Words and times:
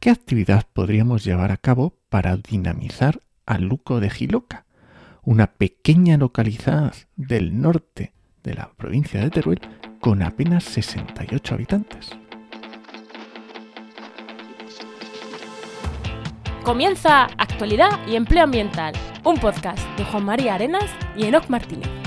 ¿qué 0.00 0.10
actividad 0.10 0.66
podríamos 0.72 1.24
llevar 1.24 1.52
a 1.52 1.56
cabo 1.56 1.94
para 2.08 2.36
dinamizar 2.36 3.20
a 3.46 3.58
Luco 3.58 4.00
de 4.00 4.10
Giloca, 4.10 4.64
una 5.22 5.48
pequeña 5.48 6.16
localidad 6.16 6.94
del 7.16 7.60
norte 7.60 8.12
de 8.42 8.54
la 8.54 8.70
provincia 8.76 9.20
de 9.20 9.30
Teruel 9.30 9.60
con 10.00 10.22
apenas 10.22 10.64
68 10.64 11.54
habitantes? 11.54 12.10
Comienza 16.62 17.24
Actualidad 17.38 18.06
y 18.06 18.16
Empleo 18.16 18.44
Ambiental, 18.44 18.94
un 19.24 19.36
podcast 19.38 19.80
de 19.96 20.04
Juan 20.04 20.24
María 20.24 20.54
Arenas 20.54 20.90
y 21.16 21.24
Enoc 21.24 21.48
Martínez. 21.48 21.97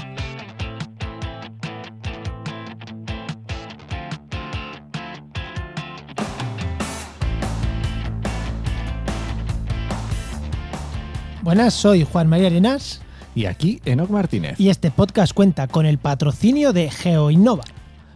Buenas, 11.52 11.74
soy 11.74 12.08
Juan 12.10 12.30
María 12.30 12.48
Arenas 12.48 13.02
Y 13.36 13.44
aquí 13.44 13.82
Enoc 13.84 14.10
Martínez, 14.10 14.58
y 14.58 14.70
este 14.70 14.90
podcast 14.90 15.34
cuenta 15.34 15.68
con 15.68 15.86
el 15.86 15.98
patrocinio 15.98 16.72
de 16.72 16.90
GeoInnova. 16.90 17.66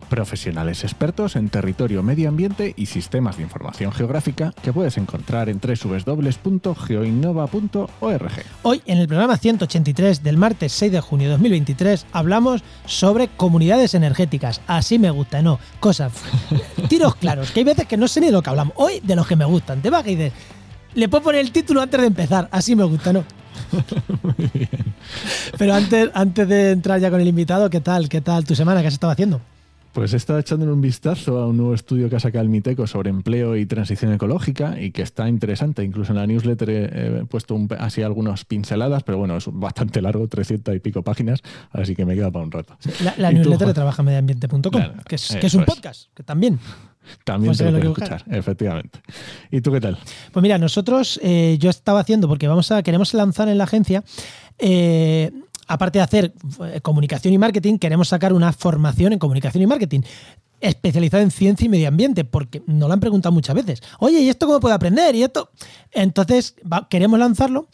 profesionales 0.09 0.85
expertos 0.85 1.35
en 1.35 1.49
territorio, 1.49 2.01
medio 2.01 2.29
ambiente 2.29 2.73
y 2.77 2.85
sistemas 2.85 3.35
de 3.35 3.43
información 3.43 3.91
geográfica 3.91 4.53
que 4.63 4.71
puedes 4.71 4.95
encontrar 4.95 5.49
en 5.49 5.59
www.geoinnova.org. 5.59 8.31
Hoy, 8.63 8.81
en 8.85 8.99
el 8.99 9.07
programa 9.09 9.35
183 9.35 10.23
del 10.23 10.37
martes 10.37 10.71
6 10.71 10.93
de 10.93 11.01
junio 11.01 11.27
de 11.27 11.33
2023, 11.33 12.05
hablamos 12.13 12.63
sobre 12.85 13.27
comunidades 13.27 13.95
energéticas. 13.95 14.61
Así 14.65 14.97
me 14.97 15.11
gusta, 15.11 15.41
¿no? 15.41 15.59
Cosas. 15.81 16.13
Tiros 16.87 17.15
claros, 17.15 17.51
que 17.51 17.59
hay 17.59 17.65
veces 17.65 17.85
que 17.85 17.97
no 17.97 18.07
sé 18.07 18.21
ni 18.21 18.27
de 18.27 18.31
lo 18.31 18.41
que 18.41 18.49
hablamos. 18.49 18.75
Hoy, 18.77 19.01
de 19.03 19.17
los 19.17 19.27
que 19.27 19.35
me 19.35 19.43
gustan. 19.43 19.81
Te 19.81 19.89
vas 19.89 20.05
dices, 20.05 20.31
le 20.95 21.07
puedo 21.09 21.23
poner 21.23 21.41
el 21.41 21.51
título 21.51 21.81
antes 21.81 21.99
de 22.01 22.07
empezar. 22.07 22.47
Así 22.51 22.75
me 22.75 22.83
gusta, 22.83 23.13
¿no? 23.13 23.23
Pero 25.57 25.73
antes, 25.73 26.09
antes 26.13 26.47
de 26.47 26.71
entrar 26.71 26.99
ya 26.99 27.09
con 27.09 27.21
el 27.21 27.27
invitado, 27.27 27.69
¿qué 27.69 27.81
tal? 27.81 28.09
¿Qué 28.09 28.21
tal 28.21 28.43
tu 28.45 28.55
semana? 28.55 28.81
¿Qué 28.81 28.87
has 28.87 28.93
estado 28.93 29.11
haciendo? 29.11 29.41
Pues 29.93 30.13
he 30.13 30.17
estado 30.17 30.39
echándole 30.39 30.73
un 30.73 30.81
vistazo 30.81 31.37
a 31.39 31.47
un 31.47 31.55
nuevo 31.55 31.73
estudio 31.73 32.09
que 32.09 32.17
ha 32.17 32.19
sacado 32.19 32.41
el 32.43 32.49
Miteco 32.49 32.85
sobre 32.85 33.09
empleo 33.09 33.55
y 33.55 33.65
transición 33.65 34.11
ecológica 34.11 34.77
y 34.77 34.91
que 34.91 35.01
está 35.01 35.29
interesante. 35.29 35.85
Incluso 35.85 36.11
en 36.11 36.17
la 36.17 36.27
newsletter 36.27 36.69
he, 36.69 36.83
he 37.21 37.25
puesto 37.25 37.55
un- 37.55 37.69
así 37.79 38.01
algunas 38.01 38.43
pinceladas, 38.43 39.03
pero 39.03 39.17
bueno, 39.19 39.37
es 39.37 39.45
bastante 39.49 40.01
largo, 40.01 40.27
300 40.27 40.75
y 40.75 40.79
pico 40.79 41.01
páginas, 41.01 41.39
así 41.71 41.95
que 41.95 42.05
me 42.05 42.13
queda 42.13 42.29
para 42.29 42.43
un 42.43 42.51
rato. 42.51 42.75
La, 43.05 43.13
la 43.17 43.31
¿Y 43.31 43.35
tú, 43.35 43.41
newsletter 43.43 43.67
de 43.69 43.73
trabajamediambiente.com, 43.73 44.59
Claro, 44.69 44.93
que, 45.07 45.15
es, 45.15 45.37
que 45.39 45.47
es 45.47 45.53
un 45.53 45.63
podcast, 45.63 46.09
que 46.13 46.23
también. 46.23 46.59
También 47.23 47.49
Pues 47.49 47.57
te 47.59 47.65
lo 47.65 47.71
puedes 47.71 47.85
escuchar, 47.91 48.23
efectivamente. 48.29 48.99
¿Y 49.51 49.61
tú 49.61 49.71
qué 49.71 49.81
tal? 49.81 49.97
Pues 50.31 50.41
mira, 50.43 50.57
nosotros, 50.57 51.19
eh, 51.23 51.57
yo 51.59 51.69
estaba 51.69 51.99
haciendo, 51.99 52.27
porque 52.27 52.47
vamos 52.47 52.71
a, 52.71 52.83
queremos 52.83 53.13
lanzar 53.13 53.47
en 53.49 53.57
la 53.57 53.63
agencia, 53.65 54.03
eh, 54.57 55.31
aparte 55.67 55.99
de 55.99 56.03
hacer 56.03 56.33
eh, 56.73 56.81
comunicación 56.81 57.33
y 57.33 57.37
marketing, 57.37 57.77
queremos 57.77 58.07
sacar 58.09 58.33
una 58.33 58.53
formación 58.53 59.13
en 59.13 59.19
comunicación 59.19 59.63
y 59.63 59.67
marketing 59.67 60.01
especializada 60.61 61.21
en 61.21 61.31
ciencia 61.31 61.65
y 61.65 61.69
medio 61.69 61.87
ambiente, 61.87 62.23
porque 62.23 62.63
nos 62.65 62.87
lo 62.87 62.93
han 62.93 62.99
preguntado 62.99 63.33
muchas 63.33 63.55
veces. 63.55 63.81
Oye, 63.99 64.19
¿y 64.21 64.29
esto 64.29 64.47
cómo 64.47 64.59
puedo 64.59 64.73
aprender? 64.73 65.13
Y 65.15 65.23
esto. 65.23 65.49
Entonces, 65.91 66.55
va- 66.71 66.87
queremos 66.89 67.19
lanzarlo, 67.19 67.67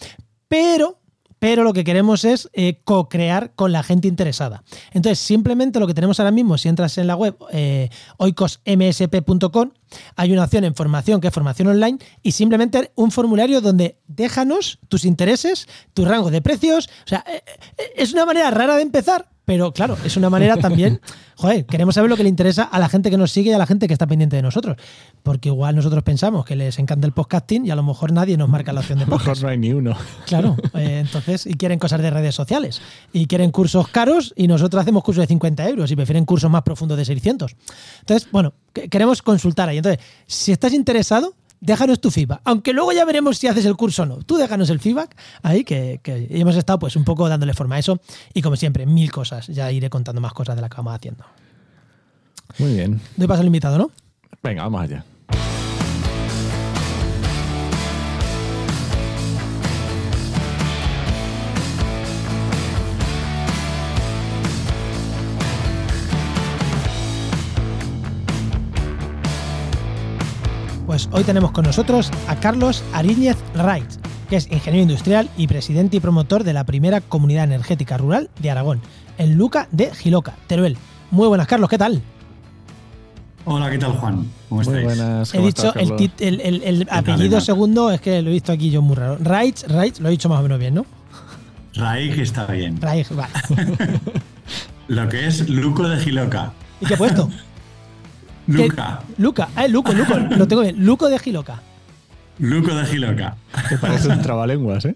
pero. 0.48 0.98
Pero 1.42 1.64
lo 1.64 1.74
que 1.74 1.84
queremos 1.84 2.24
es 2.24 2.52
eh, 2.54 2.82
co-crear 2.84 3.56
con 3.56 3.72
la 3.72 3.82
gente 3.82 4.08
interesada. 4.08 4.64
Entonces, 4.92 5.18
simplemente 5.18 5.80
lo 5.80 5.88
que 5.88 5.96
tenemos 5.96 6.20
ahora 6.20 6.30
mismo, 6.30 6.56
si 6.60 6.70
entras 6.70 7.00
en 7.00 7.08
la 7.08 7.16
web 7.16 7.36
eh, 7.52 7.90
oicosmsp.com, 8.18 9.72
hay 10.16 10.34
una 10.34 10.44
opción 10.44 10.66
en 10.66 10.76
formación 10.76 11.20
que 11.20 11.30
es 11.30 11.34
formación 11.34 11.70
online 11.70 11.98
y 12.22 12.34
simplemente 12.34 12.92
un 12.94 13.10
formulario 13.10 13.60
donde 13.60 13.98
déjanos 14.08 14.78
tus 14.88 15.04
intereses, 15.04 15.68
tu 15.96 16.06
rango 16.06 16.30
de 16.30 16.44
precios. 16.44 16.90
O 17.06 17.08
sea, 17.08 17.26
eh, 17.28 17.42
eh, 17.76 17.94
es 17.96 18.14
una 18.14 18.28
manera 18.28 18.52
rara 18.52 18.76
de 18.76 18.84
empezar, 18.84 19.31
pero 19.46 19.74
claro, 19.74 19.98
es 20.06 20.16
una 20.18 20.30
manera 20.30 20.56
también. 20.58 21.02
Joder, 21.36 21.66
queremos 21.66 21.96
saber 21.96 22.10
lo 22.10 22.16
que 22.16 22.22
le 22.24 22.30
interesa 22.30 22.64
a 22.64 22.78
la 22.78 22.88
gente 22.88 23.10
que 23.10 23.18
nos 23.18 23.32
sigue 23.32 23.50
y 23.50 23.54
a 23.54 23.58
la 23.58 23.66
gente 23.66 23.88
que 23.88 23.94
está 23.94 24.06
pendiente 24.06 24.36
de 24.36 24.44
nosotros. 24.44 24.78
Porque 25.24 25.50
igual 25.50 25.76
nosotros 25.76 26.04
pensamos 26.04 26.46
que 26.46 26.56
les 26.56 26.78
encanta 26.78 27.08
el 27.08 27.14
podcasting 27.14 27.66
y 27.66 27.72
a 27.72 27.76
lo 27.76 27.82
mejor 27.82 28.12
nadie 28.12 28.38
nos 28.38 28.48
marca 28.48 28.72
la 28.72 28.82
opción 28.82 29.00
de 29.00 29.06
A 29.06 29.08
lo 29.08 29.14
mejor 29.14 29.26
podcast. 29.26 29.42
no 29.44 29.50
hay 29.50 29.58
ni 29.58 29.74
uno. 29.74 29.96
Claro, 30.28 30.56
eh, 30.76 31.00
entonces, 31.02 31.48
y 31.48 31.56
quieren 31.56 31.80
cosas 31.80 32.02
de 32.02 32.12
redes 32.12 32.36
sociales. 32.36 32.82
Y 33.12 33.26
quieren 33.26 33.50
cursos 33.52 33.88
caros 33.88 34.34
y 34.36 34.48
nosotros 34.48 34.82
hacemos 34.82 35.04
cursos 35.04 35.24
de 35.24 35.28
50 35.28 35.68
euros 35.68 35.90
y 35.92 35.96
prefieren 35.96 36.26
cursos 36.26 36.50
más 36.52 36.62
profundos 36.62 36.98
de 36.98 37.06
600. 37.06 37.56
Entonces, 38.02 38.30
bueno, 38.32 38.54
que- 38.74 38.88
queremos 38.90 39.22
consultar 39.24 39.68
ahí. 39.70 39.78
Entonces, 39.78 40.04
si 40.28 40.52
estás 40.52 40.74
interesado, 40.74 41.34
déjanos 41.62 42.02
tu 42.02 42.12
feedback. 42.12 42.42
Aunque 42.44 42.74
luego 42.74 42.92
ya 42.92 43.06
veremos 43.06 43.38
si 43.38 43.48
haces 43.48 43.66
el 43.66 43.78
curso 43.78 44.04
o 44.04 44.06
no. 44.06 44.18
Tú 44.18 44.36
déjanos 44.36 44.70
el 44.70 44.80
feedback 44.80 45.16
ahí, 45.44 45.64
que, 45.64 46.02
que 46.04 46.28
hemos 46.32 46.58
estado 46.58 46.80
pues 46.80 46.98
un 46.98 47.06
poco 47.06 47.30
dándole 47.30 47.54
forma 47.54 47.76
a 47.76 47.80
eso. 47.80 48.02
Y 48.34 48.42
como 48.42 48.58
siempre, 48.58 48.86
mil 48.86 49.12
cosas. 49.12 49.48
Ya 49.48 49.72
iré 49.72 49.90
contando 49.90 50.20
más 50.20 50.34
cosas 50.34 50.56
de 50.56 50.62
las 50.62 50.70
que 50.70 50.78
vamos 50.78 50.96
haciendo. 50.96 51.24
Muy 52.58 52.74
bien. 52.74 53.00
Doy 53.16 53.28
paso 53.28 53.42
al 53.42 53.48
invitado, 53.48 53.78
¿no? 53.78 53.92
Venga, 54.44 54.64
vamos 54.64 54.82
allá. 54.82 55.06
Pues 70.92 71.08
hoy 71.14 71.24
tenemos 71.24 71.52
con 71.52 71.64
nosotros 71.64 72.12
a 72.28 72.36
Carlos 72.36 72.84
Ariñez 72.92 73.38
Wright, 73.56 73.90
que 74.30 74.36
es 74.36 74.52
ingeniero 74.52 74.82
industrial 74.82 75.30
y 75.38 75.48
presidente 75.48 75.96
y 75.96 76.00
promotor 76.02 76.44
de 76.44 76.52
la 76.52 76.66
primera 76.66 77.00
comunidad 77.00 77.46
energética 77.46 77.96
rural 77.98 78.30
de 78.42 78.52
Aragón, 78.52 78.82
en 79.18 79.38
Luca 79.38 79.70
de 79.72 79.96
Giloca, 79.96 80.36
Teruel. 80.48 80.76
Muy 81.10 81.30
buenas, 81.30 81.48
Carlos, 81.48 81.70
¿qué 81.70 81.78
tal? 81.78 82.02
Hola, 83.46 83.70
¿qué 83.72 83.78
tal, 83.78 83.94
Juan? 83.94 84.28
¿Cómo 84.50 84.62
Muy 84.64 84.68
estáis? 84.68 84.84
buenas. 84.84 85.34
He 85.34 85.38
¿cómo 85.38 85.48
dicho 85.48 85.68
estás, 85.74 86.12
el, 86.20 86.42
el- 86.42 86.62
el- 86.62 86.88
apellido 86.92 87.40
segundo, 87.40 87.90
es 87.90 88.02
que 88.02 88.22
lo 88.22 88.30
he 88.30 88.34
visto 88.34 88.52
aquí 88.52 88.70
yo 88.70 88.82
muy 88.82 88.98
raro. 88.98 89.16
Wright, 89.22 89.60
Wright, 89.70 89.98
lo 90.00 90.10
he 90.10 90.12
dicho 90.12 90.28
más 90.28 90.40
o 90.42 90.44
menos 90.44 90.60
bien, 90.60 90.74
¿no? 90.76 90.86
Raig 91.74 92.20
está 92.20 92.46
bien. 92.48 92.78
Wright, 92.82 93.08
vale. 93.12 93.32
Lo 94.90 95.08
que 95.08 95.26
es 95.26 95.48
Luco 95.48 95.88
de 95.88 96.02
Giloca. 96.04 96.52
¿Y 96.82 96.86
qué 96.86 96.96
he 96.96 96.98
puesto? 96.98 97.30
Luca. 98.48 99.02
Luca, 99.18 99.50
ah, 99.56 99.68
Luco, 99.68 99.94
Luco, 99.94 100.16
lo 100.18 100.48
tengo 100.48 100.62
bien. 100.64 100.84
Luco 100.86 101.10
de 101.10 101.20
Giloca. 101.20 101.62
Luco 102.40 102.74
de 102.76 102.86
Giloca. 102.86 103.36
Te 103.70 103.78
parece 103.78 104.08
un 104.10 104.22
trabalenguas, 104.22 104.86
¿eh? 104.86 104.96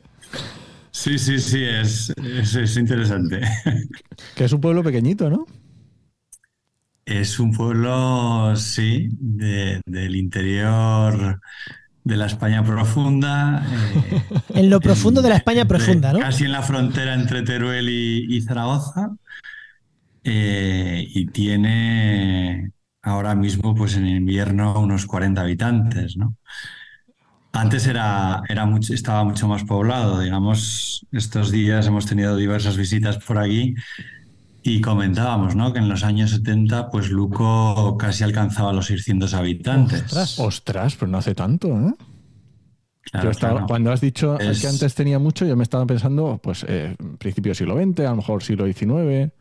Sí, 0.91 1.19
sí, 1.19 1.39
sí, 1.39 1.63
es, 1.63 2.11
es, 2.17 2.55
es 2.55 2.77
interesante. 2.77 3.41
Que 4.35 4.45
es 4.45 4.51
un 4.53 4.61
pueblo 4.61 4.81
pequeñito, 4.83 5.29
¿no? 5.29 5.45
Es 7.05 7.39
un 7.39 7.51
pueblo, 7.53 8.55
sí, 8.55 9.09
de- 9.19 9.79
del 9.85 10.15
interior 10.15 11.39
de 12.03 12.17
la 12.17 12.25
España 12.25 12.63
profunda. 12.63 13.63
eh, 14.11 14.23
En 14.55 14.69
lo 14.69 14.79
profundo 14.79 15.21
de 15.21 15.29
la 15.29 15.35
España 15.35 15.65
profunda, 15.65 16.13
¿no? 16.13 16.19
Casi 16.19 16.45
en 16.45 16.51
la 16.51 16.63
frontera 16.63 17.13
entre 17.13 17.43
Teruel 17.43 17.89
y, 17.89 18.35
y 18.35 18.41
Zaragoza. 18.41 19.11
Eh, 20.23 21.05
y 21.13 21.27
tiene 21.27 22.71
ahora 23.05 23.35
mismo, 23.35 23.73
pues 23.75 23.95
en 23.95 24.07
invierno, 24.07 24.79
unos 24.79 25.05
40 25.05 25.41
habitantes, 25.41 26.17
¿no? 26.17 26.35
Antes 27.53 27.87
era, 27.87 28.41
era 28.49 28.65
mucho, 28.65 28.93
estaba 28.93 29.23
mucho 29.23 29.47
más 29.47 29.63
poblado, 29.63 30.19
digamos, 30.19 31.05
estos 31.13 31.51
días 31.51 31.87
hemos 31.87 32.05
tenido 32.05 32.35
diversas 32.35 32.75
visitas 32.75 33.17
por 33.19 33.37
aquí 33.37 33.75
y 34.61 34.81
comentábamos, 34.81 35.55
¿no? 35.55 35.71
Que 35.71 35.79
en 35.79 35.87
los 35.87 36.03
años 36.03 36.31
70, 36.31 36.89
pues 36.89 37.09
Luco 37.09 37.95
casi 37.97 38.25
alcanzaba 38.25 38.73
los 38.73 38.87
600 38.87 39.33
habitantes. 39.33 40.01
Ostras. 40.03 40.39
Ostras, 40.39 40.95
pero 40.95 41.11
no 41.11 41.19
hace 41.19 41.33
tanto, 41.33 41.67
¿eh? 41.69 41.93
Claro, 43.11 43.25
Yo 43.25 43.31
estaba- 43.31 43.53
claro. 43.53 43.67
Cuando 43.67 43.91
has 43.91 44.01
dicho 44.01 44.37
Es- 44.39 44.59
que 44.59 44.67
antes 44.67 44.93
tenía 44.95 45.19
mucho, 45.19 45.45
yo 45.45 45.55
me 45.55 45.63
estaba 45.63 45.85
pensando, 45.85 46.39
pues, 46.43 46.65
eh, 46.67 46.95
principio 47.19 47.51
del 47.51 47.55
siglo 47.55 47.75
XX, 47.77 48.05
a 48.05 48.09
lo 48.09 48.15
mejor 48.17 48.43
siglo 48.43 48.65
XIX. 48.65 49.31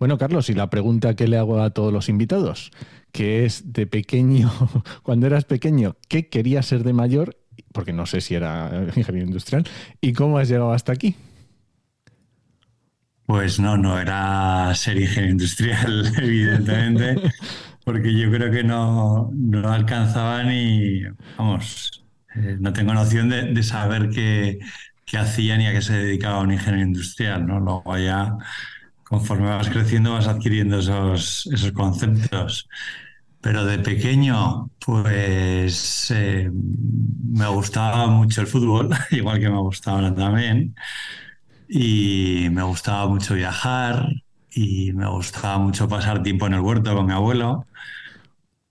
Bueno, 0.00 0.16
Carlos, 0.16 0.48
y 0.48 0.54
la 0.54 0.70
pregunta 0.70 1.14
que 1.14 1.28
le 1.28 1.36
hago 1.36 1.60
a 1.60 1.70
todos 1.70 1.92
los 1.92 2.08
invitados, 2.08 2.72
que 3.12 3.44
es 3.44 3.74
de 3.74 3.86
pequeño, 3.86 4.50
cuando 5.02 5.26
eras 5.26 5.44
pequeño, 5.44 5.96
¿qué 6.08 6.28
querías 6.30 6.64
ser 6.64 6.84
de 6.84 6.94
mayor? 6.94 7.36
Porque 7.72 7.92
no 7.92 8.06
sé 8.06 8.22
si 8.22 8.34
era 8.34 8.86
ingeniero 8.96 9.26
industrial. 9.28 9.64
¿Y 10.00 10.14
cómo 10.14 10.38
has 10.38 10.48
llegado 10.48 10.72
hasta 10.72 10.92
aquí? 10.92 11.16
Pues 13.26 13.60
no, 13.60 13.76
no 13.76 14.00
era 14.00 14.74
ser 14.74 14.98
ingeniero 14.98 15.32
industrial, 15.32 16.12
evidentemente, 16.18 17.20
porque 17.84 18.18
yo 18.18 18.30
creo 18.30 18.50
que 18.50 18.64
no, 18.64 19.30
no 19.34 19.70
alcanzaba 19.70 20.42
ni, 20.44 21.02
vamos, 21.36 22.06
eh, 22.36 22.56
no 22.58 22.72
tengo 22.72 22.94
noción 22.94 23.28
de, 23.28 23.52
de 23.52 23.62
saber 23.62 24.08
qué, 24.08 24.58
qué 25.04 25.18
hacía 25.18 25.58
ni 25.58 25.66
a 25.66 25.72
qué 25.72 25.82
se 25.82 25.92
dedicaba 25.92 26.40
un 26.40 26.52
ingeniero 26.52 26.86
industrial, 26.88 27.46
¿no? 27.46 27.60
Luego 27.60 27.98
ya, 27.98 28.36
conforme 29.10 29.48
vas 29.48 29.68
creciendo, 29.68 30.12
vas 30.12 30.28
adquiriendo 30.28 30.78
esos, 30.78 31.48
esos 31.52 31.72
conceptos. 31.72 32.68
Pero 33.40 33.64
de 33.64 33.80
pequeño, 33.80 34.70
pues 34.78 36.12
eh, 36.14 36.48
me 36.52 37.48
gustaba 37.48 38.06
mucho 38.06 38.40
el 38.40 38.46
fútbol, 38.46 38.90
igual 39.10 39.40
que 39.40 39.50
me 39.50 39.58
gustaba 39.58 39.98
ahora 39.98 40.14
también. 40.14 40.76
Y 41.68 42.46
me 42.52 42.62
gustaba 42.62 43.08
mucho 43.08 43.34
viajar 43.34 44.06
y 44.52 44.92
me 44.92 45.08
gustaba 45.08 45.58
mucho 45.58 45.88
pasar 45.88 46.22
tiempo 46.22 46.46
en 46.46 46.54
el 46.54 46.60
huerto 46.60 46.94
con 46.94 47.06
mi 47.06 47.12
abuelo. 47.12 47.66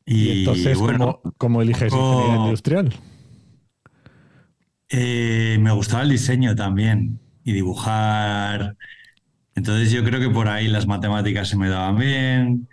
Y, 0.06 0.40
entonces, 0.40 0.78
bueno, 0.80 1.20
¿cómo, 1.38 1.62
eliges 1.62 1.92
ingeniería 1.92 2.36
industrial? 2.46 2.94
Eh, 4.88 5.58
me 5.60 5.72
gustaba 5.72 6.04
el 6.04 6.10
diseño 6.10 6.56
también 6.56 7.20
y 7.44 7.52
dibujar. 7.52 8.78
Entonces 9.60 9.92
yo 9.92 10.06
creo 10.06 10.22
que 10.22 10.30
por 10.30 10.48
ahí 10.48 10.70
las 10.70 10.88
matemáticas 10.88 11.50
se 11.50 11.58
me 11.58 11.68
daban 11.68 11.98
bien. 11.98 12.70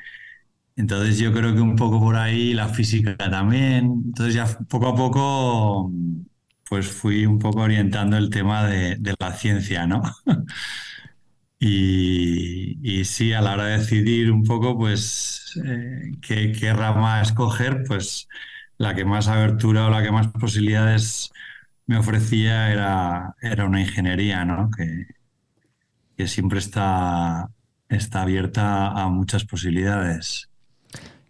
Entonces 0.77 1.19
yo 1.19 1.33
creo 1.33 1.53
que 1.55 1.61
un 1.61 1.75
poco 1.75 1.99
por 2.01 2.17
ahí 2.17 2.55
la 2.55 2.69
física 2.69 3.17
también. 3.17 4.05
Entonces 4.07 4.35
ya 4.35 4.47
poco 4.69 4.89
a 4.89 4.95
poco 4.95 5.93
pues 6.69 6.87
fui 6.87 7.27
un 7.27 7.41
poco 7.41 7.61
orientando 7.63 8.17
el 8.17 8.31
tema 8.31 8.67
de, 8.67 8.99
la 9.19 9.33
ciencia, 9.33 9.87
¿no? 9.89 10.03
y, 11.59 13.05
sí, 13.05 13.33
a 13.33 13.41
la 13.41 13.55
hora 13.55 13.65
de 13.67 13.79
decidir 13.79 14.31
un 14.31 14.45
poco, 14.45 14.77
pues, 14.79 15.61
eh, 15.65 16.13
qué, 16.23 16.53
qué, 16.53 16.73
rama 16.73 17.21
escoger, 17.23 17.85
pues 17.87 18.29
la 18.79 18.95
que 18.95 19.05
más 19.05 19.29
abertura 19.29 19.87
o 19.87 19.91
la 19.91 20.03
que 20.03 20.13
más 20.13 20.29
posibilidades 20.29 21.33
me 21.87 21.99
ofrecía 21.99 22.73
era, 22.73 23.35
era 23.43 23.65
una 23.67 23.81
ingeniería, 23.81 24.45
¿no? 24.45 24.71
Que, 24.77 25.16
que 26.17 26.27
siempre 26.27 26.59
está, 26.59 27.51
está 27.89 28.23
abierta 28.23 28.89
a 28.91 29.09
muchas 29.09 29.45
posibilidades. 29.45 30.49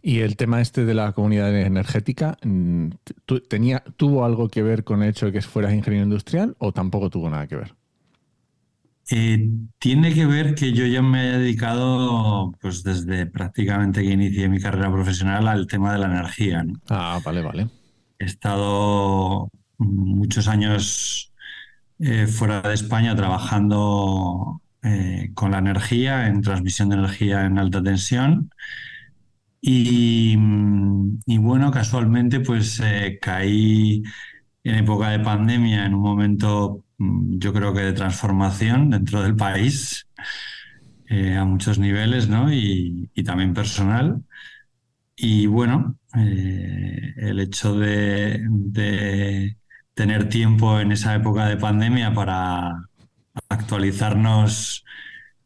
Y 0.03 0.21
el 0.21 0.37
tema 0.37 0.61
este 0.61 0.85
de 0.85 0.95
la 0.95 1.13
comunidad 1.13 1.55
energética, 1.59 2.39
mm, 2.45 2.91
tenía, 3.49 3.83
¿tuvo 3.97 4.25
algo 4.25 4.49
que 4.49 4.63
ver 4.63 4.85
con 4.85 5.03
el 5.03 5.11
hecho 5.11 5.27
de 5.27 5.33
que 5.33 5.43
fueras 5.43 5.75
ingeniero 5.75 6.05
industrial 6.05 6.55
o 6.59 6.71
tampoco 6.71 7.11
tuvo 7.11 7.29
nada 7.29 7.49
que 7.49 7.57
ver? 7.57 7.75
Eh, 9.11 9.51
tiene 9.79 10.15
que 10.15 10.27
ver 10.27 10.55
que 10.55 10.73
yo 10.73 10.85
ya 10.87 11.03
me 11.03 11.29
he 11.29 11.39
dedicado, 11.39 12.53
pues 12.61 12.83
desde 12.83 13.27
prácticamente 13.27 14.03
que 14.03 14.13
inicié 14.13 14.49
mi 14.49 14.61
carrera 14.61 14.93
profesional, 14.93 15.47
al 15.47 15.67
tema 15.67 15.93
de 15.93 15.99
la 15.99 16.07
energía. 16.07 16.65
Ah, 16.89 17.21
vale, 17.25 17.43
vale. 17.43 17.69
He 18.19 18.25
estado 18.25 19.51
muchos 19.79 20.49
años 20.49 21.33
eh, 21.99 22.27
fuera 22.27 22.63
de 22.63 22.75
España 22.75 23.15
trabajando 23.15 24.61
eh, 24.87 25.33
con 25.35 25.51
la 25.51 25.59
energía, 25.59 26.29
en 26.29 26.43
transmisión 26.43 26.91
de 26.91 26.97
energía 26.97 27.45
en 27.45 27.59
alta 27.59 27.83
tensión. 27.83 28.51
Y, 29.61 30.37
bueno, 31.39 31.71
casualmente 31.73 32.41
pues 32.41 32.81
eh, 32.85 33.19
caí 33.21 34.03
en 34.63 34.75
época 34.77 35.11
de 35.11 35.21
pandemia, 35.21 35.87
en 35.87 35.95
un 35.95 36.03
momento 36.03 36.85
mm, 36.99 37.39
yo 37.39 37.53
creo 37.53 37.75
que 37.75 37.81
de 37.81 37.93
transformación 37.95 38.91
dentro 38.91 39.23
del 39.23 39.35
país, 39.35 40.07
eh, 41.09 41.37
a 41.37 41.45
muchos 41.45 41.79
niveles, 41.79 42.29
¿no? 42.29 42.53
Y, 42.53 43.11
también 43.25 43.55
personal. 43.55 44.23
Y 45.17 45.47
bueno, 45.47 45.99
el 46.15 47.41
hecho 47.41 47.77
de, 47.79 49.57
tener 49.95 50.29
tiempo 50.29 50.79
en 50.81 50.93
esa 50.93 51.15
época 51.15 51.47
de 51.47 51.57
pandemia 51.57 52.13
para 52.15 52.89
actualizarnos 53.49 54.85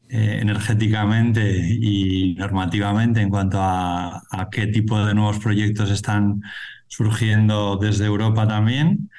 eh, 0.09 0.39
energéticamente 0.41 1.57
y 1.81 2.35
normativamente 2.35 3.21
en 3.21 3.31
cuanto 3.31 3.59
a, 3.61 4.23
qué 4.51 4.67
tipo 4.67 5.05
de 5.05 5.15
nuevos 5.15 5.39
proyectos 5.39 5.91
están 5.91 6.43
surgiendo 6.89 7.77
desde 7.77 8.07
Europa 8.07 8.49
también, 8.49 9.11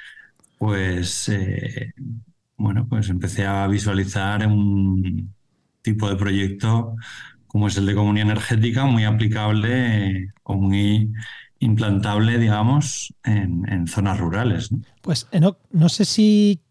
pues 0.57 1.29
eh, 1.29 1.93
bueno, 2.57 2.87
pues 2.89 3.09
empecé 3.09 3.45
a 3.45 3.65
visualizar 3.67 4.45
un 4.45 5.33
tipo 5.81 6.09
de 6.09 6.15
proyecto 6.15 6.95
como 7.47 7.67
es 7.67 7.77
el 7.77 7.85
de 7.85 7.95
comunidad 7.95 8.27
energética, 8.27 8.85
muy 8.85 9.03
aplicable 9.03 10.33
o 10.43 10.55
muy 10.55 11.11
implantable, 11.59 12.37
digamos, 12.37 13.13
en, 13.25 13.87
zonas 13.87 14.19
rurales. 14.19 14.69
Pues 15.01 15.27
no 15.71 15.89
sé 15.89 16.05
si 16.05 16.61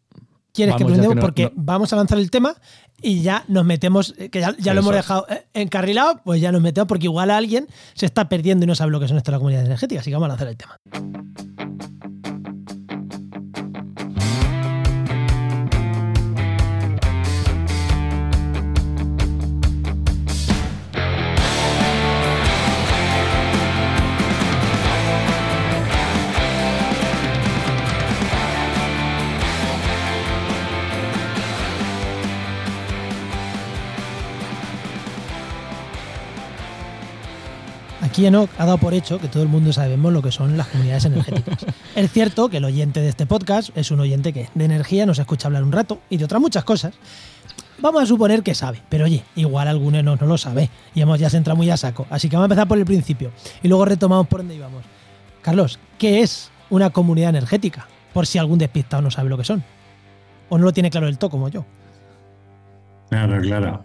quieres 0.52 0.76
que 0.76 0.84
aprendamos 0.84 1.16
porque 1.20 1.52
vamos 1.54 1.92
a 1.92 1.96
avanzar 1.96 2.18
el 2.18 2.30
tema 2.30 2.54
y 3.02 3.22
ya 3.22 3.44
nos 3.48 3.64
metemos, 3.64 4.14
eh, 4.18 4.28
que 4.28 4.40
ya, 4.40 4.74
lo 4.74 4.80
hemos 4.80 4.94
dejado 4.94 5.26
eh, 5.28 5.46
encarrilado, 5.54 6.20
pues 6.24 6.40
ya 6.40 6.52
nos 6.52 6.60
metemos 6.60 6.86
porque 6.88 7.06
igual 7.06 7.30
alguien 7.30 7.66
se 7.94 8.06
está 8.06 8.28
perdiendo 8.28 8.64
y 8.64 8.66
no 8.66 8.74
sabe 8.74 8.90
lo 8.90 9.00
que 9.00 9.08
son 9.08 9.16
esto 9.16 9.30
de 9.30 9.36
la 9.36 9.38
comunidad 9.38 9.64
energética, 9.64 10.00
así 10.00 10.10
que 10.10 10.16
vamos 10.16 10.26
a 10.26 10.28
lanzar 10.28 10.48
el 10.48 10.56
tema. 10.56 11.99
Aquí 38.20 38.26
Enoch 38.26 38.50
ha 38.58 38.66
dado 38.66 38.76
por 38.76 38.92
hecho 38.92 39.18
que 39.18 39.28
todo 39.28 39.42
el 39.42 39.48
mundo 39.48 39.72
sabemos 39.72 40.12
lo 40.12 40.20
que 40.20 40.30
son 40.30 40.58
las 40.58 40.66
comunidades 40.66 41.06
energéticas. 41.06 41.64
es 41.96 42.12
cierto 42.12 42.50
que 42.50 42.58
el 42.58 42.66
oyente 42.66 43.00
de 43.00 43.08
este 43.08 43.24
podcast 43.24 43.74
es 43.74 43.90
un 43.90 43.98
oyente 43.98 44.34
que 44.34 44.50
de 44.54 44.64
energía 44.66 45.06
nos 45.06 45.18
escucha 45.18 45.48
hablar 45.48 45.64
un 45.64 45.72
rato 45.72 46.02
y 46.10 46.18
de 46.18 46.26
otras 46.26 46.38
muchas 46.38 46.62
cosas. 46.62 46.92
Vamos 47.78 48.02
a 48.02 48.04
suponer 48.04 48.42
que 48.42 48.54
sabe, 48.54 48.82
pero 48.90 49.06
oye, 49.06 49.24
igual 49.36 49.68
algún 49.68 49.94
Enoch 49.94 50.20
no 50.20 50.26
lo 50.26 50.36
sabe 50.36 50.68
y 50.94 51.00
hemos 51.00 51.18
ya 51.18 51.30
se 51.30 51.38
entra 51.38 51.54
muy 51.54 51.70
a 51.70 51.78
saco. 51.78 52.06
Así 52.10 52.28
que 52.28 52.36
vamos 52.36 52.44
a 52.44 52.52
empezar 52.52 52.68
por 52.68 52.76
el 52.76 52.84
principio 52.84 53.30
y 53.62 53.68
luego 53.68 53.86
retomamos 53.86 54.26
por 54.26 54.40
donde 54.40 54.54
íbamos. 54.54 54.84
Carlos, 55.40 55.78
¿qué 55.96 56.20
es 56.20 56.50
una 56.68 56.90
comunidad 56.90 57.30
energética? 57.30 57.88
Por 58.12 58.26
si 58.26 58.36
algún 58.36 58.58
despistado 58.58 59.00
no 59.00 59.10
sabe 59.10 59.30
lo 59.30 59.38
que 59.38 59.44
son. 59.44 59.64
O 60.50 60.58
no 60.58 60.64
lo 60.64 60.74
tiene 60.74 60.90
claro 60.90 61.06
del 61.06 61.16
todo 61.16 61.30
como 61.30 61.48
yo. 61.48 61.64
Claro, 63.08 63.40
claro. 63.40 63.82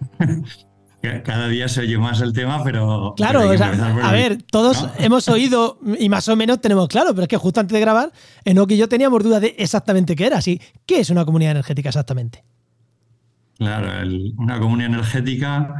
Cada 1.23 1.47
día 1.47 1.67
se 1.67 1.81
oye 1.81 1.97
más 1.97 2.21
el 2.21 2.33
tema, 2.33 2.63
pero. 2.63 3.13
Claro, 3.15 3.41
a 3.41 4.11
ver, 4.11 4.41
todos 4.43 4.87
hemos 4.97 5.27
oído 5.27 5.79
y 5.99 6.09
más 6.09 6.27
o 6.27 6.35
menos 6.35 6.61
tenemos 6.61 6.87
claro, 6.87 7.11
pero 7.11 7.23
es 7.23 7.27
que 7.27 7.37
justo 7.37 7.59
antes 7.59 7.73
de 7.73 7.79
grabar, 7.79 8.11
Enoch 8.43 8.71
y 8.71 8.77
yo 8.77 8.87
teníamos 8.89 9.23
dudas 9.23 9.41
de 9.41 9.55
exactamente 9.57 10.15
qué 10.15 10.27
era. 10.27 10.37
Así, 10.37 10.61
¿qué 10.85 10.99
es 10.99 11.09
una 11.09 11.25
comunidad 11.25 11.51
energética 11.51 11.89
exactamente? 11.89 12.43
Claro, 13.57 13.89
una 14.37 14.59
comunidad 14.59 14.91
energética 14.91 15.75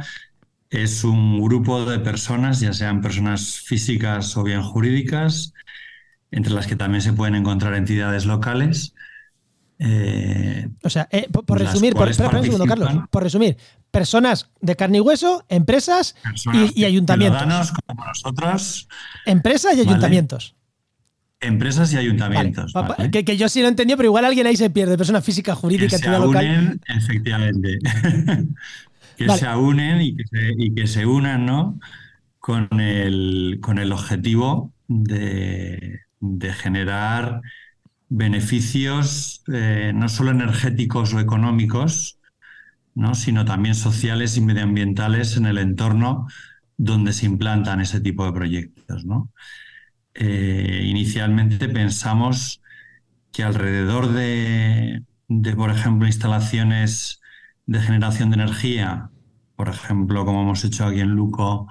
es 0.70 1.04
un 1.04 1.40
grupo 1.42 1.84
de 1.84 1.98
personas, 1.98 2.60
ya 2.60 2.72
sean 2.72 3.00
personas 3.00 3.60
físicas 3.60 4.36
o 4.36 4.42
bien 4.42 4.62
jurídicas, 4.62 5.52
entre 6.30 6.52
las 6.52 6.66
que 6.66 6.76
también 6.76 7.02
se 7.02 7.12
pueden 7.12 7.34
encontrar 7.34 7.74
entidades 7.74 8.26
locales, 8.26 8.94
eh, 9.78 10.68
o 10.82 10.90
sea, 10.90 11.08
eh, 11.10 11.28
por, 11.30 11.58
resumir, 11.58 11.94
por, 11.94 12.08
espera, 12.08 12.38
un 12.38 12.44
segundo, 12.44 12.66
Carlos. 12.66 12.90
Por 13.10 13.22
resumir, 13.22 13.56
personas 13.90 14.50
de 14.60 14.74
carne 14.74 14.98
y 14.98 15.00
hueso, 15.00 15.44
empresas 15.48 16.14
y, 16.74 16.84
ayuntamientos. 16.84 17.72
como 17.86 18.04
nosotros. 18.04 18.88
Empresas 19.26 19.76
y 19.76 19.80
ayuntamientos. 19.80 20.54
Empresas 21.40 21.92
y 21.92 21.98
ayuntamientos. 21.98 22.72
Que, 23.12 23.36
yo 23.36 23.48
sí 23.48 23.60
lo 23.60 23.68
entendí, 23.68 23.94
pero 23.96 24.06
igual 24.06 24.24
alguien 24.24 24.46
ahí 24.46 24.56
se 24.56 24.70
pierde. 24.70 24.96
Persona 24.96 25.20
física, 25.20 25.54
jurídica, 25.54 25.98
que 25.98 26.04
se 26.04 26.18
unen, 26.18 26.80
Efectivamente. 26.88 27.78
que 29.16 29.28
se 29.28 29.48
unen 29.48 30.00
y 30.00 30.16
que 30.16 30.24
se, 30.24 30.52
y 30.56 30.74
que 30.74 30.86
se 30.86 31.04
unan, 31.04 31.44
¿no? 31.44 31.78
Con 32.38 32.80
el, 32.80 33.58
con 33.60 33.78
el 33.78 33.92
objetivo 33.92 34.72
de, 34.88 36.00
de 36.20 36.52
generar 36.54 37.42
beneficios 38.08 39.42
eh, 39.52 39.92
no 39.94 40.08
solo 40.08 40.30
energéticos 40.30 41.12
o 41.14 41.20
económicos, 41.20 42.18
¿no? 42.94 43.14
sino 43.14 43.44
también 43.44 43.74
sociales 43.74 44.36
y 44.36 44.40
medioambientales 44.40 45.36
en 45.36 45.46
el 45.46 45.58
entorno 45.58 46.26
donde 46.76 47.12
se 47.12 47.26
implantan 47.26 47.80
ese 47.80 48.00
tipo 48.00 48.24
de 48.24 48.32
proyectos. 48.32 49.04
Eh, 50.14 50.84
inicialmente 50.86 51.68
pensamos 51.68 52.62
que 53.32 53.42
alrededor 53.42 54.12
de, 54.12 55.04
por 55.56 55.70
ejemplo, 55.70 56.06
instalaciones 56.06 57.20
de 57.66 57.80
generación 57.80 58.30
de 58.30 58.36
energía, 58.36 59.10
por 59.56 59.68
ejemplo, 59.68 60.24
como 60.24 60.42
hemos 60.42 60.64
hecho 60.64 60.86
aquí 60.86 61.00
en 61.00 61.10
Luco, 61.10 61.68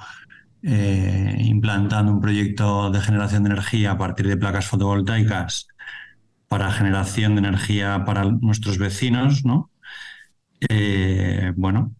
eh, 0.62 1.38
implantando 1.40 2.12
un 2.12 2.22
proyecto 2.22 2.92
de 2.92 3.02
generación 3.02 3.44
de 3.44 3.52
energía 3.52 3.92
a 3.92 3.98
partir 3.98 4.28
de 4.28 4.38
placas 4.38 4.68
fotovoltaicas, 4.68 5.68
para 6.56 6.72
generación 6.72 7.36
de 7.36 7.40
energía 7.40 8.06
para 8.06 8.24
nuestros 8.24 8.78
vecinos, 8.78 9.44
¿no? 9.44 9.72
Eh, 10.70 11.52
bueno, 11.58 11.94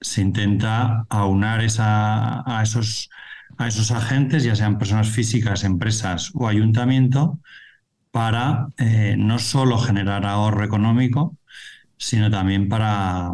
se 0.00 0.20
intenta 0.20 1.06
aunar 1.08 1.62
esa, 1.62 2.42
a 2.44 2.64
esos 2.64 3.08
a 3.56 3.68
esos 3.68 3.92
agentes, 3.92 4.42
ya 4.42 4.56
sean 4.56 4.78
personas 4.78 5.10
físicas, 5.10 5.62
empresas 5.62 6.32
o 6.34 6.48
ayuntamiento, 6.48 7.38
para 8.10 8.66
eh, 8.78 9.14
no 9.16 9.38
solo 9.38 9.78
generar 9.78 10.26
ahorro 10.26 10.64
económico, 10.64 11.36
sino 11.96 12.32
también 12.32 12.68
para, 12.68 13.30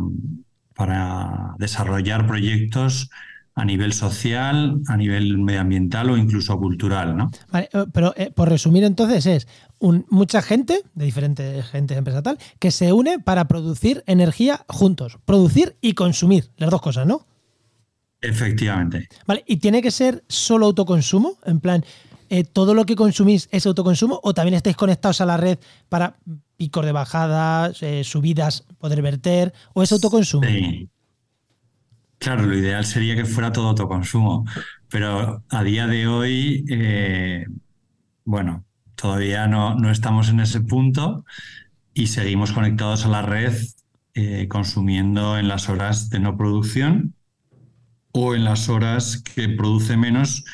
para 0.74 1.54
desarrollar 1.56 2.26
proyectos 2.26 3.08
a 3.54 3.64
nivel 3.64 3.94
social, 3.94 4.82
a 4.88 4.96
nivel 4.98 5.38
medioambiental 5.38 6.10
o 6.10 6.18
incluso 6.18 6.58
cultural, 6.58 7.16
¿no? 7.16 7.30
Vale, 7.50 7.70
eh, 7.72 7.86
pero 7.94 8.12
por 8.34 8.50
resumir 8.50 8.84
entonces 8.84 9.24
es 9.24 9.48
un, 9.80 10.06
mucha 10.10 10.42
gente, 10.42 10.82
de 10.94 11.04
diferentes 11.04 11.66
gente 11.66 11.94
de 11.94 11.98
empresa 11.98 12.22
tal, 12.22 12.38
que 12.58 12.70
se 12.70 12.92
une 12.92 13.18
para 13.18 13.48
producir 13.48 14.04
energía 14.06 14.64
juntos. 14.68 15.18
Producir 15.24 15.76
y 15.80 15.94
consumir, 15.94 16.50
las 16.56 16.70
dos 16.70 16.80
cosas, 16.80 17.06
¿no? 17.06 17.26
Efectivamente. 18.20 19.08
Vale, 19.26 19.42
¿y 19.46 19.56
tiene 19.56 19.82
que 19.82 19.90
ser 19.90 20.22
solo 20.28 20.66
autoconsumo? 20.66 21.38
En 21.44 21.58
plan, 21.58 21.84
eh, 22.28 22.44
¿todo 22.44 22.74
lo 22.74 22.84
que 22.84 22.94
consumís 22.94 23.48
es 23.50 23.66
autoconsumo 23.66 24.20
o 24.22 24.34
también 24.34 24.54
estáis 24.54 24.76
conectados 24.76 25.20
a 25.20 25.26
la 25.26 25.36
red 25.36 25.58
para 25.88 26.16
picos 26.56 26.84
de 26.84 26.92
bajadas, 26.92 27.80
subidas, 28.02 28.66
poder 28.78 29.02
verter? 29.02 29.52
¿O 29.72 29.82
es 29.82 29.90
autoconsumo? 29.90 30.46
Sí. 30.46 30.88
Claro, 32.20 32.44
lo 32.44 32.54
ideal 32.54 32.84
sería 32.84 33.16
que 33.16 33.24
fuera 33.24 33.50
todo 33.50 33.68
autoconsumo, 33.68 34.44
pero 34.90 35.42
a 35.48 35.64
día 35.64 35.86
de 35.86 36.06
hoy, 36.06 36.66
eh, 36.68 37.46
bueno, 38.26 38.66
todavía 39.00 39.46
no, 39.46 39.74
no, 39.74 39.90
estamos 39.90 40.28
en 40.28 40.40
ese 40.40 40.60
punto 40.60 41.24
y 41.94 42.08
seguimos 42.08 42.52
conectados 42.52 43.04
a 43.04 43.08
la 43.08 43.22
red 43.22 43.54
eh, 44.14 44.46
consumiendo 44.48 45.38
en 45.38 45.48
las 45.48 45.68
horas 45.68 46.10
de 46.10 46.20
no 46.20 46.36
producción 46.36 47.14
o 48.12 48.34
en 48.34 48.44
las 48.44 48.68
horas 48.68 49.22
que 49.22 49.48
produce 49.48 49.96
menos 49.96 50.44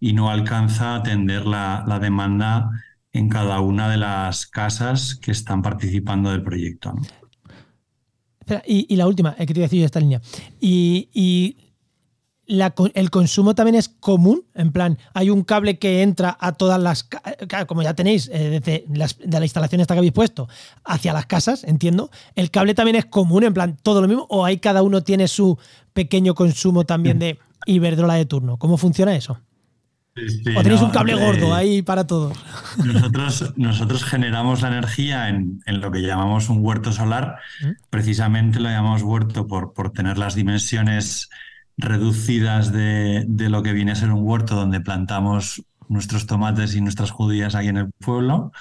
y 0.00 0.14
no 0.14 0.30
alcanza 0.30 0.92
a 0.92 0.96
atender 0.96 1.46
la, 1.46 1.84
la 1.86 1.98
demanda 1.98 2.70
en 3.12 3.28
cada 3.28 3.60
una 3.60 3.88
de 3.88 3.98
las 3.98 4.46
casas 4.46 5.14
que 5.14 5.30
están 5.30 5.62
participando 5.62 6.30
del 6.30 6.42
proyecto. 6.42 6.94
y, 8.66 8.96
la 8.96 9.06
última, 9.06 9.36
eh, 9.38 9.46
que 9.46 9.54
decir 9.54 9.84
esta 9.84 10.00
línea. 10.00 10.20
Y, 10.60 11.56
el 12.94 13.10
consumo 13.10 13.54
también 13.54 13.76
es 13.76 13.88
común, 13.88 14.44
en 14.54 14.72
plan, 14.72 14.98
hay 15.14 15.30
un 15.30 15.42
cable 15.42 15.78
que 15.78 16.02
entra 16.02 16.36
a 16.40 16.52
todas 16.52 16.80
las, 16.80 17.08
como 17.66 17.82
ya 17.82 17.94
tenéis, 17.94 18.28
eh, 18.32 18.60
desde 18.62 18.84
de 18.86 19.38
la 19.38 19.44
instalación 19.44 19.80
esta 19.80 19.94
que 19.94 19.98
habéis 19.98 20.12
puesto, 20.12 20.48
hacia 20.84 21.12
las 21.12 21.26
casas, 21.26 21.64
entiendo, 21.64 22.10
el 22.34 22.50
cable 22.50 22.74
también 22.74 22.96
es 22.96 23.06
común, 23.06 23.44
en 23.44 23.54
plan, 23.54 23.76
todo 23.82 24.00
lo 24.00 24.08
mismo, 24.08 24.26
o 24.28 24.44
hay 24.44 24.58
cada 24.58 24.82
uno 24.82 25.02
tiene 25.02 25.28
su 25.28 25.58
pequeño 25.92 26.34
consumo 26.34 26.84
también 26.84 27.18
de 27.18 27.38
Iberdrola 27.66 28.14
de 28.14 28.26
turno. 28.26 28.56
¿Cómo 28.56 28.76
funciona 28.76 29.14
eso? 29.14 29.40
o 30.14 30.62
tenéis 30.62 30.82
un 30.82 30.90
cable 30.90 31.14
gordo 31.14 31.46
eh, 31.46 31.58
ahí 31.58 31.82
para 31.82 32.06
todos. 32.06 32.36
Nosotros, 32.84 33.54
nosotros 33.56 34.04
generamos 34.04 34.60
la 34.60 34.68
energía 34.68 35.30
en, 35.30 35.62
lo 35.66 35.90
que 35.90 36.02
llamamos 36.02 36.50
un 36.50 36.58
huerto 36.60 36.92
solar. 36.92 37.36
¿Mm? 37.62 37.70
Precisamente 37.88 38.60
lo 38.60 38.68
llamamos 38.68 39.02
huerto 39.02 39.46
por, 39.46 39.72
por 39.72 39.90
tener 39.92 40.18
las 40.18 40.34
dimensiones 40.34 41.30
reducidas 41.76 42.72
de, 42.72 43.26
lo 43.28 43.62
que 43.62 43.72
viene 43.72 43.92
a 43.92 43.96
ser 43.96 44.10
un 44.10 44.22
huerto 44.22 44.54
donde 44.54 44.80
plantamos 44.80 45.62
nuestros 45.88 46.26
tomates 46.26 46.74
y 46.74 46.80
nuestras 46.80 47.10
judías 47.10 47.54
ahí 47.54 47.68
en 47.68 47.76
el 47.76 47.92
pueblo, 47.92 48.52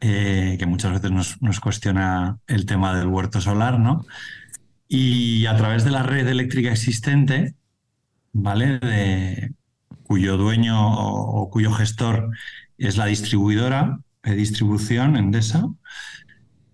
eh, 0.00 0.56
que 0.58 0.66
muchas 0.66 0.92
veces 0.92 1.38
nos, 1.40 1.60
cuestiona 1.60 2.38
el 2.46 2.66
tema 2.66 2.94
del 2.94 3.08
huerto 3.08 3.40
solar, 3.40 3.78
¿no? 3.78 4.04
Y 4.88 5.46
a 5.46 5.56
través 5.56 5.84
de 5.84 5.90
la 5.90 6.02
red 6.02 6.26
eléctrica 6.26 6.70
existente, 6.70 7.54
¿vale? 8.32 9.52
Cuyo 10.02 10.36
dueño 10.36 10.92
o, 10.92 11.50
cuyo 11.50 11.70
gestor 11.72 12.30
es 12.78 12.96
la 12.96 13.06
distribuidora 13.06 14.00
de 14.22 14.34
distribución 14.34 15.16
Endesa. 15.16 15.68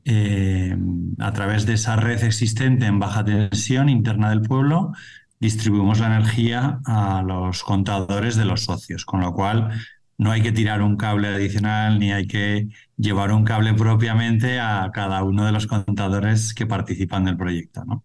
Eh, 0.09 0.77
a 1.19 1.33
través 1.33 1.67
de 1.67 1.73
esa 1.75 1.97
red 1.97 2.23
existente 2.23 2.87
en 2.87 3.01
baja 3.01 3.25
tensión 3.25 3.89
interna 3.89 4.31
del 4.31 4.43
pueblo, 4.43 4.93
distribuimos 5.41 6.01
la 6.01 6.07
energía 6.07 6.81
a 6.85 7.23
los 7.23 7.63
contadores 7.63 8.37
de 8.37 8.45
los 8.45 8.65
socios, 8.65 9.05
con 9.05 9.21
lo 9.21 9.33
cual 9.33 9.71
no 10.19 10.31
hay 10.33 10.43
que 10.43 10.53
tirar 10.53 10.83
un 10.83 10.97
cable 10.97 11.29
adicional 11.29 11.99
ni 11.99 12.13
hay 12.13 12.27
que 12.27 12.69
llevar 12.97 13.33
un 13.33 13.45
cable 13.45 13.75
propiamente 13.75 14.59
a 14.61 14.91
cada 14.93 15.23
uno 15.23 15.45
de 15.45 15.53
los 15.53 15.67
contadores 15.67 16.55
que 16.55 16.67
participan 16.67 17.25
del 17.25 17.37
proyecto. 17.37 17.85
¿no? 17.85 18.05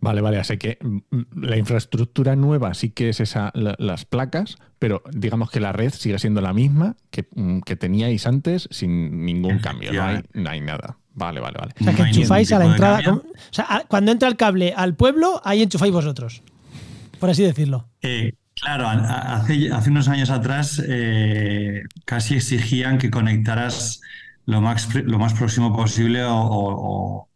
Vale, 0.00 0.20
vale, 0.20 0.38
así 0.38 0.56
que 0.58 0.78
mm, 0.80 0.96
mm, 1.10 1.26
la 1.42 1.56
infraestructura 1.56 2.36
nueva 2.36 2.74
sí 2.74 2.90
que 2.90 3.08
es 3.08 3.20
esa, 3.20 3.50
las 3.54 4.04
placas, 4.04 4.56
pero 4.78 5.02
digamos 5.12 5.50
que 5.50 5.60
la 5.60 5.72
red 5.72 5.92
sigue 5.92 6.18
siendo 6.18 6.40
la 6.40 6.52
misma 6.52 6.96
que, 7.10 7.26
mm, 7.34 7.60
que 7.60 7.76
teníais 7.76 8.26
antes 8.26 8.68
sin 8.70 9.24
ningún 9.24 9.58
cambio, 9.58 9.92
no 9.92 10.02
hay, 10.02 10.22
no 10.34 10.50
hay, 10.50 10.60
nada. 10.60 10.98
Vale, 11.18 11.40
vale, 11.40 11.58
vale. 11.58 11.74
O 11.80 11.84
sea, 11.84 11.94
que 11.94 12.02
enchufáis 12.02 12.52
a 12.52 12.58
la 12.58 12.66
entrada. 12.66 13.12
O 13.12 13.22
sea, 13.50 13.84
cuando 13.88 14.12
entra 14.12 14.28
el 14.28 14.36
cable 14.36 14.72
al 14.76 14.94
pueblo, 14.94 15.40
ahí 15.44 15.62
enchufáis 15.62 15.92
vosotros, 15.92 16.42
por 17.18 17.30
así 17.30 17.42
decirlo. 17.42 17.88
Eh, 18.02 18.32
claro, 18.54 18.88
hace, 18.88 19.72
hace, 19.72 19.90
unos 19.90 20.08
años 20.08 20.30
atrás 20.30 20.82
eh, 20.86 21.82
casi 22.04 22.36
exigían 22.36 22.98
que 22.98 23.10
conectaras 23.10 24.00
lo 24.46 24.60
más, 24.60 24.88
lo 24.94 25.18
más 25.18 25.34
próximo 25.34 25.76
posible 25.76 26.24
o, 26.24 27.28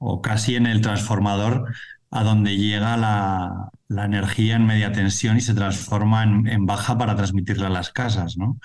o 0.00 0.22
casi 0.22 0.56
en 0.56 0.66
el 0.66 0.80
transformador 0.80 1.72
a 2.10 2.24
donde 2.24 2.56
llega 2.56 2.96
la, 2.96 3.70
energía 4.04 4.56
en 4.56 4.66
media 4.66 4.92
tensión 4.92 5.36
y 5.36 5.40
se 5.40 5.54
transforma 5.54 6.24
en, 6.24 6.66
baja 6.66 6.96
para 6.98 7.14
transmitirla 7.14 7.68
a 7.68 7.70
las 7.70 7.90
casas. 7.90 8.36
¿no? 8.36 8.58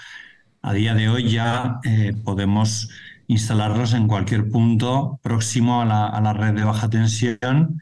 A 0.62 0.74
día 0.74 0.96
de 0.96 1.10
hoy 1.10 1.30
ya 1.30 1.80
eh, 1.84 2.14
podemos 2.24 2.90
instalarlos 3.28 3.94
en 3.94 4.08
cualquier 4.08 4.50
punto 4.50 5.20
próximo 5.24 5.82
a 5.82 5.86
la, 5.86 6.34
red 6.34 6.54
de 6.54 6.64
baja 6.64 6.90
tensión 6.90 7.82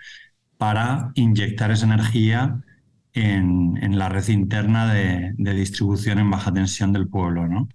para 0.58 1.12
inyectar 1.16 1.72
esa 1.72 1.86
energía 1.86 2.62
en, 3.14 3.98
la 3.98 4.10
red 4.10 4.28
interna 4.30 4.94
de, 4.94 5.34
distribución 5.38 6.20
en 6.20 6.30
baja 6.30 6.54
tensión 6.54 6.94
del 6.94 7.08
pueblo. 7.08 7.48
¿no? 7.48 7.70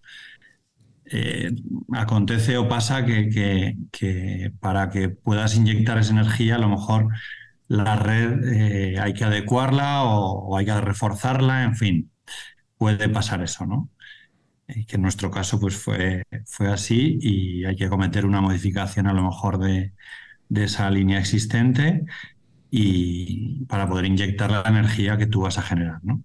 Eh, 1.10 1.52
acontece 1.92 2.58
o 2.58 2.68
pasa 2.68 3.04
que, 3.04 3.76
que, 3.90 4.52
para 4.60 4.90
que 4.90 5.08
puedas 5.08 5.56
inyectar 5.56 5.98
esa 5.98 6.12
energía, 6.12 6.56
a 6.56 6.58
lo 6.58 6.68
mejor 6.68 7.08
la 7.68 7.96
red 7.96 8.44
eh, 8.44 8.98
hay 9.00 9.14
que 9.14 9.24
adecuarla 9.24 10.04
o, 10.04 10.56
hay 10.56 10.66
que 10.66 10.80
reforzarla, 10.80 11.64
en 11.64 11.76
fin, 11.76 12.10
puede 12.76 13.08
pasar 13.08 13.42
eso, 13.42 13.66
¿no? 13.66 13.90
Que 14.86 14.96
en 14.96 15.02
nuestro 15.02 15.30
caso 15.30 15.58
pues 15.58 15.76
fue, 15.76 16.24
fue 16.46 16.68
así 16.68 17.18
y 17.22 17.64
hay 17.64 17.74
que 17.76 17.88
cometer 17.88 18.26
una 18.26 18.40
modificación 18.42 19.06
a 19.06 19.14
lo 19.14 19.22
mejor 19.22 19.58
de, 19.58 19.94
de 20.48 20.64
esa 20.64 20.90
línea 20.90 21.20
existente 21.20 22.04
y 22.70 23.64
para 23.66 23.88
poder 23.88 24.06
inyectar 24.06 24.50
la 24.50 24.62
energía 24.66 25.18
que 25.18 25.26
tú 25.28 25.42
vas 25.42 25.58
a 25.58 25.62
generar, 25.62 26.00
¿no? 26.04 26.22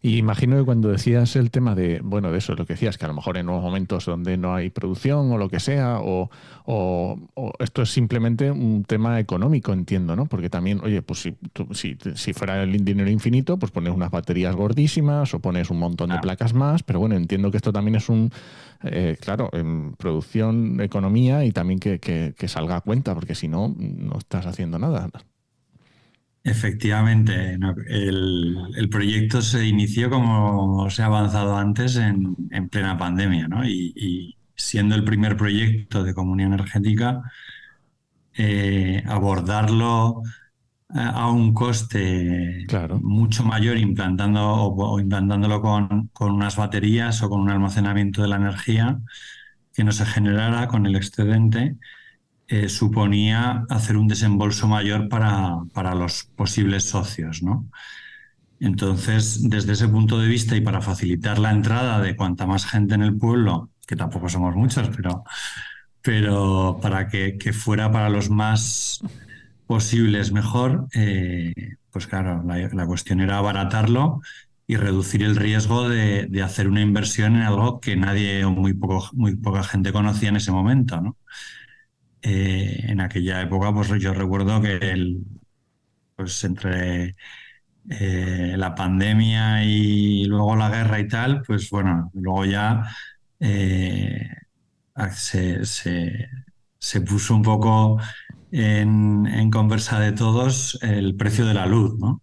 Y 0.00 0.16
imagino 0.16 0.56
que 0.56 0.64
cuando 0.64 0.90
decías 0.90 1.34
el 1.34 1.50
tema 1.50 1.74
de, 1.74 2.00
bueno, 2.02 2.30
de 2.30 2.38
eso, 2.38 2.54
lo 2.54 2.66
que 2.66 2.74
decías, 2.74 2.98
que 2.98 3.04
a 3.04 3.08
lo 3.08 3.14
mejor 3.14 3.36
en 3.36 3.48
unos 3.48 3.62
momentos 3.62 4.04
donde 4.06 4.36
no 4.36 4.54
hay 4.54 4.70
producción 4.70 5.32
o 5.32 5.38
lo 5.38 5.48
que 5.48 5.58
sea, 5.58 5.98
o, 6.00 6.30
esto 7.58 7.82
es 7.82 7.90
simplemente 7.90 8.50
un 8.50 8.84
tema 8.84 9.18
económico, 9.18 9.72
entiendo, 9.72 10.14
¿no? 10.14 10.26
Porque 10.26 10.50
también, 10.50 10.80
oye, 10.84 11.02
pues 11.02 11.20
si, 11.22 11.36
si, 11.72 11.96
si, 12.14 12.32
fuera 12.32 12.62
el 12.62 12.84
dinero 12.84 13.10
infinito, 13.10 13.58
pues 13.58 13.72
pones 13.72 13.92
unas 13.92 14.10
baterías 14.10 14.54
gordísimas 14.54 15.34
o 15.34 15.40
pones 15.40 15.70
un 15.70 15.78
montón 15.78 16.10
de 16.10 16.18
placas 16.18 16.54
más, 16.54 16.82
pero 16.82 17.00
bueno, 17.00 17.16
entiendo 17.16 17.50
que 17.50 17.56
esto 17.56 17.72
también 17.72 17.96
es 17.96 18.08
un, 18.08 18.30
eh, 18.84 19.16
claro, 19.20 19.50
en 19.52 19.94
producción, 19.94 20.80
economía 20.80 21.44
y 21.44 21.52
también 21.52 21.80
que, 21.80 21.98
que 21.98 22.48
salga 22.48 22.76
a 22.76 22.80
cuenta, 22.82 23.14
porque 23.14 23.34
si 23.34 23.48
no, 23.48 23.74
no 23.76 24.18
estás 24.18 24.46
haciendo 24.46 24.78
nada. 24.78 25.08
Efectivamente, 26.44 27.58
el, 27.88 28.88
proyecto 28.90 29.42
se 29.42 29.66
inició, 29.66 30.08
como 30.08 30.88
se 30.88 31.02
ha 31.02 31.06
avanzado 31.06 31.56
antes, 31.56 31.96
en, 31.96 32.68
plena 32.70 32.96
pandemia, 32.96 33.48
¿no? 33.48 33.66
Y, 33.66 34.34
siendo 34.56 34.96
el 34.96 35.04
primer 35.04 35.36
proyecto 35.36 36.02
de 36.02 36.14
comunión 36.14 36.52
energética, 36.52 37.22
eh, 38.34 39.02
abordarlo 39.06 40.22
a 40.90 41.30
un 41.30 41.52
coste 41.52 42.66
mucho 43.02 43.44
mayor 43.44 43.76
implantando 43.76 44.40
o, 44.42 44.98
implantándolo 45.00 45.60
con, 45.60 46.08
con, 46.08 46.32
unas 46.32 46.56
baterías 46.56 47.22
o 47.22 47.28
con 47.28 47.40
un 47.40 47.50
almacenamiento 47.50 48.22
de 48.22 48.28
la 48.28 48.36
energía 48.36 48.98
que 49.74 49.84
no 49.84 49.92
se 49.92 50.06
generara 50.06 50.66
con 50.66 50.86
el 50.86 50.96
excedente 50.96 51.76
eh, 52.48 52.68
suponía 52.68 53.66
hacer 53.68 53.96
un 53.96 54.08
desembolso 54.08 54.66
mayor 54.68 55.08
para, 55.08 55.58
para 55.74 55.94
los 55.94 56.24
posibles 56.24 56.84
socios. 56.84 57.42
¿no? 57.42 57.68
Entonces, 58.60 59.48
desde 59.48 59.72
ese 59.72 59.88
punto 59.88 60.18
de 60.18 60.28
vista 60.28 60.56
y 60.56 60.60
para 60.60 60.80
facilitar 60.80 61.38
la 61.38 61.50
entrada 61.50 62.00
de 62.00 62.16
cuanta 62.16 62.46
más 62.46 62.66
gente 62.66 62.94
en 62.94 63.02
el 63.02 63.16
pueblo, 63.16 63.70
que 63.86 63.96
tampoco 63.96 64.28
somos 64.28 64.54
muchos, 64.56 64.90
pero, 64.96 65.24
pero 66.02 66.78
para 66.82 67.08
que, 67.08 67.38
fuera 67.52 67.92
para 67.92 68.08
los 68.08 68.30
más 68.30 69.00
posibles 69.66 70.32
mejor, 70.32 70.88
eh, 70.94 71.52
pues 71.90 72.06
claro, 72.06 72.42
la, 72.46 72.56
la, 72.72 72.86
cuestión 72.86 73.20
era 73.20 73.38
abaratarlo 73.38 74.20
y 74.66 74.76
reducir 74.76 75.22
el 75.22 75.36
riesgo 75.36 75.88
de, 75.88 76.30
hacer 76.42 76.68
una 76.68 76.80
inversión 76.80 77.36
en 77.36 77.42
algo 77.42 77.80
que 77.80 77.96
nadie 77.96 78.44
o 78.44 78.50
muy, 78.50 78.74
poco, 78.74 79.08
muy 79.12 79.36
poca 79.36 79.62
gente 79.62 79.92
conocía 79.92 80.30
en 80.30 80.36
ese 80.36 80.52
momento. 80.52 81.00
¿no? 81.00 81.16
Eh, 82.30 82.84
en 82.90 83.00
aquella 83.00 83.40
época, 83.42 83.72
pues 83.72 83.88
yo 84.02 84.12
recuerdo 84.12 84.60
que 84.60 84.76
el, 84.76 85.24
pues 86.16 86.44
entre 86.44 87.16
eh, 87.90 88.54
la 88.58 88.74
pandemia 88.74 89.64
y 89.64 90.24
luego 90.26 90.56
la 90.56 90.68
guerra 90.70 91.00
y 91.00 91.08
tal, 91.08 91.42
pues 91.46 91.70
bueno, 91.70 92.10
luego 92.14 92.44
ya 92.44 92.84
eh, 93.40 94.28
se, 95.14 95.64
se, 95.64 97.00
puso 97.00 97.34
un 97.34 97.42
poco 97.42 97.98
en, 98.52 99.26
en, 99.26 99.50
conversa 99.50 99.98
de 100.00 100.12
todos 100.12 100.78
el 100.82 101.16
precio 101.16 101.46
de 101.46 101.54
la 101.54 101.66
luz, 101.66 101.98
¿no? 101.98 102.22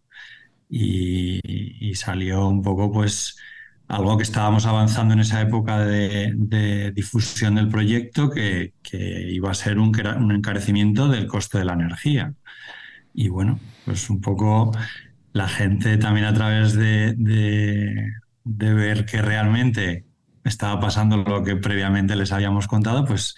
y, 0.70 1.94
salió 1.96 2.48
un 2.48 2.62
poco 2.62 2.92
pues 2.92 3.38
algo 3.88 4.18
que 4.18 4.24
estábamos 4.24 4.66
avanzando 4.66 5.14
en 5.14 5.20
esa 5.20 5.42
época 5.42 5.80
de, 5.80 6.92
difusión 6.96 7.56
del 7.56 7.70
proyecto 7.70 8.30
que, 8.30 8.74
iba 8.92 9.52
a 9.52 9.54
ser 9.54 9.80
un, 9.80 9.92
un, 10.18 10.32
encarecimiento 10.32 11.08
del 11.08 11.28
coste 11.28 11.60
de 11.60 11.66
la 11.66 11.74
energía. 11.74 12.34
Y 13.14 13.30
bueno, 13.30 13.60
pues 13.86 14.10
un 14.10 14.22
poco 14.22 14.72
la 15.34 15.48
gente 15.48 15.98
también 15.98 16.26
a 16.26 16.34
través 16.34 16.74
de, 16.74 17.14
ver 18.44 19.06
que 19.06 19.22
realmente 19.22 20.06
estaba 20.44 20.80
pasando 20.80 21.18
lo 21.18 21.44
que 21.44 21.56
previamente 21.58 22.16
les 22.16 22.32
habíamos 22.32 22.68
contado, 22.68 23.06
pues 23.06 23.36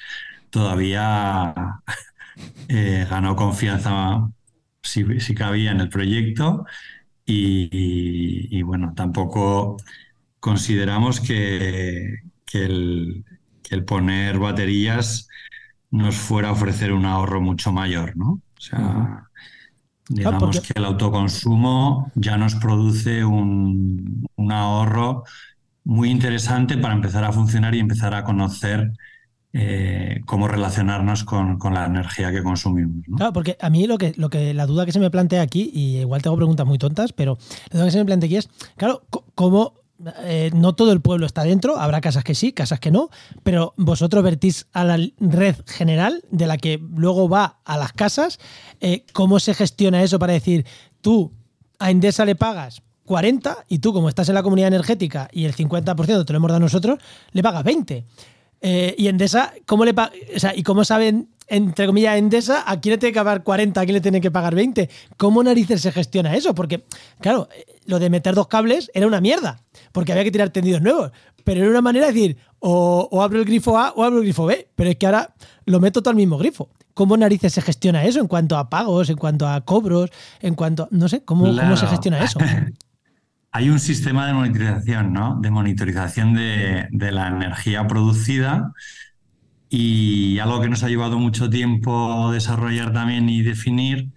todavía 0.49 1.53
eh, 2.69 3.07
ganó 3.09 3.35
confianza 3.35 4.29
si 4.83 5.35
cabía 5.35 5.71
en 5.71 5.81
el 5.81 5.89
proyecto 5.89 6.65
y, 7.29 8.61
bueno, 8.61 8.93
tampoco 8.95 9.77
consideramos 10.39 11.19
que, 11.19 12.21
el, 12.53 13.23
poner 13.85 14.39
baterías 14.39 15.27
nos 15.91 16.15
fuera 16.15 16.49
a 16.49 16.51
ofrecer 16.53 16.93
un 16.93 17.05
ahorro 17.05 17.41
mucho 17.41 17.71
mayor, 17.71 18.15
¿no? 18.17 18.41
O 18.57 18.61
sea, 18.61 19.29
digamos 20.09 20.61
que 20.61 20.73
el 20.75 20.85
autoconsumo 20.85 22.11
ya 22.15 22.37
nos 22.37 22.55
produce 22.55 23.23
un, 23.23 24.25
un, 24.35 24.51
ahorro 24.51 25.23
muy 25.83 26.09
interesante 26.09 26.77
para 26.77 26.93
empezar 26.93 27.23
a 27.23 27.31
funcionar 27.31 27.75
y 27.75 27.79
empezar 27.79 28.13
a 28.13 28.23
conocer 28.23 28.91
eh, 29.59 30.21
cómo 30.25 30.47
relacionarnos 30.47 31.23
con, 31.23 31.57
la 31.73 31.85
energía 31.85 32.31
que 32.31 32.43
consumimos. 32.43 33.05
Claro, 33.15 33.33
porque 33.33 33.57
a 33.59 33.69
mí 33.69 33.87
lo 33.87 33.97
que, 33.97 34.13
lo 34.15 34.29
que 34.29 34.53
la 34.53 34.67
duda 34.67 34.85
que 34.85 34.91
se 34.91 34.99
me 34.99 35.09
plantea 35.09 35.41
aquí, 35.41 35.71
y 35.73 35.97
igual 35.97 36.21
tengo 36.21 36.35
preguntas 36.35 36.67
muy 36.67 36.77
tontas, 36.77 37.11
pero 37.11 37.39
la 37.71 37.79
duda 37.79 37.85
que 37.85 37.91
se 37.91 37.97
me 37.97 38.05
plantea 38.05 38.27
aquí 38.27 38.35
es, 38.35 38.49
claro, 38.75 39.03
cómo 39.33 39.76
eh, 40.23 40.51
no 40.53 40.75
todo 40.75 40.91
el 40.91 41.01
pueblo 41.01 41.25
está 41.25 41.43
dentro, 41.43 41.79
habrá 41.79 42.01
casas 42.01 42.23
que 42.23 42.35
sí, 42.35 42.53
casas 42.53 42.79
que 42.79 42.91
no, 42.91 43.09
pero 43.43 43.73
vosotros 43.77 44.23
vertís 44.23 44.67
a 44.71 44.83
la 44.83 44.99
red 45.19 45.55
general 45.65 46.23
de 46.29 46.47
la 46.47 46.57
que 46.57 46.79
luego 46.95 47.27
va 47.27 47.59
a 47.65 47.77
las 47.77 47.93
casas. 47.93 48.39
Eh, 48.79 49.05
¿Cómo 49.13 49.39
se 49.39 49.53
gestiona 49.53 50.03
eso 50.03 50.19
para 50.19 50.33
decir, 50.33 50.65
tú 51.01 51.33
a 51.79 51.89
Endesa 51.89 52.25
le 52.25 52.35
pagas 52.35 52.81
40 53.05 53.65
y 53.69 53.79
tú 53.79 53.93
como 53.93 54.09
estás 54.09 54.29
en 54.29 54.35
la 54.35 54.43
comunidad 54.43 54.67
energética 54.67 55.29
y 55.31 55.45
el 55.45 55.55
50% 55.55 56.25
te 56.25 56.33
lo 56.33 56.37
hemos 56.37 56.49
dado 56.49 56.59
nosotros, 56.59 56.99
le 57.31 57.41
pagas 57.41 57.63
20? 57.63 58.05
Eh, 58.61 58.95
y 58.97 59.07
Endesa, 59.07 59.53
¿cómo 59.65 59.85
le 59.85 59.91
o 59.91 60.55
¿y 60.55 60.63
cómo 60.63 60.83
saben, 60.83 61.29
entre 61.47 61.87
comillas, 61.87 62.17
Endesa, 62.17 62.63
a 62.69 62.79
quién 62.79 62.93
le 62.93 62.97
tiene 62.97 63.13
que 63.13 63.19
pagar 63.19 63.43
40, 63.43 63.79
a 63.79 63.83
quién 63.85 63.93
le 63.93 64.01
tiene 64.01 64.21
que 64.21 64.31
pagar 64.31 64.55
20? 64.55 64.89
¿Cómo 65.17 65.43
narices 65.43 65.81
se 65.81 65.91
gestiona 65.91 66.35
eso? 66.35 66.53
Porque, 66.53 66.85
claro, 67.19 67.47
lo 67.85 67.99
de 67.99 68.09
meter 68.09 68.35
dos 68.35 68.47
cables 68.47 68.91
era 68.93 69.07
una 69.07 69.21
mierda, 69.21 69.61
porque 69.91 70.11
había 70.11 70.23
que 70.23 70.31
tirar 70.31 70.49
tendidos 70.49 70.81
nuevos. 70.81 71.11
Pero 71.43 71.61
era 71.61 71.69
una 71.69 71.81
manera 71.81 72.07
de 72.07 72.13
decir, 72.13 72.37
o, 72.59 73.21
abro 73.21 73.39
el 73.39 73.45
grifo 73.45 73.77
A 73.77 73.91
o 73.91 74.03
abro 74.03 74.17
el 74.17 74.23
grifo 74.23 74.45
B. 74.45 74.67
Pero 74.75 74.89
es 74.89 74.97
que 74.97 75.05
ahora 75.05 75.33
lo 75.65 75.79
meto 75.79 76.01
todo 76.01 76.09
al 76.09 76.17
mismo 76.17 76.37
grifo. 76.37 76.69
¿Cómo 76.93 77.15
narices 77.15 77.53
se 77.53 77.61
gestiona 77.61 78.03
eso 78.03 78.19
en 78.19 78.27
cuanto 78.27 78.57
a 78.57 78.69
pagos, 78.69 79.09
en 79.09 79.17
cuanto 79.17 79.47
a 79.47 79.61
cobros, 79.61 80.09
en 80.41 80.55
cuanto 80.55 80.87
no 80.91 81.07
sé, 81.07 81.23
cómo, 81.23 81.45
cómo 81.45 81.77
se 81.77 81.87
gestiona 81.87 82.23
eso? 82.23 82.39
Hay 83.51 83.69
un 83.69 83.79
sistema 83.79 84.27
de 84.27 84.33
monitorización, 84.33 85.13
¿no? 85.13 85.39
De 85.41 85.49
monitorización 85.49 86.33
de, 86.33 86.87
la 86.91 87.27
energía 87.27 87.87
producida 87.87 88.73
y 89.69 90.39
algo 90.39 90.61
que 90.61 90.69
nos 90.69 90.83
ha 90.83 90.89
llevado 90.89 91.19
mucho 91.19 91.49
tiempo 91.49 92.31
desarrollar 92.31 92.93
también 92.93 93.29
y 93.29 93.41
definir 93.41 94.09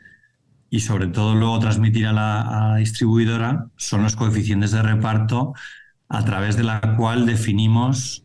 y 0.70 0.80
sobre 0.80 1.08
todo 1.08 1.34
luego 1.34 1.58
transmitir 1.58 2.06
a 2.06 2.12
la, 2.12 2.76
distribuidora 2.76 3.66
son 3.76 4.02
los 4.02 4.16
coeficientes 4.16 4.70
de 4.70 4.82
reparto 4.82 5.52
a 6.08 6.24
través 6.24 6.56
de 6.56 6.64
la 6.64 6.80
cual 6.96 7.26
definimos 7.26 8.24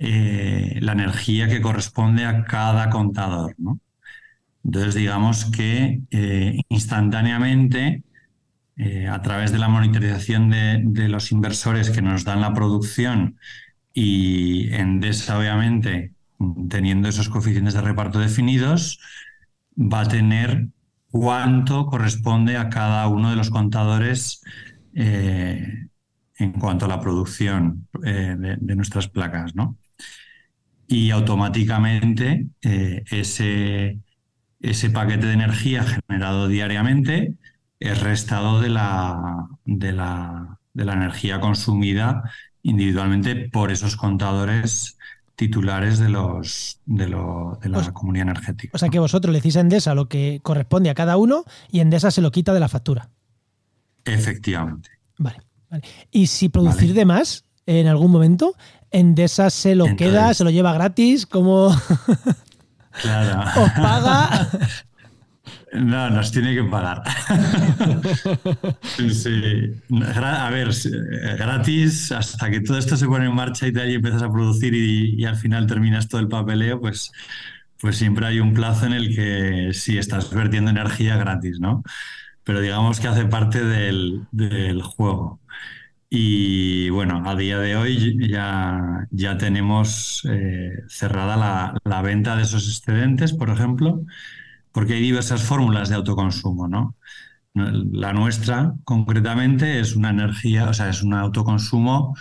eh, 0.00 0.78
la 0.80 0.92
energía 0.92 1.48
que 1.48 1.60
corresponde 1.60 2.24
a 2.24 2.44
cada 2.44 2.90
contador. 2.90 3.54
Entonces 4.64 4.94
digamos 4.94 5.46
que 5.46 6.00
eh, 6.10 6.60
instantáneamente 6.68 8.02
eh, 8.76 9.08
a 9.08 9.20
través 9.22 9.50
de 9.50 9.58
la 9.58 9.68
monitorización 9.68 10.50
de, 10.50 11.08
los 11.08 11.32
inversores 11.32 11.90
que 11.90 12.02
nos 12.02 12.24
dan 12.24 12.40
la 12.40 12.54
producción 12.54 13.36
y 13.92 14.72
Endesa, 14.72 15.36
obviamente, 15.38 16.12
teniendo 16.68 17.08
esos 17.08 17.28
coeficientes 17.28 17.74
de 17.74 17.80
reparto 17.80 18.18
definidos, 18.18 19.00
va 19.76 20.00
a 20.02 20.08
tener 20.08 20.68
cuánto 21.10 21.86
corresponde 21.86 22.56
a 22.56 22.68
cada 22.68 23.06
uno 23.08 23.30
de 23.30 23.36
los 23.36 23.50
contadores 23.50 24.42
eh, 24.94 25.88
en 26.36 26.52
cuanto 26.52 26.84
a 26.84 26.88
la 26.88 27.00
producción 27.00 27.88
eh, 28.04 28.36
de, 28.38 28.76
nuestras 28.76 29.08
placas. 29.08 29.54
¿no? 29.54 29.76
Y 30.86 31.10
automáticamente 31.10 32.46
ese, 32.62 33.98
ese 34.60 34.90
paquete 34.90 35.26
de 35.26 35.32
energía 35.32 35.84
generado 35.84 36.48
diariamente 36.48 37.34
es 37.80 38.00
restado 38.00 38.60
de 38.60 38.68
la, 38.68 39.48
de 39.64 39.92
la, 39.92 40.58
de 40.74 40.84
la 40.84 40.94
energía 40.94 41.40
consumida 41.40 42.22
individualmente 42.62 43.48
por 43.50 43.70
esos 43.70 43.96
contadores 43.96 44.97
titulares 45.38 46.00
de 46.00 46.08
los 46.08 46.80
de, 46.84 47.06
lo, 47.06 47.60
de 47.62 47.68
la 47.68 47.92
comunidad 47.92 48.26
energética. 48.26 48.72
O 48.74 48.78
sea 48.78 48.88
que 48.88 48.98
vosotros 48.98 49.32
le 49.32 49.38
decís 49.38 49.56
a 49.56 49.60
Endesa 49.60 49.94
lo 49.94 50.08
que 50.08 50.40
corresponde 50.42 50.90
a 50.90 50.94
cada 50.94 51.16
uno 51.16 51.44
y 51.70 51.78
Endesa 51.78 52.10
se 52.10 52.20
lo 52.20 52.32
quita 52.32 52.52
de 52.52 52.58
la 52.58 52.68
factura. 52.68 53.08
Efectivamente. 54.04 54.90
Vale. 55.16 55.38
vale. 55.70 55.84
Y 56.10 56.26
si 56.26 56.48
producir 56.48 56.92
de 56.92 57.04
más 57.04 57.44
en 57.66 57.86
algún 57.86 58.10
momento, 58.10 58.54
Endesa 58.90 59.48
se 59.50 59.76
lo 59.76 59.94
queda, 59.94 60.34
se 60.34 60.42
lo 60.42 60.50
lleva 60.50 60.72
gratis, 60.72 61.24
como 61.24 61.72
claro. 63.00 63.48
os 63.62 63.70
paga. 63.70 64.50
No, 65.72 66.10
nos 66.10 66.32
tiene 66.32 66.54
que 66.54 66.64
pagar. 66.64 67.02
sí. 69.12 69.74
A 70.14 70.50
ver, 70.50 70.70
gratis, 71.38 72.12
hasta 72.12 72.50
que 72.50 72.60
todo 72.60 72.78
esto 72.78 72.96
se 72.96 73.06
pone 73.06 73.26
en 73.26 73.34
marcha 73.34 73.66
y 73.66 73.72
tal 73.72 73.90
y 73.90 73.94
empiezas 73.94 74.22
a 74.22 74.32
producir 74.32 74.74
y, 74.74 75.24
al 75.24 75.36
final 75.36 75.66
terminas 75.66 76.08
todo 76.08 76.20
el 76.20 76.28
papeleo, 76.28 76.80
pues, 76.80 77.12
pues 77.80 77.96
siempre 77.96 78.26
hay 78.26 78.40
un 78.40 78.54
plazo 78.54 78.86
en 78.86 78.92
el 78.94 79.14
que 79.14 79.70
sí 79.74 79.98
estás 79.98 80.32
vertiendo 80.32 80.70
energía 80.70 81.16
gratis, 81.16 81.60
¿no? 81.60 81.82
Pero 82.44 82.60
digamos 82.60 82.98
que 83.00 83.08
hace 83.08 83.26
parte 83.26 83.62
del, 83.62 84.26
juego. 84.82 85.40
Y 86.10 86.88
bueno, 86.88 87.22
a 87.26 87.36
día 87.36 87.58
de 87.58 87.76
hoy 87.76 88.16
ya, 88.28 89.06
ya 89.10 89.36
tenemos 89.36 90.26
eh, 90.30 90.72
cerrada 90.88 91.36
la, 91.36 91.78
la 91.84 92.00
venta 92.00 92.34
de 92.36 92.44
esos 92.44 92.66
excedentes, 92.66 93.34
por 93.34 93.50
ejemplo 93.50 94.06
porque 94.72 94.94
hay 94.94 95.00
diversas 95.00 95.42
fórmulas 95.42 95.88
de 95.88 95.96
autoconsumo, 95.96 96.68
¿no? 96.68 96.96
La 97.54 98.12
nuestra, 98.12 98.74
concretamente, 98.84 99.80
es 99.80 99.96
una 99.96 100.10
energía, 100.10 100.68
o 100.68 100.74
sea, 100.74 100.88
es 100.88 101.02
un 101.02 101.14
autoconsumo 101.14 102.16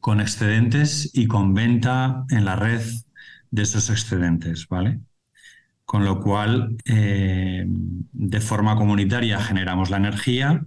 con 0.00 0.20
excedentes 0.20 1.10
y 1.14 1.26
con 1.26 1.54
venta 1.54 2.24
en 2.28 2.44
la 2.44 2.56
red 2.56 2.82
de 3.50 3.62
esos 3.62 3.88
excedentes, 3.88 4.68
¿vale? 4.68 5.00
Con 5.84 6.04
lo 6.04 6.20
cual, 6.20 6.76
eh, 6.84 7.64
de 7.66 8.40
forma 8.40 8.76
comunitaria 8.76 9.40
generamos 9.40 9.90
la 9.90 9.96
energía, 9.96 10.66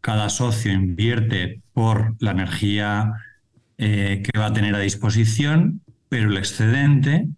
cada 0.00 0.28
socio 0.30 0.72
invierte 0.72 1.60
por 1.72 2.16
la 2.20 2.30
energía 2.30 3.12
eh, 3.76 4.22
que 4.24 4.38
va 4.38 4.46
a 4.46 4.52
tener 4.52 4.74
a 4.74 4.80
disposición, 4.80 5.82
pero 6.08 6.30
el 6.30 6.36
excedente 6.36 7.28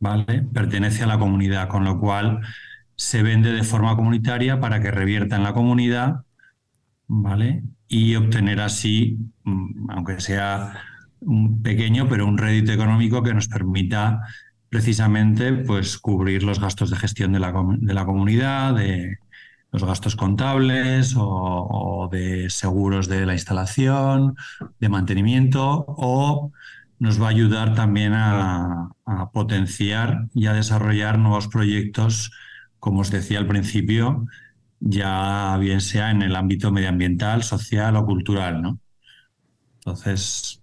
¿vale? 0.00 0.42
Pertenece 0.52 1.04
a 1.04 1.06
la 1.06 1.18
comunidad, 1.18 1.68
con 1.68 1.84
lo 1.84 1.98
cual 1.98 2.40
se 2.96 3.22
vende 3.22 3.52
de 3.52 3.62
forma 3.62 3.96
comunitaria 3.96 4.60
para 4.60 4.80
que 4.80 4.90
revierta 4.90 5.36
en 5.36 5.42
la 5.44 5.54
comunidad, 5.54 6.24
¿vale? 7.06 7.62
Y 7.88 8.14
obtener 8.16 8.60
así, 8.60 9.18
mm, 9.44 9.90
aunque 9.90 10.20
sea 10.20 10.74
un 11.20 11.62
pequeño, 11.62 12.08
pero 12.08 12.26
un 12.26 12.38
rédito 12.38 12.72
económico 12.72 13.22
que 13.22 13.34
nos 13.34 13.48
permita 13.48 14.20
precisamente 14.68 15.52
pues, 15.52 15.98
cubrir 15.98 16.42
los 16.42 16.60
gastos 16.60 16.90
de 16.90 16.96
gestión 16.96 17.32
de 17.32 17.40
la, 17.40 17.52
de 17.78 17.94
la 17.94 18.04
comunidad, 18.04 18.74
de, 18.74 19.18
los 19.72 19.84
gastos 19.84 20.16
contables 20.16 21.14
o, 21.16 22.08
de 22.10 22.48
seguros 22.50 23.08
de 23.08 23.26
la 23.26 23.34
instalación, 23.34 24.36
de 24.80 24.88
mantenimiento, 24.88 25.84
o 25.86 26.52
nos 26.98 27.20
va 27.20 27.26
a 27.26 27.30
ayudar 27.30 27.74
también 27.74 28.12
a, 28.14 28.90
potenciar 29.32 30.26
y 30.34 30.46
a 30.46 30.52
desarrollar 30.52 31.18
nuevos 31.18 31.48
proyectos, 31.48 32.30
como 32.78 33.00
os 33.00 33.10
decía 33.10 33.38
al 33.38 33.46
principio, 33.46 34.26
ya 34.80 35.56
bien 35.58 35.80
sea 35.80 36.10
en 36.10 36.22
el 36.22 36.36
ámbito 36.36 36.70
medioambiental, 36.70 37.42
social 37.42 37.96
o 37.96 38.04
cultural, 38.04 38.60
¿no? 38.62 38.78
Entonces, 39.78 40.58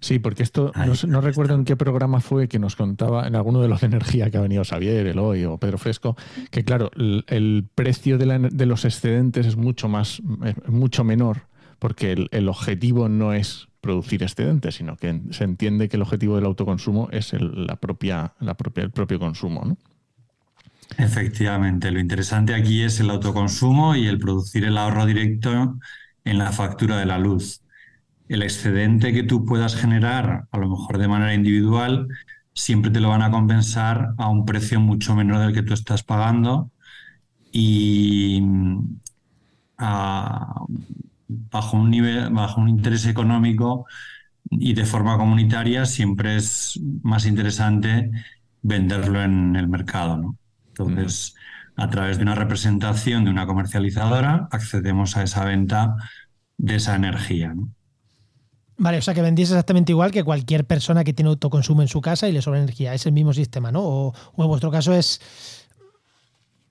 Sí, 0.00 0.18
porque 0.18 0.42
esto 0.42 0.72
no, 1.06 1.20
recuerdo 1.20 1.54
en 1.54 1.64
qué 1.64 1.76
programa 1.76 2.20
fue 2.20 2.48
que 2.48 2.58
nos 2.58 2.76
contaba, 2.76 3.26
en 3.26 3.36
alguno 3.36 3.60
de 3.60 3.68
los 3.68 3.80
de 3.82 3.88
energía 3.88 4.30
que 4.30 4.38
ha 4.38 4.40
venido 4.40 4.64
Xavier, 4.64 5.06
Eloy 5.06 5.44
o 5.44 5.58
Pedro 5.58 5.78
Fresco, 5.78 6.16
que 6.50 6.64
claro, 6.64 6.90
el, 6.94 7.68
precio 7.74 8.18
de, 8.18 8.66
los 8.66 8.84
excedentes 8.84 9.46
es 9.46 9.56
mucho 9.56 9.88
más, 9.88 10.22
mucho 10.66 11.04
menor, 11.04 11.42
porque 11.78 12.28
el, 12.30 12.48
objetivo 12.48 13.08
no 13.08 13.32
es 13.32 13.68
producir 13.80 14.22
excedentes, 14.22 14.76
sino 14.76 14.96
que 14.96 15.20
se 15.30 15.44
entiende 15.44 15.88
que 15.88 15.96
el 15.96 16.02
objetivo 16.02 16.36
del 16.36 16.46
autoconsumo 16.46 17.08
es 17.12 17.32
el, 17.32 17.66
la 17.66 17.76
propia, 17.76 18.34
la 18.40 18.54
propia, 18.54 18.84
el 18.84 18.90
propio 18.90 19.18
consumo, 19.18 19.64
¿no? 19.64 19.76
Efectivamente, 20.98 21.90
lo 21.90 21.98
interesante 21.98 22.54
aquí 22.54 22.82
es 22.82 23.00
el 23.00 23.10
autoconsumo 23.10 23.96
y 23.96 24.06
el 24.06 24.18
producir 24.18 24.64
el 24.64 24.78
ahorro 24.78 25.04
directo 25.04 25.78
en 26.24 26.38
la 26.38 26.52
factura 26.52 26.96
de 26.98 27.06
la 27.06 27.18
luz 27.18 27.60
el 28.28 28.42
excedente 28.42 29.12
que 29.12 29.22
tú 29.22 29.44
puedas 29.44 29.76
generar, 29.76 30.46
a 30.50 30.58
lo 30.58 30.68
mejor 30.68 30.98
de 30.98 31.08
manera 31.08 31.34
individual, 31.34 32.08
siempre 32.52 32.90
te 32.90 33.00
lo 33.00 33.10
van 33.10 33.22
a 33.22 33.30
compensar 33.30 34.14
a 34.18 34.28
un 34.28 34.44
precio 34.44 34.80
mucho 34.80 35.14
menor 35.14 35.40
del 35.40 35.54
que 35.54 35.62
tú 35.62 35.74
estás 35.74 36.02
pagando 36.02 36.70
y 37.52 38.42
bajo 41.28 41.76
un 41.76 41.90
nivel, 41.90 42.30
bajo 42.30 42.60
un 42.60 42.68
interés 42.68 43.06
económico 43.06 43.86
y 44.50 44.74
de 44.74 44.84
forma 44.84 45.16
comunitaria 45.18 45.86
siempre 45.86 46.36
es 46.36 46.80
más 47.02 47.26
interesante 47.26 48.10
venderlo 48.62 49.22
en 49.22 49.56
el 49.56 49.68
mercado, 49.68 50.16
¿no? 50.16 50.36
Entonces, 50.68 51.34
a 51.76 51.88
través 51.88 52.18
de 52.18 52.22
una 52.22 52.34
representación 52.34 53.24
de 53.24 53.30
una 53.30 53.46
comercializadora, 53.46 54.48
accedemos 54.50 55.16
a 55.16 55.22
esa 55.22 55.44
venta 55.44 55.96
de 56.58 56.76
esa 56.76 56.94
energía, 56.94 57.54
¿no? 57.54 57.70
Vale, 58.78 58.98
o 58.98 59.02
sea 59.02 59.14
que 59.14 59.22
vendís 59.22 59.50
exactamente 59.50 59.92
igual 59.92 60.10
que 60.10 60.22
cualquier 60.22 60.66
persona 60.66 61.02
que 61.02 61.14
tiene 61.14 61.30
autoconsumo 61.30 61.80
en 61.80 61.88
su 61.88 62.02
casa 62.02 62.28
y 62.28 62.32
le 62.32 62.42
sobra 62.42 62.58
energía. 62.58 62.92
Es 62.92 63.06
el 63.06 63.12
mismo 63.12 63.32
sistema, 63.32 63.72
¿no? 63.72 63.80
O, 63.82 64.14
en 64.36 64.46
vuestro 64.46 64.70
caso 64.70 64.92
es. 64.92 65.20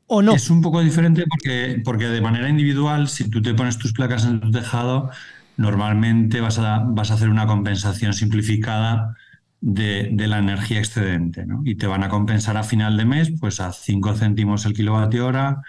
¿O 0.08 0.22
no? 0.22 0.34
Es 0.34 0.50
un 0.50 0.62
poco 0.62 0.82
diferente 0.82 1.26
porque, 1.28 1.82
porque 1.84 2.06
de 2.08 2.22
manera 2.22 2.48
individual, 2.48 3.08
si 3.08 3.30
tú 3.30 3.42
te 3.42 3.54
pones 3.54 3.78
tus 3.78 3.94
placas 3.94 4.26
en 4.26 4.40
tu 4.40 4.52
tejado, 4.52 5.10
normalmente 5.58 6.42
vas 6.42 6.60
a, 6.60 6.84
vas 6.86 7.12
a 7.12 7.16
hacer 7.16 7.30
una 7.30 7.48
compensación 7.48 8.14
simplificada 8.14 9.16
de, 9.62 10.28
la 10.28 10.38
energía 10.40 10.80
excedente, 10.80 11.46
¿no? 11.46 11.62
Y 11.66 11.76
te 11.76 11.88
van 11.88 12.04
a 12.04 12.10
compensar 12.10 12.56
a 12.58 12.64
final 12.64 12.98
de 12.98 13.06
mes, 13.06 13.32
pues 13.40 13.60
a 13.60 13.72
5 13.72 14.14
céntimos 14.14 14.66
el 14.66 14.74
kilovatio 14.74 15.26
hora, 15.26 15.62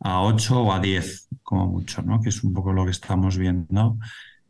a 0.00 0.20
8 0.22 0.62
o 0.62 0.72
a 0.72 0.80
10, 0.80 1.28
como 1.42 1.66
mucho, 1.66 2.02
¿no? 2.02 2.20
Que 2.20 2.28
es 2.28 2.44
un 2.44 2.52
poco 2.52 2.72
lo 2.72 2.84
que 2.84 2.90
estamos 2.90 3.38
viendo 3.38 3.98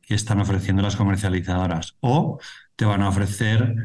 que 0.03 0.15
están 0.15 0.41
ofreciendo 0.41 0.83
las 0.83 0.97
comercializadoras. 0.97 1.95
O 2.01 2.41
te 2.75 2.85
van 2.85 3.03
a 3.03 3.09
ofrecer 3.09 3.77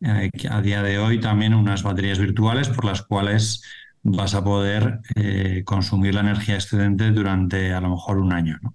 eh, 0.00 0.30
a 0.50 0.62
día 0.62 0.82
de 0.82 0.98
hoy 0.98 1.20
también 1.20 1.52
unas 1.52 1.82
baterías 1.82 2.18
virtuales 2.18 2.70
por 2.70 2.86
las 2.86 3.02
cuales 3.02 3.62
vas 4.04 4.34
a 4.34 4.44
poder 4.44 5.00
eh, 5.16 5.62
consumir 5.64 6.14
la 6.14 6.20
energía 6.20 6.54
excedente 6.54 7.10
durante 7.10 7.72
a 7.72 7.80
lo 7.80 7.90
mejor 7.90 8.18
un 8.18 8.32
año, 8.32 8.58
¿no? 8.62 8.74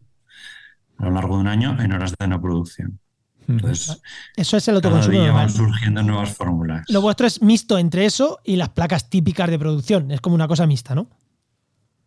a 0.97 1.05
lo 1.05 1.11
largo 1.11 1.35
de 1.35 1.41
un 1.41 1.47
año 1.47 1.79
en 1.79 1.93
horas 1.93 2.13
de 2.19 2.27
no 2.27 2.41
producción. 2.41 2.99
Entonces, 3.47 3.99
eso 4.35 4.57
es 4.57 4.67
el 4.67 4.75
autoconsumo. 4.75 5.13
Cada 5.13 5.23
día 5.23 5.31
van 5.31 5.49
surgiendo 5.49 6.03
nuevas 6.03 6.35
fórmulas. 6.35 6.85
Lo 6.89 7.01
vuestro 7.01 7.25
es 7.25 7.41
mixto 7.41 7.79
entre 7.79 8.05
eso 8.05 8.39
y 8.43 8.57
las 8.57 8.69
placas 8.69 9.09
típicas 9.09 9.49
de 9.49 9.57
producción. 9.57 10.11
Es 10.11 10.21
como 10.21 10.35
una 10.35 10.47
cosa 10.47 10.67
mixta, 10.67 10.93
¿no? 10.93 11.09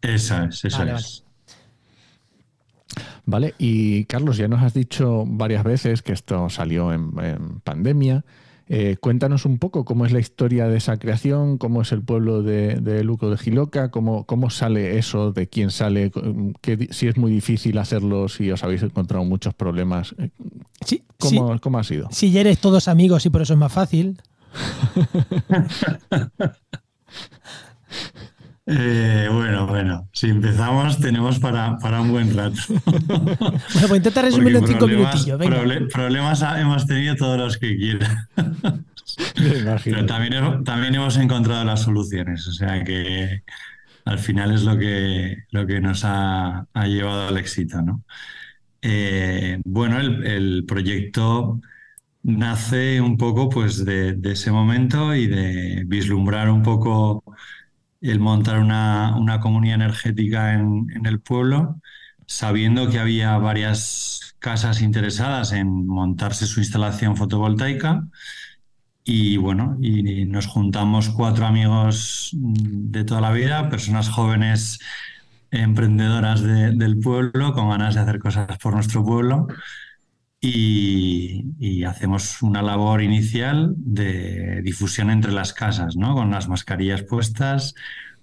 Esa 0.03 0.45
es, 0.45 0.65
esa 0.65 0.85
es. 0.95 1.25
Vale, 3.25 3.55
y 3.59 4.05
Carlos, 4.05 4.37
ya 4.37 4.49
nos 4.49 4.63
has 4.63 4.75
dicho 4.75 5.25
varias 5.27 5.65
veces 5.65 6.03
que 6.03 6.13
esto 6.13 6.49
salió 6.49 6.93
en, 6.93 7.61
pandemia. 7.61 8.25
Eh, 8.69 8.97
cuéntanos 9.01 9.45
un 9.45 9.59
poco 9.59 9.85
cómo 9.85 10.07
es 10.07 10.13
la 10.13 10.21
historia 10.21 10.69
de 10.69 10.79
esa 10.79 10.97
creación, 10.97 11.59
cómo 11.59 11.83
es 11.83 11.93
el 11.93 12.03
pueblo 12.03 12.43
de, 12.43 13.05
Luco 13.05 13.31
de 13.31 13.37
Giloca, 13.37 13.91
cómo, 13.91 14.25
cómo 14.25 14.51
sale 14.51 14.99
eso, 14.99 15.33
de 15.33 15.49
quién 15.49 15.71
sale, 15.71 16.11
si 16.91 17.09
es 17.09 17.17
muy 17.17 17.33
difícil 17.33 17.79
hacerlo, 17.79 18.29
si 18.29 18.51
os 18.51 18.63
habéis 18.65 18.83
encontrado 18.83 19.25
muchos 19.25 19.55
problemas. 19.55 20.15
Eh, 20.19 20.31
sí, 20.85 21.03
¿Cómo, 21.19 21.59
¿Cómo 21.61 21.79
ha 21.79 21.85
sido? 21.85 22.09
Si 22.11 22.31
ya 22.31 22.41
eres 22.41 22.59
todos 22.59 22.89
amigos 22.89 23.27
y 23.27 23.31
por 23.31 23.43
eso 23.43 23.53
es 23.55 23.59
más 23.59 23.73
fácil. 23.73 24.21
Eh, 28.65 29.29
bueno, 29.33 29.67
bueno, 29.67 30.09
si 30.13 30.29
empezamos 30.29 31.01
tenemos 31.01 31.41
para, 31.41 31.79
para 31.79 32.01
un 32.01 32.13
buen 32.13 32.37
rato. 32.37 32.61
bueno, 32.69 33.59
pues 33.67 33.97
intenta 33.97 34.23
resumirlo 34.23 34.61
en 34.61 34.67
cinco 34.69 34.87
minutillos. 34.87 35.39
problemas 35.93 36.43
hemos 36.59 36.87
tenido 36.87 37.17
todos 37.17 37.39
los 37.39 37.59
que 37.59 37.77
quieran. 37.77 38.29
Pero 39.85 40.07
también, 40.07 40.65
también 40.65 40.95
hemos 40.95 41.17
encontrado 41.17 41.65
las 41.65 41.83
soluciones, 41.83 42.47
o 42.47 42.53
sea 42.53 42.85
que 42.85 43.43
al 44.05 44.19
final 44.19 44.53
es 44.53 44.63
lo 44.63 44.79
que, 44.79 45.45
lo 45.51 45.67
que 45.67 45.81
nos 45.81 46.03
ha, 46.05 46.67
llevado 46.87 47.29
al 47.29 47.39
éxito. 47.39 47.83
¿no? 47.83 48.05
Eh, 48.81 49.61
bueno, 49.65 49.99
el, 49.99 50.65
proyecto 50.67 51.61
nace 52.23 53.01
un 53.01 53.17
poco 53.17 53.49
pues, 53.49 53.85
de, 53.85 54.13
de 54.13 54.33
ese 54.33 54.53
momento 54.53 55.15
y 55.15 55.27
de 55.27 55.83
vislumbrar 55.87 56.49
un 56.49 56.63
poco 56.63 57.25
el 58.03 58.21
montar 58.21 58.59
una, 58.59 59.39
comunidad 59.41 59.77
energética 59.77 60.55
en, 60.55 60.89
el 61.05 61.21
pueblo, 61.21 61.81
sabiendo 62.27 62.91
que 62.91 62.99
había 62.99 63.39
varias 63.39 64.35
casas 64.39 64.83
interesadas 64.83 65.53
en 65.53 65.87
montarse 65.87 66.47
su 66.47 66.61
instalación 66.61 67.17
fotovoltaica. 67.17 68.05
Y 69.05 69.37
bueno, 69.37 69.77
y 69.81 70.25
nos 70.27 70.47
juntamos 70.47 71.11
cuatro 71.11 71.47
amigos 71.47 72.31
de 72.33 73.05
toda 73.05 73.21
la 73.21 73.33
vida, 73.33 73.69
personas 73.69 74.09
jóvenes 74.09 74.79
emprendedoras 75.51 76.43
del 76.43 76.99
pueblo, 76.99 77.53
con 77.53 77.69
ganas 77.69 77.95
de 77.95 78.01
hacer 78.01 78.19
cosas 78.19 78.59
por 78.59 78.75
nuestro 78.75 79.05
pueblo. 79.05 79.49
Y, 80.45 81.85
hacemos 81.85 82.43
una 82.43 82.63
labor 82.63 83.03
inicial 83.03 83.75
de 83.77 84.61
difusión 84.63 85.11
entre 85.11 85.33
las 85.33 85.53
casas, 85.53 85.97
¿no? 85.97 86.15
Con 86.15 86.31
las 86.31 86.49
mascarillas 86.49 87.03
puestas, 87.03 87.75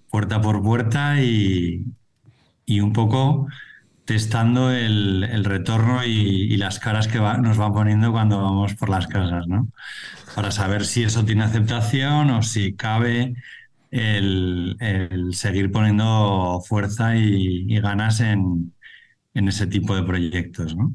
puerta 0.09 0.41
por 0.41 0.61
puerta 0.61 1.21
y, 1.21 1.85
y 2.65 2.79
un 2.81 2.93
poco 2.93 3.47
testando 4.09 4.71
el, 4.71 5.23
el 5.23 5.45
retorno 5.45 6.03
y, 6.03 6.57
las 6.57 6.79
caras 6.79 7.07
que 7.07 7.19
nos 7.19 7.57
van 7.57 7.73
poniendo 7.73 8.11
cuando 8.11 8.41
vamos 8.41 8.73
por 8.73 8.89
las 8.89 9.05
casas, 9.07 9.47
¿no? 9.47 9.67
Para 10.35 10.51
saber 10.51 10.85
si 10.85 11.03
eso 11.03 11.23
tiene 11.25 11.43
aceptación 11.43 12.31
o 12.31 12.41
si 12.41 12.73
cabe 12.75 13.35
el, 13.91 14.75
el 14.79 15.35
seguir 15.35 15.71
poniendo 15.71 16.59
fuerza 16.67 17.15
y, 17.17 17.65
y 17.67 17.79
ganas 17.79 18.19
en, 18.19 18.73
en, 19.35 19.47
ese 19.47 19.67
tipo 19.67 19.95
de 19.95 20.01
proyectos, 20.01 20.75
¿no? 20.75 20.91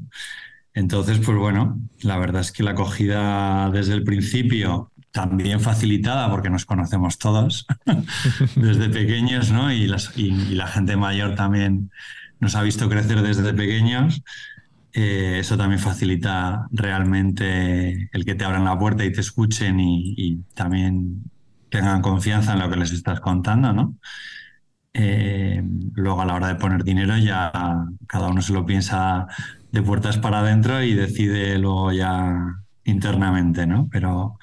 Entonces, 0.75 1.19
pues 1.25 1.37
bueno, 1.37 1.79
la 2.01 2.17
verdad 2.17 2.41
es 2.41 2.51
que 2.51 2.61
la 2.61 2.71
acogida 2.71 3.71
desde 3.71 3.93
el 3.93 4.03
principio, 4.03 4.91
también 5.15 5.61
facilitada 5.61 6.29
porque 6.29 6.49
nos 6.49 6.65
conocemos 6.65 7.17
todos 7.17 7.65
desde 8.57 8.89
pequeños, 8.89 9.49
¿no? 9.49 9.71
Y, 9.71 9.87
la 9.87 10.67
gente 10.67 10.97
mayor 10.97 11.35
también 11.35 11.89
nos 12.41 12.55
ha 12.55 12.61
visto 12.61 12.89
crecer 12.89 13.21
desde 13.21 13.53
pequeños. 13.53 14.21
Eh, 14.91 15.37
eso 15.39 15.57
también 15.57 15.79
facilita 15.79 16.67
realmente 16.71 18.09
el 18.11 18.25
que 18.25 18.35
te 18.35 18.43
abran 18.43 18.65
la 18.65 18.77
puerta 18.77 19.05
y 19.05 19.13
te 19.13 19.21
escuchen 19.21 19.79
y, 19.79 20.41
también 20.53 21.23
tengan 21.69 22.01
confianza 22.01 22.51
en 22.51 22.59
lo 22.59 22.69
que 22.69 22.75
les 22.75 22.91
estás 22.91 23.21
contando, 23.21 23.71
¿no? 23.71 23.95
Eh, 24.97 25.61
luego 25.93 26.21
a 26.21 26.25
la 26.25 26.35
hora 26.35 26.47
de 26.47 26.55
poner 26.55 26.85
dinero 26.85 27.17
ya 27.17 27.51
cada 28.07 28.29
uno 28.29 28.41
se 28.41 28.53
lo 28.53 28.65
piensa 28.65 29.27
de 29.69 29.81
puertas 29.81 30.17
para 30.17 30.39
adentro 30.39 30.81
y 30.81 30.93
decide 30.93 31.57
luego 31.57 31.91
ya 31.91 32.33
internamente, 32.85 33.67
¿no? 33.67 33.89
Pero 33.91 34.39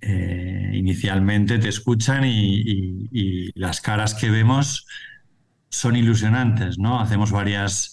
eh, 0.00 0.72
inicialmente 0.74 1.58
te 1.58 1.68
escuchan 1.68 2.24
y, 2.24 3.52
las 3.54 3.80
caras 3.80 4.14
que 4.14 4.30
vemos 4.30 4.84
son 5.68 5.94
ilusionantes, 5.94 6.78
¿no? 6.78 7.00
Hacemos 7.00 7.30
varias 7.30 7.92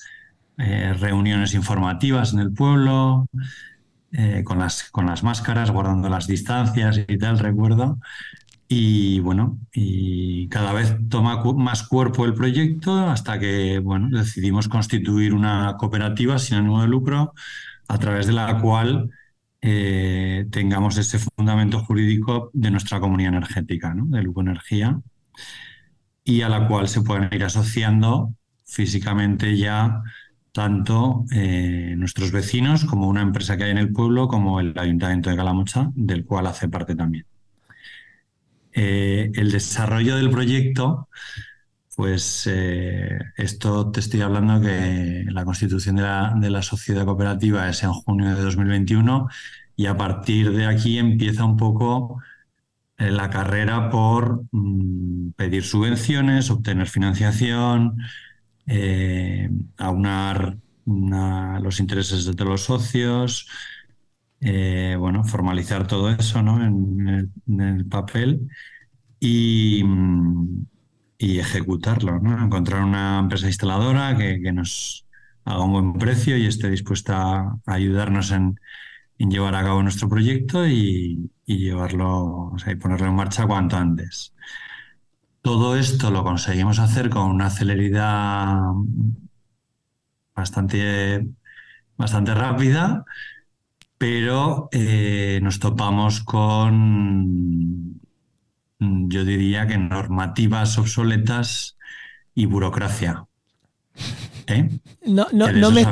eh, 0.57 0.91
reuniones 0.99 1.53
informativas 1.53 2.33
en 2.33 2.39
el 2.39 2.51
pueblo, 2.51 3.27
con, 4.43 4.59
las, 4.59 4.89
con 4.91 5.05
las 5.05 5.23
máscaras, 5.23 5.71
guardando 5.71 6.09
las 6.09 6.25
distancias 6.25 6.99
y 7.07 7.17
tal, 7.17 7.37
recuerdo. 7.37 7.99
Y 8.67 9.19
bueno, 9.19 9.59
y 9.73 10.47
cada 10.49 10.73
vez 10.73 10.95
toma 11.09 11.43
más 11.55 11.87
cuerpo 11.87 12.25
el 12.25 12.33
proyecto 12.33 12.97
hasta 13.07 13.39
que 13.39 13.79
bueno, 13.79 14.09
decidimos 14.17 14.67
constituir 14.67 15.33
una 15.33 15.75
cooperativa 15.77 16.39
sin 16.39 16.57
ánimo 16.57 16.81
de 16.81 16.87
lucro 16.87 17.33
a 17.87 17.97
través 17.99 18.25
de 18.27 18.33
la 18.33 18.59
cual 18.61 19.11
eh, 19.61 20.45
tengamos 20.51 20.97
ese 20.97 21.19
fundamento 21.19 21.79
jurídico 21.79 22.49
de 22.53 22.71
nuestra 22.71 22.99
comunidad 22.99 23.33
energética, 23.33 23.93
¿no? 23.93 24.05
de 24.05 24.23
Luco 24.23 24.41
Energía, 24.41 24.99
y 26.23 26.41
a 26.41 26.49
la 26.49 26.67
cual 26.67 26.87
se 26.87 27.01
pueden 27.01 27.29
ir 27.31 27.43
asociando 27.43 28.33
físicamente 28.65 29.57
ya 29.57 30.01
tanto 30.51 31.25
eh, 31.31 31.95
nuestros 31.97 32.31
vecinos 32.31 32.85
como 32.85 33.07
una 33.07 33.21
empresa 33.21 33.57
que 33.57 33.65
hay 33.65 33.71
en 33.71 33.77
el 33.77 33.91
pueblo, 33.91 34.27
como 34.27 34.59
el 34.59 34.77
Ayuntamiento 34.77 35.29
de 35.29 35.35
Calamocha, 35.35 35.91
del 35.95 36.25
cual 36.25 36.47
hace 36.47 36.69
parte 36.69 36.95
también. 36.95 37.25
Eh, 38.77 39.31
el 39.35 39.51
desarrollo 39.51 40.17
del 40.17 40.29
proyecto, 40.29 41.07
pues 41.95 42.45
eh, 42.51 43.17
esto 43.37 43.89
te 43.89 44.01
estoy 44.01 44.19
hablando 44.19 44.59
que 44.59 45.23
la 45.29 45.45
constitución 45.45 45.95
de 45.95 46.49
la, 46.49 46.61
sociedad 46.61 47.05
cooperativa 47.05 47.69
es 47.69 47.83
en 47.83 47.93
junio 47.93 48.35
de 48.35 48.41
2021 48.41 49.29
y 49.77 49.85
a 49.85 49.95
partir 49.95 50.51
de 50.51 50.65
aquí 50.65 50.97
empieza 50.97 51.45
un 51.45 51.55
poco 51.55 52.21
eh, 52.97 53.11
la 53.11 53.29
carrera 53.29 53.89
por 53.89 54.43
mm, 54.51 55.31
pedir 55.37 55.63
subvenciones, 55.63 56.49
obtener 56.49 56.87
financiación, 56.87 57.97
aunar 59.77 60.57
los 60.85 61.79
intereses 61.79 62.25
de 62.25 62.45
los 62.45 62.61
socios, 62.61 63.47
bueno, 64.41 65.23
formalizar 65.23 65.87
todo 65.87 66.09
eso 66.09 66.41
¿no? 66.41 66.63
en, 66.63 67.31
el, 67.59 67.85
papel 67.85 68.47
y, 69.19 69.83
y 71.17 71.39
ejecutarlo, 71.39 72.19
¿no? 72.19 72.43
Encontrar 72.43 72.83
una 72.83 73.19
empresa 73.19 73.47
instaladora 73.47 74.15
que, 74.17 74.51
nos 74.51 75.05
haga 75.45 75.63
un 75.63 75.71
buen 75.71 75.93
precio 75.93 76.37
y 76.37 76.45
esté 76.47 76.69
dispuesta 76.69 77.39
a 77.65 77.73
ayudarnos 77.73 78.31
en, 78.31 78.59
llevar 79.17 79.55
a 79.55 79.63
cabo 79.63 79.81
nuestro 79.81 80.09
proyecto 80.09 80.67
y, 80.67 81.31
llevarlo, 81.45 82.51
o 82.53 82.59
sea, 82.59 82.73
y 82.73 82.75
ponerlo 82.75 83.07
en 83.07 83.15
marcha 83.15 83.47
cuanto 83.47 83.77
antes. 83.77 84.33
Todo 85.41 85.77
esto 85.77 86.11
lo 86.11 86.23
conseguimos 86.23 86.79
hacer 86.79 87.09
con 87.09 87.29
una 87.29 87.49
celeridad 87.49 88.57
bastante, 90.35 91.27
bastante 91.97 92.33
rápida, 92.33 93.05
pero 93.97 94.69
eh, 94.71 95.39
nos 95.41 95.59
topamos 95.59 96.21
con 96.21 97.95
Mm, 98.79 99.09
yo 99.09 99.23
diría 99.23 99.67
que 99.67 99.77
normativas 99.77 100.77
obsoletas 100.77 101.77
y 102.33 102.45
burocracia. 102.45 103.25
¿Eh? 104.47 104.69
No, 105.07 105.27
no, 105.31 105.51
no, 105.51 105.71
me 105.71 105.83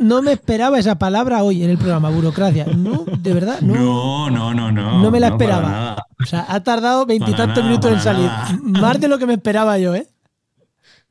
no, 0.00 0.22
me 0.22 0.32
esperaba 0.32 0.78
esa 0.78 0.98
palabra 0.98 1.44
hoy 1.44 1.62
en 1.62 1.70
el 1.70 1.78
programa, 1.78 2.10
burocracia. 2.10 2.64
No, 2.64 3.04
de 3.04 3.32
verdad. 3.32 3.60
No, 3.60 4.30
no, 4.30 4.54
no, 4.54 4.72
no. 4.72 5.02
No 5.02 5.10
me 5.10 5.20
la 5.20 5.28
esperaba. 5.28 6.06
O 6.18 6.24
sea, 6.24 6.46
ha 6.48 6.60
tardado 6.64 7.06
veintitantos 7.06 7.62
minutos 7.62 7.92
en 7.92 8.00
salir. 8.00 8.30
Más 8.62 9.00
de 9.00 9.08
lo 9.08 9.18
que 9.18 9.26
me 9.26 9.34
esperaba 9.34 9.78
yo, 9.78 9.94
¿eh? 9.94 10.08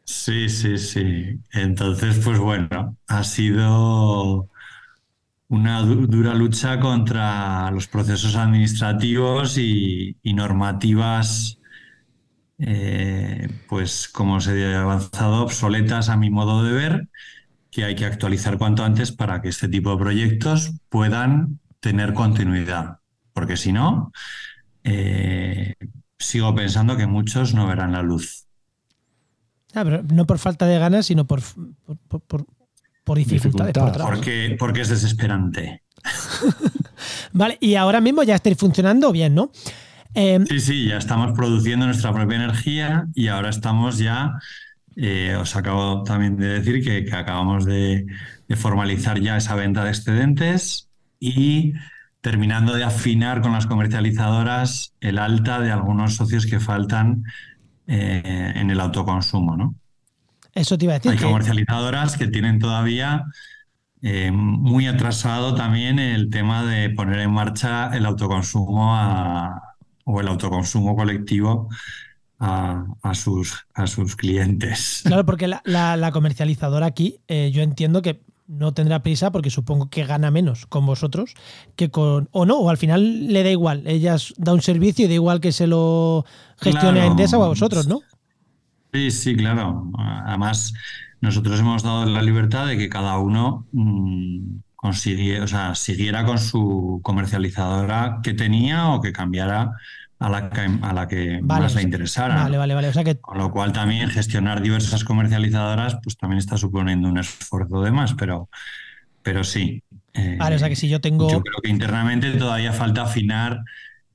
Sí, 0.04 0.50
sí, 0.50 0.78
sí. 0.78 1.40
Entonces, 1.54 2.20
pues 2.24 2.40
bueno, 2.40 2.98
ha 3.08 3.24
sido 3.24 4.50
una 5.48 5.82
dura 5.82 6.34
lucha 6.34 6.80
contra 6.80 7.70
los 7.72 7.88
procesos 7.88 8.36
administrativos 8.36 9.58
y, 9.58 10.18
normativas, 10.24 11.60
eh, 12.58 13.50
pues 13.68 14.08
como 14.10 14.42
se 14.42 14.74
ha 14.74 14.82
avanzado, 14.82 15.44
obsoletas 15.44 16.10
a 16.10 16.18
mi 16.18 16.30
modo 16.30 16.64
de 16.64 16.74
ver, 16.74 17.10
que 17.70 17.84
hay 17.84 17.96
que 17.96 18.06
actualizar 18.06 18.58
cuanto 18.58 18.84
antes 18.84 19.12
para 19.12 19.42
que 19.42 19.50
este 19.50 19.68
tipo 19.68 19.92
de 19.92 19.98
proyectos 19.98 20.74
puedan 20.90 21.60
tener 21.80 22.14
continuidad. 22.14 23.00
Porque 23.34 23.58
si 23.58 23.72
no, 23.72 24.12
eh, 24.84 25.76
sigo 26.18 26.56
pensando 26.56 26.98
que 26.98 27.06
muchos 27.06 27.54
no 27.54 27.68
verán 27.68 27.92
la 27.92 28.02
luz. 28.02 28.48
Ah, 29.74 29.84
no 29.84 30.26
por 30.26 30.40
falta 30.40 30.66
de 30.66 30.80
ganas, 30.80 31.08
sino 31.08 31.26
por, 31.26 31.42
por 32.08 32.46
dificultades. 33.14 33.74
porque, 34.02 34.56
porque 34.58 34.82
es 34.82 34.90
desesperante. 34.90 35.84
vale, 37.34 37.58
y 37.62 37.76
ahora 37.76 38.02
mismo 38.02 38.24
ya 38.24 38.36
estáis 38.36 38.58
funcionando 38.58 39.12
bien, 39.12 39.36
¿no? 39.36 39.52
Em, 40.14 40.46
sí, 40.46 40.60
sí, 40.60 40.88
ya 40.88 40.98
estamos 40.98 41.34
produciendo 41.34 41.86
nuestra 41.86 42.14
propia 42.14 42.38
energía 42.38 43.08
y 43.14 43.28
ahora 43.28 43.50
estamos 43.50 43.98
ya, 43.98 44.32
eh, 44.96 45.36
os 45.40 45.56
acabo 45.56 46.04
también 46.04 46.38
de 46.38 46.60
decir 46.60 46.84
que, 46.84 47.14
acabamos 47.14 47.66
de, 47.66 48.06
formalizar 48.56 49.20
ya 49.20 49.38
esa 49.38 49.56
venta 49.56 49.84
de 49.84 49.90
excedentes 49.90 50.90
y 51.20 51.74
terminando 52.22 52.74
de 52.76 52.84
afinar 52.84 53.42
con 53.42 53.52
las 53.52 53.68
comercializadoras 53.68 54.94
el 55.02 55.20
alta 55.20 55.60
de 55.60 55.72
algunos 55.72 56.16
socios 56.16 56.46
que 56.46 56.60
faltan 56.60 57.24
eh, 57.88 58.54
en 58.56 58.72
el 58.72 58.80
autoconsumo, 58.80 59.58
¿no? 59.58 59.76
Eso 60.56 60.78
te 60.78 60.86
iba 60.86 60.94
a 60.94 61.00
decir. 61.00 61.12
Hay 61.12 61.18
comercializadoras 61.18 62.18
que 62.18 62.28
tienen 62.28 62.60
todavía 62.60 63.26
eh, 64.02 64.32
muy 64.32 64.88
atrasado 64.88 65.54
también 65.56 66.00
el 66.00 66.30
tema 66.30 66.66
de 66.66 66.90
poner 66.90 67.20
en 67.20 67.32
marcha 67.32 67.96
el 67.96 68.06
autoconsumo 68.06 68.98
o 70.06 70.22
el 70.22 70.28
autoconsumo 70.28 70.96
colectivo 70.96 71.70
a, 72.40 73.14
sus, 73.14 73.66
a 73.74 73.88
sus 73.88 74.16
clientes. 74.16 75.02
Claro, 75.06 75.26
porque 75.26 75.48
la, 75.48 76.12
comercializadora 76.14 76.86
aquí, 76.86 77.20
eh, 77.28 77.52
yo 77.54 77.62
entiendo 77.62 78.02
que 78.02 78.22
no 78.48 78.74
tendrá 78.74 79.02
prisa 79.02 79.32
porque 79.32 79.50
supongo 79.50 79.90
que 79.90 80.06
gana 80.06 80.30
menos 80.30 80.68
con 80.68 80.86
vosotros 80.86 81.34
que 81.76 81.90
con. 81.90 82.30
O 82.32 82.46
no, 82.46 82.60
o 82.60 82.70
al 82.70 82.78
final 82.78 83.34
le 83.34 83.44
da 83.44 83.50
igual. 83.50 83.84
Ella 83.88 84.18
da 84.38 84.54
un 84.54 84.62
servicio 84.62 85.06
y 85.06 85.08
da 85.08 85.16
igual 85.16 85.40
que 85.40 85.52
se 85.52 85.66
lo 85.66 86.26
gestione 86.58 87.02
a 87.02 87.06
Endesa 87.08 87.38
o 87.38 87.44
a 87.44 87.48
vosotros, 87.48 87.88
¿no? 87.88 88.02
Sí, 88.96 89.12
sí, 89.12 89.36
claro. 89.36 89.92
Además, 89.98 90.74
nosotros 91.20 91.60
hemos 91.60 91.84
dado 91.84 92.06
la 92.06 92.22
libertad 92.22 92.66
de 92.66 92.78
que 92.78 92.88
cada 92.88 93.18
uno 93.18 93.68
mm, 93.74 94.60
o 94.82 94.94
sea, 94.94 95.76
siguiera 95.76 96.24
con 96.24 96.40
su 96.40 97.02
comercializadora 97.04 98.20
que 98.24 98.34
tenía 98.34 98.88
o 98.88 99.02
que 99.02 99.12
cambiara 99.12 99.72
a 100.18 100.30
la 100.30 100.50
que, 100.50 100.62
a 100.82 100.94
la 100.94 101.10
que 101.10 101.42
más 101.42 101.76
le 101.76 101.82
interesara. 101.82 102.36
Vale, 102.36 102.58
vale, 102.58 102.74
vale. 102.74 102.88
O 102.88 102.94
sea 102.94 103.04
que... 103.04 103.20
Con 103.20 103.38
lo 103.38 103.52
cual 103.52 103.74
también 103.74 104.10
gestionar 104.10 104.62
diversas 104.62 105.04
comercializadoras 105.04 105.98
pues 106.02 106.16
también 106.16 106.40
está 106.40 106.56
suponiendo 106.56 107.10
un 107.10 107.18
esfuerzo 107.18 107.82
de 107.82 107.92
más, 107.92 108.14
pero, 108.14 108.48
pero 109.24 109.44
sí. 109.44 109.84
vale, 110.40 110.56
o 110.56 110.60
sea 110.60 110.70
que 110.70 110.78
si 110.78 110.88
yo 110.88 111.02
tengo... 111.02 111.30
Yo 111.30 111.42
creo 111.42 111.60
que 111.62 111.70
internamente 111.70 112.32
todavía 112.32 112.72
falta 112.72 113.02
afinar 113.02 113.62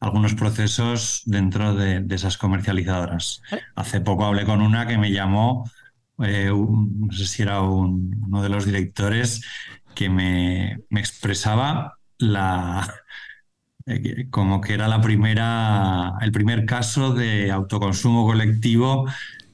algunos 0.01 0.35
procesos 0.35 1.23
dentro 1.27 1.75
de, 1.75 2.05
esas 2.11 2.39
comercializadoras. 2.39 3.43
Hace 3.77 4.01
poco 4.01 4.25
hablé 4.25 4.45
con 4.47 4.63
una 4.63 4.87
que 4.87 4.99
me 4.99 5.13
llamó, 5.13 5.71
eh, 6.19 6.51
no 6.51 7.13
sé 7.13 7.27
si 7.27 7.43
era 7.43 7.61
uno 7.63 8.43
de 8.43 8.49
los 8.49 8.65
directores, 8.65 9.43
que 9.95 10.09
me, 10.09 10.79
expresaba 10.91 11.99
la, 12.19 12.93
eh, 13.87 14.29
como 14.31 14.61
que 14.61 14.75
era 14.75 14.89
la 14.89 15.01
primera, 15.01 16.15
el 16.21 16.33
primer 16.33 16.65
caso 16.65 17.13
de 17.15 17.51
autoconsumo 17.51 18.27
colectivo 18.27 19.07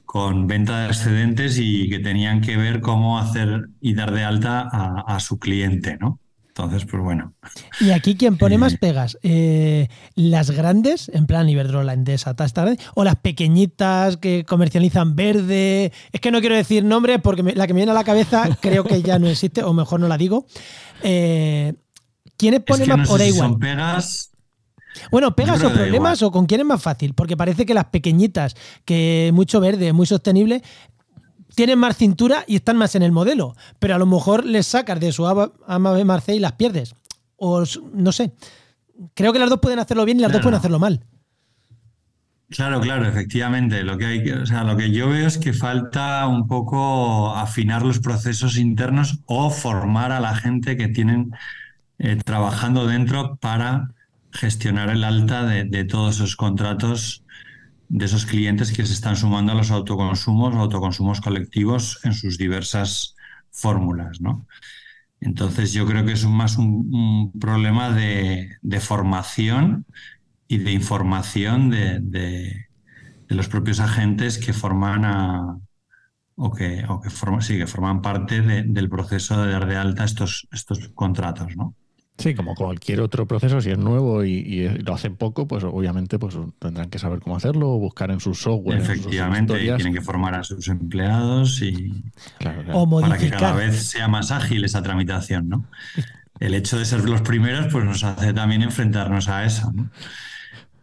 con 0.05 0.47
venta 0.47 0.81
de 0.81 0.87
excedentes 0.87 1.57
y 1.59 1.89
que 1.89 1.99
tenían 1.99 2.41
que 2.41 2.55
ver 2.57 2.79
cómo 2.81 3.19
hacer 3.19 3.69
y 3.81 3.93
dar 3.93 4.13
de 4.13 4.23
alta 4.23 4.67
a, 4.71 5.03
a 5.15 5.19
su 5.19 5.39
cliente, 5.39 5.97
¿no? 5.99 6.21
Entonces, 6.57 6.89
pues 6.89 7.03
bueno. 7.03 7.35
¿Y 7.79 7.91
aquí 7.91 8.15
quién 8.15 8.35
pone 8.35 8.57
más 8.57 8.73
eh, 8.73 8.77
pegas? 8.81 9.19
Eh, 9.21 9.89
¿Las 10.15 10.49
grandes, 10.49 11.07
en 11.13 11.27
plan 11.27 11.47
Iberdrola, 11.47 11.93
Endesa, 11.93 12.35
tarde, 12.35 12.79
o 12.95 13.03
las 13.03 13.17
pequeñitas 13.17 14.17
que 14.17 14.43
comercializan 14.43 15.15
verde? 15.15 15.91
Es 16.11 16.19
que 16.19 16.31
no 16.31 16.39
quiero 16.39 16.55
decir 16.55 16.83
nombre 16.83 17.19
porque 17.19 17.43
la 17.43 17.67
que 17.67 17.73
me 17.75 17.81
viene 17.81 17.91
a 17.91 17.95
la 17.95 18.03
cabeza 18.03 18.49
creo 18.61 18.83
que 18.83 19.03
ya 19.03 19.19
no 19.19 19.27
existe, 19.27 19.61
o 19.61 19.71
mejor 19.73 19.99
no 19.99 20.07
la 20.07 20.17
digo. 20.17 20.47
Eh, 21.03 21.75
¿Quiénes 22.37 22.61
ponen 22.61 22.89
más 22.89 23.07
por 23.07 23.21
igual? 23.21 23.51
Son 23.51 23.59
pegas. 23.59 24.31
Bueno, 25.11 25.35
pegas 25.35 25.63
o 25.63 25.71
problemas 25.71 26.23
o 26.23 26.31
con 26.31 26.47
quién 26.47 26.61
es 26.61 26.65
más 26.65 26.81
fácil, 26.81 27.13
porque 27.13 27.37
parece 27.37 27.67
que 27.67 27.75
las 27.75 27.85
pequeñitas, 27.85 28.55
que 28.83 29.29
mucho 29.31 29.59
verde, 29.59 29.93
muy 29.93 30.07
sostenible, 30.07 30.63
tienen 31.55 31.79
más 31.79 31.97
cintura 31.97 32.43
y 32.47 32.55
están 32.57 32.77
más 32.77 32.95
en 32.95 33.03
el 33.03 33.11
modelo, 33.11 33.55
pero 33.79 33.95
a 33.95 33.97
lo 33.97 34.05
mejor 34.05 34.45
les 34.45 34.67
sacas 34.67 34.99
de 34.99 35.11
su 35.11 35.27
ama 35.27 35.51
Marce 36.05 36.35
y 36.35 36.39
las 36.39 36.53
pierdes. 36.53 36.95
O 37.35 37.63
no 37.93 38.11
sé. 38.11 38.31
Creo 39.13 39.31
que 39.31 39.39
las 39.39 39.49
dos 39.49 39.59
pueden 39.59 39.79
hacerlo 39.79 40.05
bien 40.05 40.19
y 40.19 40.21
las 40.21 40.31
dos 40.31 40.41
pueden 40.41 40.57
hacerlo 40.57 40.79
mal. 40.79 41.03
Claro, 42.49 42.79
claro, 42.79 43.05
efectivamente. 43.05 43.83
Lo 43.83 43.97
que 43.97 44.05
hay, 44.05 44.29
o 44.29 44.45
sea, 44.45 44.63
lo 44.63 44.77
que 44.77 44.91
yo 44.91 45.09
veo 45.09 45.27
es 45.27 45.37
que 45.37 45.53
falta 45.53 46.25
un 46.27 46.47
poco 46.47 47.35
afinar 47.35 47.83
los 47.83 47.99
procesos 47.99 48.57
internos 48.57 49.19
o 49.25 49.49
formar 49.49 50.11
a 50.11 50.21
la 50.21 50.35
gente 50.35 50.77
que 50.77 50.87
tienen 50.87 51.31
eh, 51.99 52.15
trabajando 52.23 52.87
dentro 52.87 53.35
para 53.35 53.89
gestionar 54.31 54.89
el 54.89 55.03
alta 55.03 55.45
de, 55.45 55.83
todos 55.85 56.15
esos 56.15 56.35
contratos 56.35 57.23
de 57.89 58.05
esos 58.05 58.25
clientes 58.25 58.71
que 58.71 58.85
se 58.85 58.93
están 58.93 59.15
sumando 59.15 59.51
a 59.51 59.55
los 59.55 59.71
autoconsumos 59.71 60.55
autoconsumos 60.55 61.21
colectivos 61.21 61.99
en 62.03 62.13
sus 62.13 62.37
diversas 62.37 63.15
fórmulas, 63.51 64.21
¿no? 64.21 64.45
Entonces 65.19 65.73
yo 65.73 65.85
creo 65.87 66.05
que 66.05 66.11
es 66.11 66.25
más 66.25 66.57
un, 66.57 67.31
problema 67.39 67.89
de, 67.91 68.57
formación 68.79 69.85
y 70.47 70.59
de 70.59 70.71
información 70.71 71.69
de, 71.69 72.67
los 73.29 73.47
propios 73.47 73.79
agentes 73.79 74.37
que 74.37 74.53
forman 74.53 75.61
o 76.35 76.53
que, 76.53 76.85
sí, 77.41 77.57
que 77.57 77.67
forman 77.67 78.01
parte 78.01 78.41
del 78.41 78.89
proceso 78.89 79.41
de 79.41 79.51
dar 79.51 79.65
de 79.65 79.75
alta 79.75 80.03
estos, 80.03 80.47
estos 80.51 80.89
contratos, 80.89 81.55
¿no? 81.55 81.75
Sí, 82.17 82.33
como 82.33 82.55
cualquier 82.55 83.01
otro 83.01 83.27
proceso, 83.27 83.61
si 83.61 83.69
es 83.69 83.77
nuevo 83.77 84.23
y, 84.23 84.67
lo 84.83 84.93
hacen 84.95 85.15
poco, 85.15 85.47
pues 85.47 85.63
obviamente 85.63 86.17
pues 86.17 86.35
tendrán 86.57 86.89
que 86.89 86.97
saber 86.97 87.19
cómo 87.19 87.35
hacerlo 87.35 87.69
o 87.69 87.77
buscar 87.77 88.09
en 88.09 88.19
su 88.19 88.33
software. 88.33 88.79
Efectivamente, 88.79 89.57
tienen 89.57 89.93
que 89.93 90.01
formar 90.01 90.33
a 90.33 90.43
sus 90.43 90.67
empleados 90.67 91.61
y 91.61 91.93
para 92.39 93.17
que 93.17 93.29
cada 93.29 93.53
vez 93.53 93.83
sea 93.83 94.07
más 94.07 94.31
ágil 94.31 94.65
esa 94.65 94.81
tramitación, 94.81 95.47
¿no? 95.47 95.65
El 96.39 96.53
hecho 96.55 96.77
de 96.77 96.85
ser 96.85 97.07
los 97.07 97.21
primeros, 97.21 97.71
pues 97.71 97.85
nos 97.85 98.03
hace 98.03 98.33
también 98.33 98.63
enfrentarnos 98.63 99.27
a 99.27 99.45
eso, 99.45 99.71
¿no? 99.73 99.89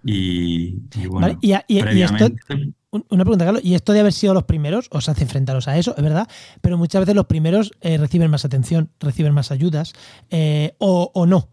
Y, 0.05 0.77
bueno, 1.09 1.39
previamente, 1.41 2.37
una 2.91 3.25
pregunta, 3.25 3.45
Carlos. 3.45 3.65
Y 3.65 3.75
esto 3.75 3.93
de 3.93 4.01
haber 4.01 4.13
sido 4.13 4.35
los 4.35 4.45
primeros 4.45 4.89
os 4.91 5.09
hace 5.09 5.23
enfrentaros 5.23 5.67
a 5.67 5.79
eso, 5.79 5.95
es 5.97 6.03
verdad, 6.03 6.29
pero 6.61 6.77
muchas 6.79 7.01
veces 7.01 7.15
los 7.15 7.27
primeros 7.27 7.73
eh, 7.81 7.97
reciben 7.99 8.31
más 8.31 8.45
atención, 8.45 8.91
reciben 9.01 9.33
más 9.33 9.51
ayudas, 9.51 9.93
eh, 10.31 10.75
o, 10.79 11.27
no. 11.27 11.49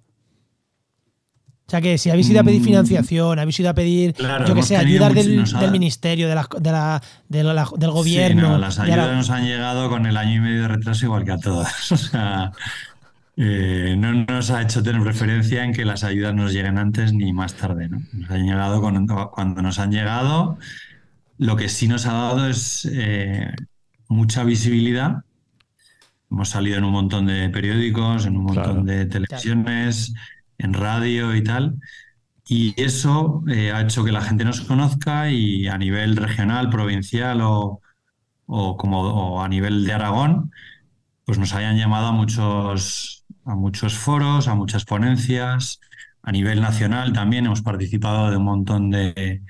O 1.68 1.72
sea 1.72 1.80
que 1.80 1.98
si 1.98 2.10
habéis 2.10 2.30
ido 2.30 2.42
a 2.42 2.44
pedir 2.44 2.60
mm. 2.60 2.66
financiación, 2.66 3.40
habéis 3.40 3.58
ido 3.62 3.70
a 3.70 3.74
pedir, 3.74 4.14
yo 4.46 4.54
que 4.56 4.62
sé, 4.62 4.76
ayudas 4.76 5.14
del, 5.14 5.72
ministerio, 5.72 6.28
de 6.28 6.36
la, 6.36 7.02
del 7.30 7.92
gobierno. 7.92 8.58
las 8.58 8.78
ayudas 8.78 9.16
nos 9.16 9.30
han 9.30 9.46
llegado 9.46 9.90
con 9.90 10.06
el 10.06 10.18
año 10.18 10.36
y 10.36 10.40
medio 10.42 10.64
de 10.64 10.68
retraso 10.68 11.06
igual 11.06 11.24
que 11.24 11.32
a 11.32 11.38
todas. 11.38 11.92
O 11.94 11.98
sea, 11.98 12.52
eh, 13.38 13.96
no 13.98 14.14
nos 14.14 14.52
ha 14.52 14.62
hecho 14.62 14.84
tener 14.84 15.02
preferencia 15.02 15.64
en 15.64 15.74
que 15.74 15.86
las 15.86 16.04
ayudas 16.04 16.36
nos 16.36 16.54
lleguen 16.54 16.78
antes 16.78 17.14
ni 17.14 17.34
más 17.34 17.56
tarde. 17.56 17.90
¿no? 17.90 18.02
Nos 18.14 18.30
han 18.30 18.46
llegado 18.46 18.82
cuando, 18.82 19.32
cuando 19.32 19.62
nos 19.62 19.80
han 19.80 19.92
llegado 19.92 20.58
lo 21.42 21.56
que 21.56 21.70
sí 21.70 21.88
nos 21.88 22.06
ha 22.06 22.14
dado 22.14 22.48
es 22.48 22.88
eh, 22.92 23.52
mucha 24.08 24.44
visibilidad. 24.44 25.24
Hemos 26.30 26.50
salido 26.50 26.78
en 26.78 26.84
un 26.84 26.92
montón 26.92 27.26
de 27.26 27.50
periódicos, 27.50 28.28
en 28.28 28.38
un 28.38 28.44
montón 28.44 28.86
de 28.86 29.08
televisiones, 29.08 30.14
en 30.60 30.74
radio 30.76 31.36
y 31.36 31.44
tal. 31.44 31.80
Y 32.48 32.80
eso 32.80 33.44
eh, 33.50 33.72
ha 33.72 33.82
hecho 33.82 34.04
que 34.04 34.12
la 34.12 34.22
gente 34.22 34.46
nos 34.46 34.62
conozca 34.62 35.32
y 35.32 35.68
a 35.68 35.80
nivel 35.80 36.16
regional, 36.16 36.70
provincial 36.70 37.40
o, 37.42 37.82
como, 38.46 39.44
a 39.44 39.50
nivel 39.50 39.84
de 39.84 39.94
Aragón, 39.94 40.52
pues 41.26 41.40
nos 41.40 41.56
hayan 41.56 41.76
llamado 41.76 42.06
a 42.06 42.12
muchos, 42.12 43.21
a 43.46 43.56
muchos 43.56 43.98
foros, 43.98 44.48
a 44.48 44.56
muchas 44.56 44.86
ponencias. 44.86 45.80
A 46.24 46.32
nivel 46.32 46.62
nacional 46.62 47.14
también 47.14 47.46
hemos 47.46 47.62
participado 47.62 48.30
de 48.30 48.38
un 48.38 48.46
montón 48.46 48.92
de, 48.92 49.42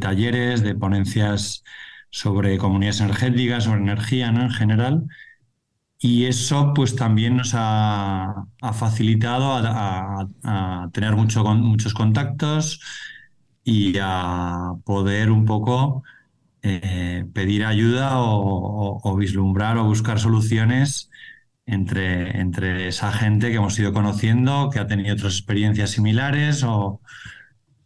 talleres, 0.00 0.62
de 0.62 0.74
ponencias 0.74 1.64
sobre 2.10 2.58
comunidades 2.58 3.00
energéticas, 3.00 3.64
sobre 3.64 3.80
energía 3.80 4.28
en 4.28 4.50
general. 4.50 5.06
Y 5.98 6.24
eso 6.24 6.72
pues 6.74 6.96
también 6.96 7.36
nos 7.36 7.52
ha, 7.54 8.46
facilitado 8.72 9.52
a, 9.52 10.88
tener 10.92 11.14
mucho, 11.14 11.44
muchos 11.44 11.94
contactos 11.94 12.80
y 13.64 13.98
a 14.00 14.72
poder 14.84 15.30
un 15.30 15.44
poco 15.44 16.02
eh, 16.62 17.24
pedir 17.32 17.64
ayuda 17.64 18.12
o, 18.14 19.16
vislumbrar 19.16 19.78
o 19.78 19.84
buscar 19.84 20.18
soluciones 20.18 21.10
entre, 21.72 22.40
entre 22.40 22.88
esa 22.88 23.12
gente 23.12 23.50
que 23.50 23.56
hemos 23.56 23.78
ido 23.78 23.92
conociendo, 23.92 24.70
que 24.72 24.78
ha 24.80 24.86
tenido 24.86 25.14
otras 25.14 25.34
experiencias 25.34 25.90
similares 25.90 26.62
o, 26.64 27.00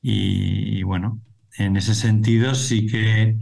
y 0.03 0.83
bueno, 0.83 1.21
en 1.59 1.77
ese 1.77 1.95
sentido 1.95 2.55
sí 2.55 2.87
que 2.87 3.39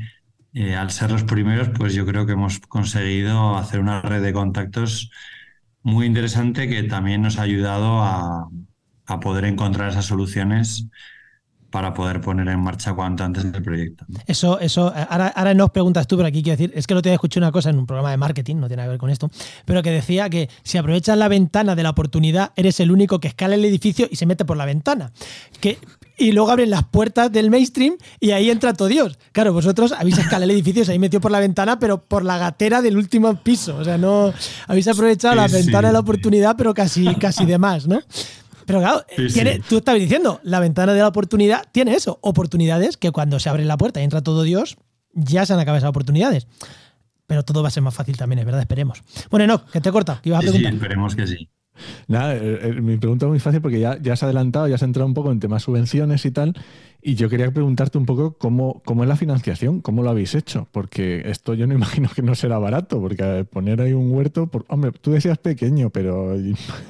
eh, 0.55 0.77
al 0.77 0.91
ser 0.91 1.11
los 1.11 1.25
primeros, 1.25 1.71
pues 1.71 1.95
yo 1.95 2.05
creo 2.07 2.27
que 2.27 2.33
hemos 2.33 2.59
conseguido 2.61 3.57
hacer 3.57 3.81
una 3.81 4.03
red 4.03 4.23
de 4.23 4.33
contactos 4.35 5.11
muy 5.83 6.07
interesante 6.07 6.69
que 6.69 6.83
también 6.85 7.23
nos 7.23 7.39
ha 7.39 7.43
ayudado 7.43 8.03
a, 8.03 8.49
poder 9.21 9.45
encontrar 9.45 9.91
esas 9.91 10.07
soluciones 10.07 10.89
para 11.73 11.95
poder 11.95 12.21
poner 12.21 12.47
en 12.49 12.61
marcha 12.61 12.93
cuanto 12.93 13.25
antes 13.25 13.45
el 13.45 13.63
proyecto. 13.63 14.05
Eso, 14.27 14.61
eso, 14.61 14.93
ahora, 15.09 15.29
ahora 15.29 15.55
nos 15.55 15.71
preguntas 15.71 16.07
tú, 16.07 16.17
pero 16.17 16.29
aquí 16.29 16.43
quiero 16.43 16.59
decir, 16.59 16.73
es 16.77 16.87
que 16.87 16.95
lo 16.95 17.01
te 17.01 17.13
escuché 17.13 17.41
una 17.41 17.51
cosa 17.51 17.71
en 17.71 17.79
un 17.79 17.87
programa 17.87 18.11
de 18.11 18.19
marketing, 18.19 18.57
no 18.57 18.69
tiene 18.69 18.83
nada 18.83 18.89
que 18.89 18.91
ver 18.91 18.99
con 18.99 19.09
esto, 19.09 19.31
pero 19.65 19.83
que 19.83 19.91
decía 19.91 20.29
que 20.29 20.51
si 20.63 20.77
aprovechas 20.77 21.17
la 21.17 21.29
ventana 21.29 21.75
de 21.75 21.83
la 21.83 21.91
oportunidad, 21.91 22.53
eres 22.57 22.79
el 22.81 22.93
único 22.93 23.21
que 23.21 23.29
escala 23.29 23.55
el 23.55 23.65
edificio 23.65 24.07
y 24.11 24.17
se 24.17 24.27
mete 24.27 24.45
por 24.45 24.59
la 24.59 24.67
ventana. 24.67 25.13
Que 25.61 25.79
y 26.19 26.33
luego 26.33 26.51
abren 26.51 26.71
las 26.71 26.85
puertas 26.85 27.33
del 27.33 27.51
mainstream 27.51 27.97
y 28.21 28.33
ahí 28.33 28.51
entra 28.51 28.75
todo 28.75 28.89
Dios. 28.89 29.19
Claro, 29.33 29.53
vosotros 29.53 29.93
habéis 29.93 30.19
escalado 30.19 30.45
el 30.45 30.51
edificio, 30.51 30.85
se 30.85 30.93
habéis 30.93 31.01
metido 31.01 31.21
por 31.21 31.31
la 31.31 31.41
ventana, 31.41 31.79
pero 31.79 32.05
por 32.05 32.25
la 32.25 32.39
gatera 32.39 32.83
del 32.83 32.97
último 32.97 33.35
piso. 33.43 33.77
O 33.77 33.85
sea, 33.85 33.99
no 33.99 34.33
habéis 34.69 34.89
aprovechado 34.89 35.35
la 35.35 35.49
ventana 35.49 35.89
de 35.89 35.95
la 35.95 36.01
oportunidad, 36.01 36.55
pero 36.57 36.75
casi, 36.75 37.15
casi 37.17 37.47
de 37.47 37.59
más, 37.59 37.89
¿no? 37.89 38.01
Pero 38.67 38.81
claro, 38.81 39.05
tú 39.69 39.79
estabas 39.79 40.01
diciendo, 40.01 40.41
la 40.43 40.61
ventana 40.61 40.93
de 40.93 41.01
la 41.01 41.09
oportunidad 41.09 41.65
tiene 41.73 41.95
eso, 41.95 42.19
oportunidades 42.23 42.97
que 42.97 43.11
cuando 43.11 43.39
se 43.39 43.49
abre 43.49 43.65
la 43.65 43.77
puerta 43.77 44.01
y 44.01 44.05
entra 44.05 44.23
todo 44.23 44.43
Dios, 44.43 44.77
ya 45.13 45.47
se 45.47 45.53
han 45.53 45.61
acabado 45.61 45.79
esas 45.79 45.91
oportunidades. 45.91 46.47
Pero 47.27 47.45
todo 47.45 47.63
va 47.63 47.69
a 47.69 47.71
ser 47.71 47.83
más 47.83 47.95
fácil 47.95 48.17
también, 48.17 48.41
es 48.41 48.45
verdad, 48.45 48.61
esperemos. 48.61 49.03
Bueno, 49.31 49.47
no, 49.47 49.65
que 49.67 49.81
te 49.81 49.91
corta, 49.91 50.21
que 50.23 50.29
ibas 50.29 50.41
a 50.41 50.43
preguntar. 50.43 50.71
Sí, 50.71 50.77
esperemos 50.77 51.17
que 51.17 51.27
sí. 51.27 51.49
Nada, 52.07 52.35
eh, 52.35 52.59
eh, 52.63 52.81
mi 52.81 52.99
pregunta 52.99 53.27
es 53.27 53.31
muy 53.31 53.41
fácil 53.41 53.61
porque 53.61 53.81
ya, 53.81 53.99
ya 54.01 54.13
has 54.13 54.23
adelantado, 54.23 54.69
ya 54.69 54.75
has 54.75 54.83
entrado 54.83 55.07
un 55.07 55.15
poco 55.15 55.33
en 55.33 55.41
temas 55.41 55.63
subvenciones 55.63 56.25
y 56.27 56.31
tal. 56.31 56.55
Y 57.05 57.17
yo 57.17 57.29
quería 57.29 57.51
preguntarte 57.51 57.99
un 57.99 58.07
poco 58.07 58.39
cómo, 58.39 58.81
cómo 58.85 59.03
es 59.03 59.09
la 59.09 59.17
financiación, 59.17 59.81
cómo 59.81 60.05
lo 60.05 60.11
habéis 60.11 60.37
hecho, 60.37 60.69
porque 60.71 61.23
esto 61.27 61.55
yo 61.55 61.67
no 61.67 61.75
imagino 61.81 62.09
que 62.15 62.23
no 62.23 62.37
será 62.37 62.59
barato, 62.59 63.01
porque 63.01 63.45
poner 63.51 63.81
ahí 63.81 63.93
un 63.93 64.13
huerto, 64.13 64.49
hombre, 64.69 64.93
tú 64.93 65.11
decías 65.11 65.39
pequeño, 65.39 65.91
pero 65.91 66.37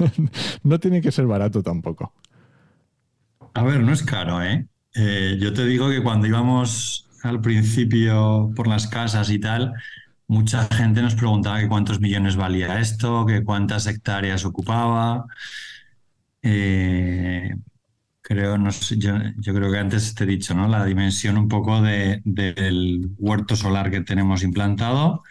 no 0.62 0.80
tiene 0.80 1.00
que 1.00 1.12
ser 1.12 1.26
barato 1.26 1.62
tampoco. 1.62 2.12
A 3.54 3.62
ver, 3.64 3.80
no 3.80 3.92
es 3.92 4.02
caro, 4.02 4.42
¿eh? 4.42 4.66
¿eh? 4.94 5.38
Yo 5.40 5.52
te 5.54 5.64
digo 5.64 5.88
que 5.88 6.02
cuando 6.02 6.26
íbamos 6.26 7.08
al 7.22 7.40
principio 7.40 8.50
por 8.54 8.66
las 8.66 8.86
casas 8.86 9.30
y 9.30 9.38
tal, 9.38 9.72
mucha 10.26 10.64
gente 10.74 11.02
nos 11.02 11.14
preguntaba 11.14 11.60
que 11.60 11.68
cuántos 11.68 12.00
millones 12.00 12.36
valía 12.36 12.80
esto, 12.80 13.24
que 13.26 13.44
cuántas 13.44 13.86
hectáreas 13.86 14.44
ocupaba. 14.44 15.26
Eh, 16.42 17.54
creo, 18.22 18.56
no 18.56 18.70
yo, 18.70 19.54
creo 19.54 19.70
que 19.70 19.78
antes 19.78 20.14
te 20.14 20.24
he 20.24 20.26
dicho, 20.26 20.54
¿no? 20.54 20.68
La 20.68 20.84
dimensión 20.84 21.36
un 21.36 21.48
poco 21.48 21.82
del 21.82 23.10
huerto 23.18 23.56
solar 23.56 23.90
que 23.90 24.00
tenemos 24.00 24.42
implantado, 24.44 25.22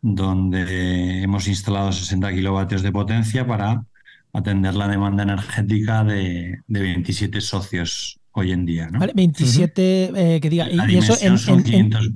donde 0.00 1.22
hemos 1.22 1.48
instalado 1.48 1.92
60 1.92 2.32
kilovatios 2.32 2.82
de 2.82 2.92
potencia 2.92 3.46
para 3.46 3.84
atender 4.32 4.74
la 4.74 4.88
demanda 4.88 5.24
energética 5.24 6.04
de, 6.04 6.60
27 6.68 7.40
socios 7.40 8.18
hoy 8.32 8.52
en 8.52 8.64
día. 8.64 8.88
¿no? 8.88 9.00
27, 9.14 10.12
eh, 10.14 10.40
que 10.40 10.48
diga, 10.48 10.70
y, 10.70 10.96
eso 10.96 11.16
en, 11.20 11.36
son 11.38 11.62
500, 11.62 12.10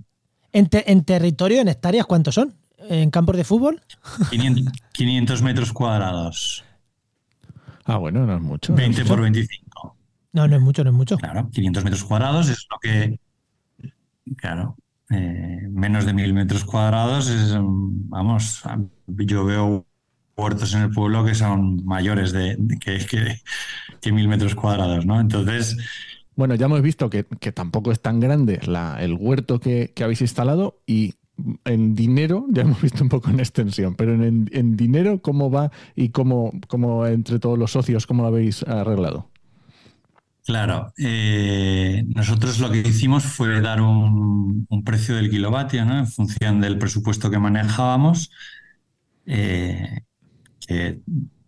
en, 0.52 1.04
territorio, 1.04 1.60
en 1.60 1.68
hectáreas, 1.68 2.06
¿cuántos 2.06 2.36
son? 2.36 2.54
¿En 2.88 3.10
campos 3.10 3.36
de 3.36 3.44
fútbol? 3.44 3.82
500, 4.94 5.42
metros 5.42 5.72
cuadrados. 5.72 6.64
Ah, 7.84 7.98
bueno, 7.98 8.24
no 8.24 8.36
es 8.36 8.42
mucho. 8.42 8.74
20 8.74 9.04
por 9.04 9.20
25. 9.20 9.95
No, 10.36 10.46
no 10.46 10.56
es 10.56 10.62
mucho, 10.62 10.84
no 10.84 10.90
es 10.90 10.96
mucho. 10.96 11.16
Claro, 11.16 11.48
500 11.50 11.82
metros 11.82 12.04
cuadrados 12.04 12.48
es 12.50 12.66
lo 12.70 12.78
que. 12.78 13.18
Claro, 14.36 14.76
eh, 15.10 15.66
menos 15.70 16.04
de 16.04 16.12
mil 16.12 16.34
metros 16.34 16.64
cuadrados 16.64 17.28
es. 17.28 17.56
Vamos, 17.58 18.62
yo 19.06 19.44
veo 19.46 19.86
puertos 20.34 20.74
en 20.74 20.82
el 20.82 20.90
pueblo 20.90 21.24
que 21.24 21.34
son 21.34 21.82
mayores 21.86 22.32
de, 22.32 22.58
que, 22.78 22.98
que, 23.06 23.40
que 24.00 24.12
mil 24.12 24.28
metros 24.28 24.54
cuadrados, 24.54 25.06
¿no? 25.06 25.18
Entonces 25.18 25.78
bueno, 26.36 26.54
ya 26.54 26.66
hemos 26.66 26.82
visto 26.82 27.08
que, 27.08 27.24
tampoco 27.24 27.90
es 27.90 28.00
tan 28.00 28.20
grande 28.20 28.60
el 29.00 29.14
huerto 29.14 29.58
que, 29.58 29.90
habéis 30.02 30.20
instalado 30.20 30.82
y 30.86 31.14
en 31.64 31.94
dinero, 31.94 32.44
ya 32.50 32.62
hemos 32.62 32.82
visto 32.82 33.02
un 33.02 33.08
poco 33.08 33.30
en 33.30 33.40
extensión, 33.40 33.94
pero 33.94 34.12
en, 34.12 34.76
dinero, 34.76 35.22
¿cómo 35.22 35.50
va 35.50 35.72
y 35.94 36.10
cómo, 36.10 36.52
cómo, 36.68 37.06
entre 37.06 37.38
todos 37.38 37.58
los 37.58 37.72
socios, 37.72 38.06
cómo 38.06 38.22
lo 38.22 38.28
habéis 38.28 38.62
arreglado? 38.64 39.30
Claro, 40.46 40.92
eh, 40.96 42.04
nosotros 42.14 42.60
lo 42.60 42.70
que 42.70 42.78
hicimos 42.78 43.24
fue 43.24 43.60
dar 43.60 43.80
un, 43.80 44.64
precio 44.84 45.16
del 45.16 45.28
kilovatio 45.28 45.84
¿no? 45.84 45.98
en 45.98 46.06
función 46.06 46.60
del 46.60 46.78
presupuesto 46.78 47.28
que 47.32 47.40
manejábamos, 47.40 48.30
eh, 49.26 50.02
que 50.64 51.00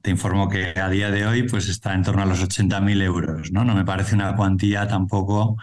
te 0.02 0.10
informo 0.10 0.48
que 0.48 0.74
a 0.80 0.90
día 0.90 1.12
de 1.12 1.26
hoy 1.26 1.44
pues 1.44 1.68
está 1.68 1.94
en 1.94 2.02
torno 2.02 2.22
a 2.22 2.26
los 2.26 2.42
80.000 2.42 3.00
euros, 3.02 3.52
¿no? 3.52 3.64
No 3.64 3.76
me 3.76 3.84
parece 3.84 4.16
una 4.16 4.34
cuantía 4.34 4.88
tampoco 4.88 5.56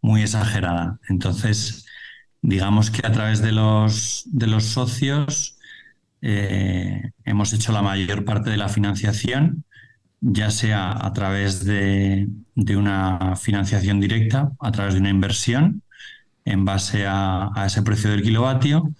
muy 0.00 0.22
exagerada. 0.22 0.98
Entonces, 1.10 1.84
digamos 2.40 2.90
que 2.90 3.06
a 3.06 3.12
través 3.12 3.42
de 3.42 3.52
los, 3.52 4.22
de 4.26 4.46
los 4.46 4.64
socios 4.64 5.58
eh, 6.22 7.12
hemos 7.24 7.52
hecho 7.52 7.72
la 7.72 7.82
mayor 7.82 8.24
parte 8.24 8.48
de 8.48 8.56
la 8.56 8.70
financiación, 8.70 9.64
ya 10.22 10.50
sea 10.50 10.92
a 10.92 11.12
través 11.12 11.66
de, 11.66 12.28
una 12.54 13.36
financiación 13.36 14.00
directa, 14.00 14.52
a 14.60 14.72
través 14.72 14.94
de 14.94 15.00
una 15.00 15.10
inversión 15.10 15.82
en 16.44 16.64
base 16.64 17.06
a, 17.06 17.50
ese 17.66 17.82
precio 17.82 18.10
del 18.10 18.22
kilovatio, 18.22 18.90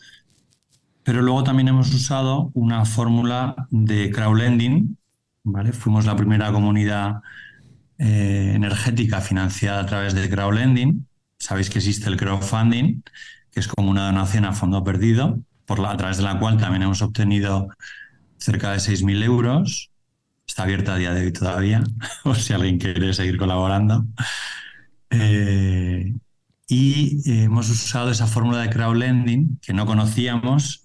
pero 1.03 1.21
luego 1.23 1.43
también 1.43 1.69
hemos 1.69 1.93
usado 1.93 2.51
una 2.55 2.85
fórmula 2.85 3.67
de 3.71 4.11
crowdlending. 4.11 4.97
Fuimos 5.73 6.07
la 6.07 6.15
primera 6.15 6.53
comunidad 6.53 7.23
eh, 7.99 8.53
energética 8.55 9.21
financiada 9.21 9.81
a 9.81 9.87
través 9.87 10.15
de 10.15 10.29
crowdlending. 10.29 11.07
Sabéis 11.39 11.71
que 11.71 11.79
existe 11.79 12.09
el 12.09 12.17
crowdfunding, 12.17 13.03
que 13.51 13.61
es 13.61 13.67
como 13.67 13.91
una 13.91 14.07
donación 14.07 14.45
a 14.45 14.53
fondo 14.53 14.85
perdido, 14.85 15.41
por 15.67 15.85
a 15.85 15.97
través 15.97 16.19
de 16.19 16.23
la 16.23 16.39
cual 16.39 16.59
también 16.59 16.83
hemos 16.83 17.03
obtenido 17.03 17.69
cerca 18.39 18.71
de 18.73 18.79
6.000 18.79 19.25
euros. 19.25 19.92
Está 20.53 20.65
abierta 20.65 20.93
a 20.93 20.99
día 20.99 21.15
de 21.15 21.23
hoy 21.23 21.33
todavía, 21.33 21.83
o 22.25 22.35
si 22.35 22.53
alguien 22.53 22.77
quiere 22.77 23.15
seguir 23.15 23.39
colaborando. 23.39 24.05
Eh, 25.09 26.13
y 26.69 27.45
hemos 27.45 27.71
usado 27.71 28.11
esa 28.11 28.27
fórmula 28.27 28.61
de 28.61 28.69
crowdlending 28.69 29.61
que 29.63 29.73
no 29.73 29.87
conocíamos 29.87 30.83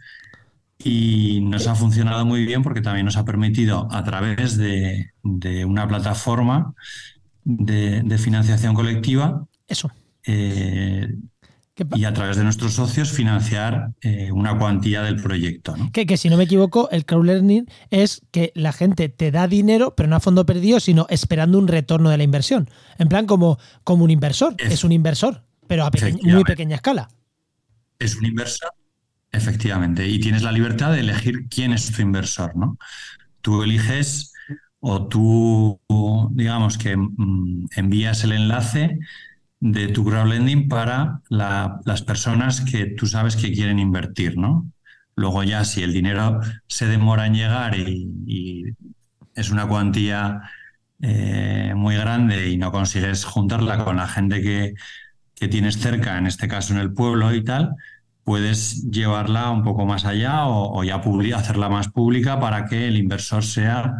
y 0.81 1.41
nos 1.41 1.67
ha 1.67 1.75
funcionado 1.75 2.25
muy 2.25 2.45
bien 2.45 2.63
porque 2.63 2.79
también 2.79 3.07
nos 3.07 3.17
ha 3.17 3.25
permitido 3.25 3.89
a 3.91 4.05
través 4.05 4.55
de, 4.55 5.11
una 5.65 5.85
plataforma 5.85 6.73
de, 7.43 8.17
financiación 8.17 8.73
colectiva 8.73 9.47
Eso. 9.67 9.91
Eh, 10.25 11.13
y 11.95 12.05
a 12.05 12.13
través 12.13 12.37
de 12.37 12.43
nuestros 12.43 12.73
socios 12.73 13.11
financiar 13.11 13.91
eh, 14.01 14.31
una 14.31 14.57
cuantía 14.57 15.01
del 15.03 15.21
proyecto. 15.21 15.75
Que, 15.91 16.17
si 16.17 16.29
no 16.29 16.37
me 16.37 16.45
equivoco, 16.45 16.89
el 16.91 17.05
crowdlearning 17.05 17.67
es 17.91 18.21
que 18.31 18.51
la 18.55 18.73
gente 18.73 19.09
te 19.09 19.31
da 19.31 19.47
dinero, 19.47 19.93
pero 19.95 20.09
no 20.09 20.15
a 20.15 20.19
fondo 20.19 20.45
perdido, 20.45 20.79
sino 20.79 21.05
esperando 21.09 21.57
un 21.57 21.67
retorno 21.67 22.09
de 22.09 22.17
la 22.17 22.23
inversión. 22.23 22.69
En 22.97 23.09
plan, 23.09 23.25
como, 23.25 23.59
como 23.83 24.03
un 24.03 24.11
inversor. 24.11 24.55
Es, 24.57 24.83
un 24.83 24.91
inversor, 24.91 25.43
pero 25.67 25.85
a 25.85 25.91
muy 26.23 26.43
pequeña 26.43 26.75
escala. 26.75 27.09
Es 27.99 28.15
un 28.15 28.25
inversor, 28.25 28.71
efectivamente. 29.31 30.07
Y 30.07 30.19
tienes 30.19 30.43
la 30.43 30.51
libertad 30.51 30.91
de 30.91 31.01
elegir 31.01 31.47
quién 31.49 31.73
es 31.73 31.91
tu 31.91 32.01
inversor. 32.01 32.55
¿no? 32.55 32.77
Tú 33.41 33.63
eliges 33.63 34.33
o 34.79 35.07
tú, 35.07 35.79
digamos 36.31 36.77
que 36.77 36.95
mm, 36.95 37.67
envías 37.75 38.23
el 38.23 38.31
enlace 38.31 38.99
de 39.59 39.87
tu 39.87 40.05
crowdlending 40.05 40.67
para 40.67 41.21
las 41.29 42.01
personas 42.03 42.61
que 42.61 42.85
tú 42.85 43.07
sabes 43.07 43.35
que 43.35 43.51
quieren 43.51 43.79
invertir, 43.79 44.37
¿no? 44.37 44.69
Luego 45.15 45.43
ya 45.43 45.65
si 45.65 45.81
el 45.81 45.93
dinero 45.93 46.39
se 46.67 46.87
demora 46.87 47.25
en 47.25 47.33
llegar 47.33 47.75
y, 47.77 48.63
es 49.33 49.51
una 49.51 49.67
cuantía 49.67 50.41
eh, 51.01 51.73
muy 51.75 51.95
grande 51.95 52.49
y 52.49 52.57
no 52.57 52.71
consigues 52.71 53.23
juntarla 53.23 53.83
con 53.83 53.97
la 53.97 54.07
gente 54.07 54.41
que, 54.41 54.73
tienes 55.47 55.77
cerca, 55.77 56.17
en 56.17 56.25
este 56.25 56.47
caso 56.47 56.73
en 56.73 56.79
el 56.79 56.93
pueblo 56.93 57.31
y 57.33 57.43
tal, 57.43 57.75
puedes 58.23 58.89
llevarla 58.89 59.51
un 59.51 59.63
poco 59.63 59.85
más 59.85 60.05
allá 60.05 60.47
o, 60.47 60.83
ya 60.83 61.01
hacerla 61.35 61.69
más 61.69 61.89
pública 61.89 62.39
para 62.39 62.65
que 62.65 62.87
el 62.87 62.97
inversor 62.97 63.43
sea 63.43 63.93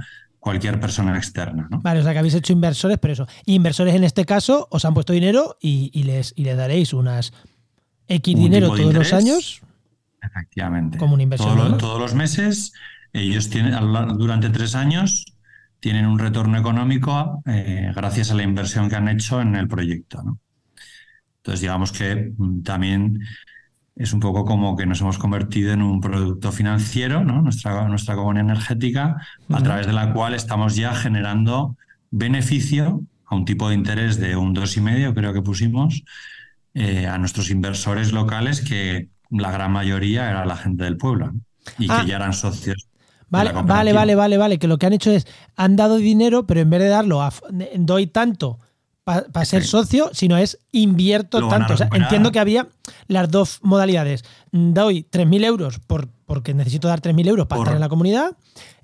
cualquier 0.48 0.80
persona 0.80 1.18
externa. 1.18 1.68
¿no? 1.70 1.82
Vale, 1.82 2.00
o 2.00 2.04
sea 2.04 2.14
que 2.14 2.20
habéis 2.20 2.36
hecho 2.36 2.54
inversores, 2.54 2.98
pero 3.00 3.12
eso. 3.12 3.28
inversores 3.45 3.93
en 3.93 4.06
este 4.06 4.24
caso 4.24 4.70
os 4.72 4.86
han 4.86 4.93
puesto 4.93 5.12
dinero 5.12 5.58
y, 5.60 6.04
les, 6.04 6.32
y 6.38 6.45
les 6.45 6.56
daréis 6.56 6.93
unas 6.93 7.34
X 8.08 8.34
dinero 8.34 8.74
todos 8.74 8.93
los 8.93 9.12
años. 9.12 9.62
Efectivamente. 10.22 10.98
Como 10.98 11.16
un 11.16 11.22
inversor. 11.22 11.78
Todos 11.78 12.00
los 12.00 12.16
meses, 12.16 12.72
ellos 13.12 13.50
tienen, 13.50 13.76
durante 14.18 14.50
tres 14.50 14.74
años, 14.74 15.26
tienen 15.82 16.06
un 16.06 16.18
retorno 16.18 16.58
económico 16.58 17.43
eh, 17.45 17.91
gracias 17.93 18.32
a 18.32 18.36
la 18.36 18.43
inversión 18.43 18.89
que 18.89 18.95
han 18.95 19.10
hecho 19.10 19.41
en 19.41 19.54
el 19.54 19.68
proyecto. 19.68 20.24
¿no? 20.24 20.39
Entonces, 21.39 21.60
digamos 21.60 21.91
que 21.91 22.32
mm, 22.38 22.62
también 22.62 23.20
es 23.98 24.14
un 24.14 24.20
poco 24.20 24.45
como 24.45 24.76
que 24.76 24.86
nos 24.86 25.02
hemos 25.02 25.18
convertido 25.18 25.74
en 25.74 25.82
un 25.82 26.00
producto 26.02 26.52
financiero, 26.52 27.24
¿no? 27.24 27.41
nuestra, 27.41 27.88
nuestra 27.88 28.16
comunidad 28.16 28.45
energética, 28.45 29.18
a 29.52 29.64
través 29.64 29.88
de 29.88 29.93
la 29.93 30.14
cual 30.14 30.34
estamos 30.34 30.76
ya 30.76 30.93
generando 30.93 31.76
beneficio 32.12 33.02
a 33.26 33.36
un 33.36 33.45
tipo 33.45 33.70
de 33.70 33.76
interés 33.76 34.20
de 34.20 34.36
un 34.36 34.56
2,5, 34.56 35.14
creo 35.14 35.34
que 35.34 35.41
pusimos, 35.41 36.04
eh, 36.74 37.08
a 37.08 37.18
nuestros 37.18 37.50
inversores 37.50 38.14
locales, 38.14 38.62
que 38.62 39.10
la 39.32 39.52
gran 39.52 39.72
mayoría 39.72 40.30
era 40.30 40.45
la 40.45 40.56
gente 40.56 40.84
del 40.84 40.98
pueblo 40.98 41.34
y 41.78 41.88
que 41.88 41.93
ah. 41.93 42.06
ya 42.06 42.16
eran 42.18 42.34
socios. 42.34 42.88
Vale, 43.30 43.52
vale, 43.52 43.91
vale, 43.91 44.16
vale, 44.16 44.38
vale, 44.38 44.58
que 44.58 44.68
lo 44.68 44.78
que 44.78 44.86
han 44.86 44.93
hecho 44.93 45.12
es, 45.12 45.28
han 45.58 45.76
dado 45.76 45.98
dinero, 45.98 46.48
pero 46.48 46.62
en 46.62 46.70
vez 46.70 46.80
de 46.80 46.88
darlo, 46.88 47.22
a, 47.22 47.34
doy 47.76 48.08
tanto 48.08 48.60
para 49.08 49.45
ser 49.45 49.64
socio, 49.64 50.10
sino 50.12 50.36
es 50.36 50.60
invierto 50.74 51.47
tanto. 51.47 51.76
entiendo 51.93 52.34
que 52.34 52.39
había 52.39 52.68
las 53.08 53.32
dos 53.32 53.60
modalidades. 53.62 54.26
Doy 54.51 55.08
3.000 55.10 55.45
euros 55.45 55.80
por, 55.80 56.10
porque 56.26 56.53
necesito 56.53 56.89
dar 56.89 57.01
3.000 57.01 57.28
euros 57.30 57.47
para 57.47 57.62
estar 57.62 57.76
en 57.76 57.80
la 57.80 57.88
comunidad 57.88 58.36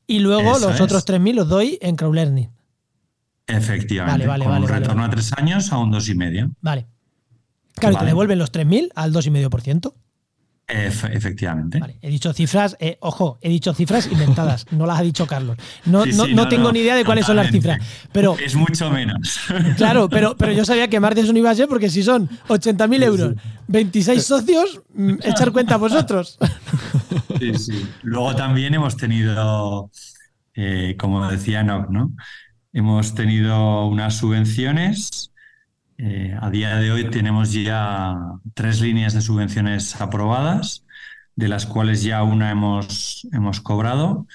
y 0.08 0.20
luego 0.20 0.58
los 0.60 0.80
otros 0.80 1.06
3.000 1.06 1.34
los 1.34 1.50
doy 1.50 1.78
en 1.82 1.98
crowdlearning. 1.98 2.50
Efectivamente. 3.48 4.26
Vale, 4.26 4.48
vale, 4.48 4.62
un 4.64 4.68
retorno 4.70 5.04
a 5.04 5.10
tres 5.10 5.34
años 5.34 5.74
a 5.74 5.78
un 5.78 5.92
dos 5.92 6.08
y 6.08 6.16
medio. 6.16 6.52
Vale. 6.62 6.88
Claro, 7.76 7.98
te 7.98 8.06
devuelven 8.06 8.40
los 8.40 8.54
3.000 8.54 8.92
al 8.96 9.12
2,5% 9.12 9.94
efectivamente. 10.74 11.80
he 12.02 12.10
dicho 12.10 12.34
cifras, 12.34 12.76
eh, 12.80 12.98
ojo, 13.00 13.38
he 13.42 13.50
dicho 13.50 13.74
cifras 13.74 14.08
inventadas, 14.12 14.66
no 14.72 14.86
las 14.86 15.00
ha 15.00 15.04
dicho 15.04 15.28
Carlos. 15.28 15.58
No, 15.86 16.06
no, 16.06 16.48
tengo 16.48 16.72
ni 16.72 16.80
idea 16.80 16.96
de 16.96 17.06
cuáles 17.06 17.26
son 17.26 17.36
las 17.36 17.52
cifras. 17.52 17.80
Pero, 18.12 18.36
es 18.38 18.56
mucho 18.56 18.90
menos. 18.90 19.40
Claro, 19.78 20.10
pero, 20.10 20.36
pero 20.38 20.52
yo 20.52 20.66
sabía 20.66 20.88
que 20.88 21.00
no 21.00 21.38
iba 21.38 21.50
a 21.50 21.56
ser 21.56 21.68
porque 21.68 21.90
si 21.90 22.04
son 22.04 22.30
80.000 22.48 23.04
euros, 23.04 23.36
26 23.68 24.24
socios, 24.24 24.82
mm, 24.94 25.16
echar 25.24 25.52
cuenta 25.52 25.78
vosotros. 25.78 26.38
Sí, 27.40 27.54
sí. 27.56 27.88
Luego 28.04 28.36
también 28.36 28.74
hemos 28.74 28.96
tenido, 28.96 29.92
eh, 30.54 30.96
como 30.98 31.30
decía 31.30 31.62
Nock, 31.64 31.90
¿no? 31.90 32.14
Hemos 32.72 33.16
tenido 33.16 33.88
unas 33.88 34.16
subvenciones 34.16 35.33
eh, 35.98 36.38
a 36.40 36.50
día 36.50 36.78
de 36.78 36.92
hoy 36.92 37.10
tenemos 37.10 37.54
ya 37.54 38.16
tres 38.54 38.82
líneas 38.82 39.14
de 39.14 39.22
subvenciones 39.22 40.00
aprobadas, 40.02 40.86
de 41.36 41.48
las 41.48 41.66
cuales 41.66 42.04
ya 42.04 42.24
una 42.24 42.52
hemos, 42.52 43.28
hemos 43.32 43.62
cobrado, 43.62 44.28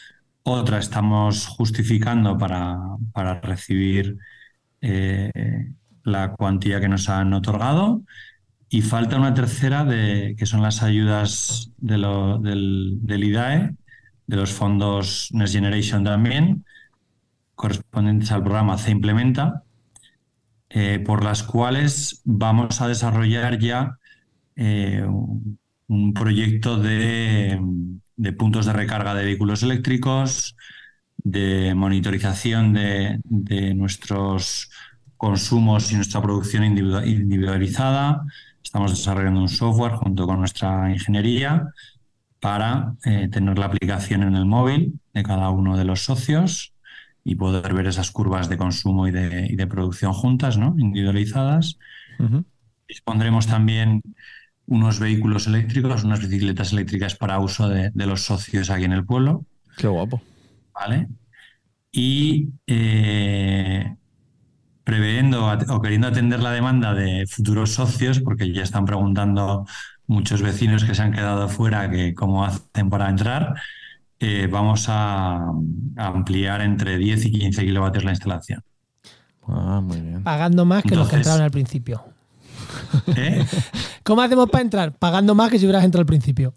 otra 0.43 0.79
estamos 0.79 1.47
justificando 1.47 2.39
para, 2.39 2.79
para 3.13 3.41
recibir 3.41 4.19
eh, 4.81 5.73
la 6.05 6.33
cuantía 6.33 6.81
que 6.81 6.89
nos 6.89 7.09
han 7.09 7.33
otorgado. 7.35 8.03
Y 8.71 8.83
falta 8.83 9.17
una 9.17 9.35
tercera 9.35 9.85
de, 9.85 10.35
que 10.39 10.47
son 10.47 10.63
las 10.63 10.83
ayudas 10.83 11.73
de 11.79 11.97
del, 12.43 12.99
del 13.01 13.25
IDAE, 13.25 13.75
de 14.27 14.37
los 14.37 14.53
fondos 14.53 15.31
Next 15.33 15.55
Generation 15.55 16.05
también, 16.05 16.65
correspondientes 17.55 18.31
al 18.31 18.43
programa 18.43 18.77
C 18.77 18.91
Implementa, 18.91 19.65
eh, 20.71 21.03
por 21.05 21.25
las 21.25 21.43
cuales 21.43 22.21
vamos 22.25 22.81
a 22.81 22.89
desarrollar 22.89 23.59
ya 23.59 23.99
eh, 24.57 25.03
un 25.89 26.13
proyecto 26.13 26.79
de, 26.79 27.59
puntos 28.37 28.67
de 28.67 28.73
recarga 28.75 29.15
de 29.15 29.25
vehículos 29.25 29.63
eléctricos, 29.63 30.57
de 31.17 31.75
monitorización 31.75 32.75
de, 32.75 33.75
nuestros 33.75 34.71
consumos 35.17 35.91
y 35.91 35.97
nuestra 35.97 36.21
producción 36.21 36.65
individualizada. 36.65 38.23
Estamos 38.63 38.91
desarrollando 38.91 39.41
un 39.41 39.49
software 39.49 39.93
junto 39.93 40.27
con 40.27 40.39
nuestra 40.39 40.91
ingeniería 40.91 41.73
para 42.41 42.95
eh, 43.05 43.29
tener 43.33 43.59
la 43.59 43.67
aplicación 43.67 44.23
en 44.23 44.37
el 44.37 44.45
móvil 44.45 45.01
de 45.15 45.23
cada 45.23 45.49
uno 45.51 45.77
de 45.79 45.85
los 45.85 46.03
socios 46.03 46.75
y 47.25 47.35
poder 47.35 47.75
ver 47.75 47.87
esas 47.87 48.11
curvas 48.11 48.49
de 48.49 48.57
consumo 48.57 49.07
y 49.07 49.11
de, 49.11 49.67
producción 49.69 50.13
juntas, 50.13 50.57
¿no? 50.57 50.75
individualizadas. 50.79 51.79
Dispondremos 52.89 53.47
también 53.47 54.03
unos 54.67 55.01
vehículos 55.01 55.47
eléctricos, 55.47 56.05
unas 56.05 56.21
bicicletas 56.21 56.73
eléctricas 56.73 57.15
para 57.17 57.39
uso 57.39 57.69
de, 57.69 57.91
los 57.95 58.25
socios 58.25 58.71
aquí 58.71 58.85
en 58.85 58.93
el 58.93 59.05
pueblo. 59.05 59.45
Qué 59.77 59.89
guapo. 59.89 60.23
¿Vale? 60.75 61.09
Y 61.91 62.49
eh, 62.67 63.95
previendo 64.85 65.47
o 65.69 65.83
queriendo 65.83 66.07
atender 66.07 66.41
la 66.41 66.53
demanda 66.53 66.95
de 66.95 67.27
futuros 67.27 67.75
socios, 67.75 68.21
porque 68.21 68.53
ya 68.53 68.63
están 68.63 68.85
preguntando 68.85 69.67
muchos 70.07 70.43
vecinos 70.43 70.85
que 70.85 70.95
se 70.95 71.03
han 71.03 71.13
quedado 71.13 71.49
fuera 71.49 71.91
que 71.91 72.15
cómo 72.15 72.45
hacen 72.45 72.89
para 72.91 73.09
entrar, 73.09 73.55
eh, 74.21 74.49
vamos 74.51 74.87
a, 74.89 75.37
a 75.97 76.07
ampliar 76.07 76.61
entre 76.61 76.99
10 76.99 77.27
y 77.27 77.33
15 77.33 77.65
kilovatios 77.65 78.05
la 78.05 78.11
instalación. 78.11 78.63
Ah, 79.47 79.81
muy 79.83 80.01
bien. 80.01 80.23
Pagando 80.23 80.65
más 80.65 80.83
que 80.83 80.95
los 80.95 81.09
que 81.09 81.17
entraron 81.17 81.43
al 81.43 81.51
principio. 81.51 82.05
¿Eh? 83.17 83.45
¿Cómo 84.03 84.23
hacemos 84.23 84.51
para 84.51 84.63
entrar? 84.63 84.93
Pagando 84.99 85.35
más 85.35 85.51
que 85.51 85.59
si 85.59 85.65
hubieras 85.65 85.85
entrado 85.85 86.03
al 86.03 86.07
principio. 86.07 86.55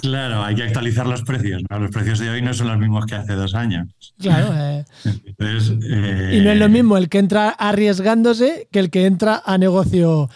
Claro, 0.00 0.42
hay 0.44 0.54
que 0.54 0.62
actualizar 0.62 1.06
los 1.06 1.22
precios. 1.22 1.62
¿no? 1.68 1.78
Los 1.78 1.90
precios 1.90 2.18
de 2.18 2.30
hoy 2.30 2.42
no 2.42 2.54
son 2.54 2.68
los 2.68 2.78
mismos 2.78 3.06
que 3.06 3.14
hace 3.14 3.34
dos 3.34 3.54
años. 3.54 3.88
Claro. 4.18 4.52
eh, 4.54 4.84
Entonces, 5.04 5.78
eh, 5.82 6.38
y 6.38 6.40
no 6.44 6.50
es 6.50 6.58
lo 6.58 6.68
mismo 6.68 6.96
el 6.96 7.08
que 7.08 7.18
entra 7.18 7.50
arriesgándose 7.50 8.68
que 8.70 8.78
el 8.78 8.90
que 8.90 9.06
entra 9.06 9.42
a 9.44 9.58
negocio. 9.58 10.30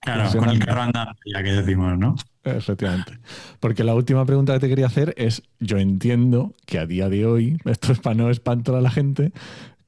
Claro, 0.00 0.30
con 0.38 0.48
el 0.48 0.58
carro 0.64 0.82
andando, 0.82 1.12
ya 1.26 1.42
que 1.42 1.52
decimos, 1.52 1.98
¿no? 1.98 2.14
Efectivamente. 2.56 3.18
Porque 3.60 3.84
la 3.84 3.94
última 3.94 4.24
pregunta 4.24 4.54
que 4.54 4.60
te 4.60 4.68
quería 4.68 4.86
hacer 4.86 5.14
es, 5.16 5.42
yo 5.60 5.78
entiendo 5.78 6.54
que 6.66 6.78
a 6.78 6.86
día 6.86 7.08
de 7.08 7.26
hoy, 7.26 7.58
esto 7.64 7.92
es 7.92 8.00
para 8.00 8.14
no 8.14 8.30
espantar 8.30 8.74
a 8.74 8.80
la 8.80 8.90
gente, 8.90 9.32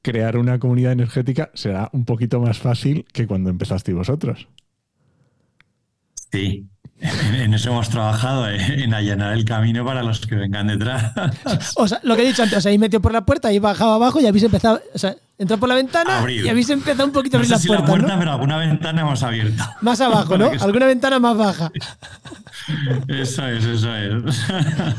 crear 0.01 0.37
una 0.37 0.59
comunidad 0.59 0.91
energética 0.91 1.51
será 1.53 1.89
un 1.93 2.05
poquito 2.05 2.39
más 2.39 2.57
fácil 2.57 3.05
que 3.13 3.27
cuando 3.27 3.49
empezasteis 3.49 3.95
vosotros. 3.97 4.47
Sí. 6.31 6.67
En, 7.01 7.51
eso 7.55 7.71
hemos 7.71 7.89
trabajado, 7.89 8.47
eh, 8.47 8.83
en 8.83 8.93
allanar 8.93 9.33
el 9.33 9.43
camino 9.43 9.83
para 9.83 10.03
los 10.03 10.19
que 10.19 10.35
vengan 10.35 10.67
detrás. 10.67 11.11
O 11.75 11.87
sea, 11.87 11.99
lo 12.03 12.15
que 12.15 12.21
he 12.21 12.27
dicho 12.27 12.43
antes, 12.43 12.59
os 12.59 12.65
habéis 12.67 12.79
metido 12.79 13.01
por 13.01 13.11
la 13.11 13.25
puerta, 13.25 13.47
habéis 13.47 13.61
bajado 13.61 13.93
abajo 13.93 14.21
y 14.21 14.27
habéis 14.27 14.43
empezado. 14.43 14.79
O 14.93 14.99
sea, 14.99 15.15
entrado 15.41 15.59
por 15.59 15.69
la 15.69 15.75
ventana 15.75 16.31
y 16.31 16.47
habéis 16.47 16.69
empezado 16.69 17.05
un 17.05 17.11
poquito 17.13 17.37
a 17.37 17.39
No 17.39 17.43
abrir 17.43 17.47
sé 17.47 17.53
las 17.55 17.61
si 17.61 17.67
la 17.69 17.77
puertas, 17.77 17.89
puerta, 17.89 18.13
¿no? 18.13 18.19
pero 18.19 18.31
alguna 18.31 18.57
ventana 18.57 19.01
hemos 19.01 19.23
abierto. 19.23 19.63
Más 19.81 19.99
abajo, 20.01 20.37
¿no? 20.37 20.51
Alguna 20.59 20.85
ventana 20.85 21.19
más 21.19 21.37
baja. 21.37 21.71
Eso 23.07 23.47
es, 23.47 23.65
eso 23.65 23.95
es. 23.95 24.45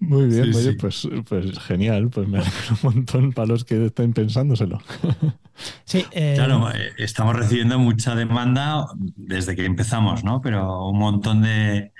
Muy 0.00 0.26
bien, 0.26 0.52
Sí, 0.52 0.58
oye, 0.58 0.70
sí. 0.70 0.76
Pues, 0.78 1.08
pues 1.28 1.58
genial, 1.60 2.08
pues 2.08 2.28
me 2.28 2.38
alegro 2.38 2.76
un 2.82 2.94
montón 2.94 3.32
para 3.32 3.48
los 3.48 3.64
que 3.64 3.86
estén 3.86 4.12
pensándoselo. 4.12 4.80
Sí, 5.84 6.06
eh, 6.12 6.34
Claro, 6.36 6.70
eh, 6.72 6.92
estamos 6.98 7.34
recibiendo 7.34 7.78
mucha 7.78 8.14
demanda 8.14 8.86
desde 9.16 9.56
que 9.56 9.64
empezamos, 9.64 10.22
¿no? 10.22 10.40
Pero 10.40 10.86
un 10.88 10.98
montón 10.98 11.42
de, 11.42 11.92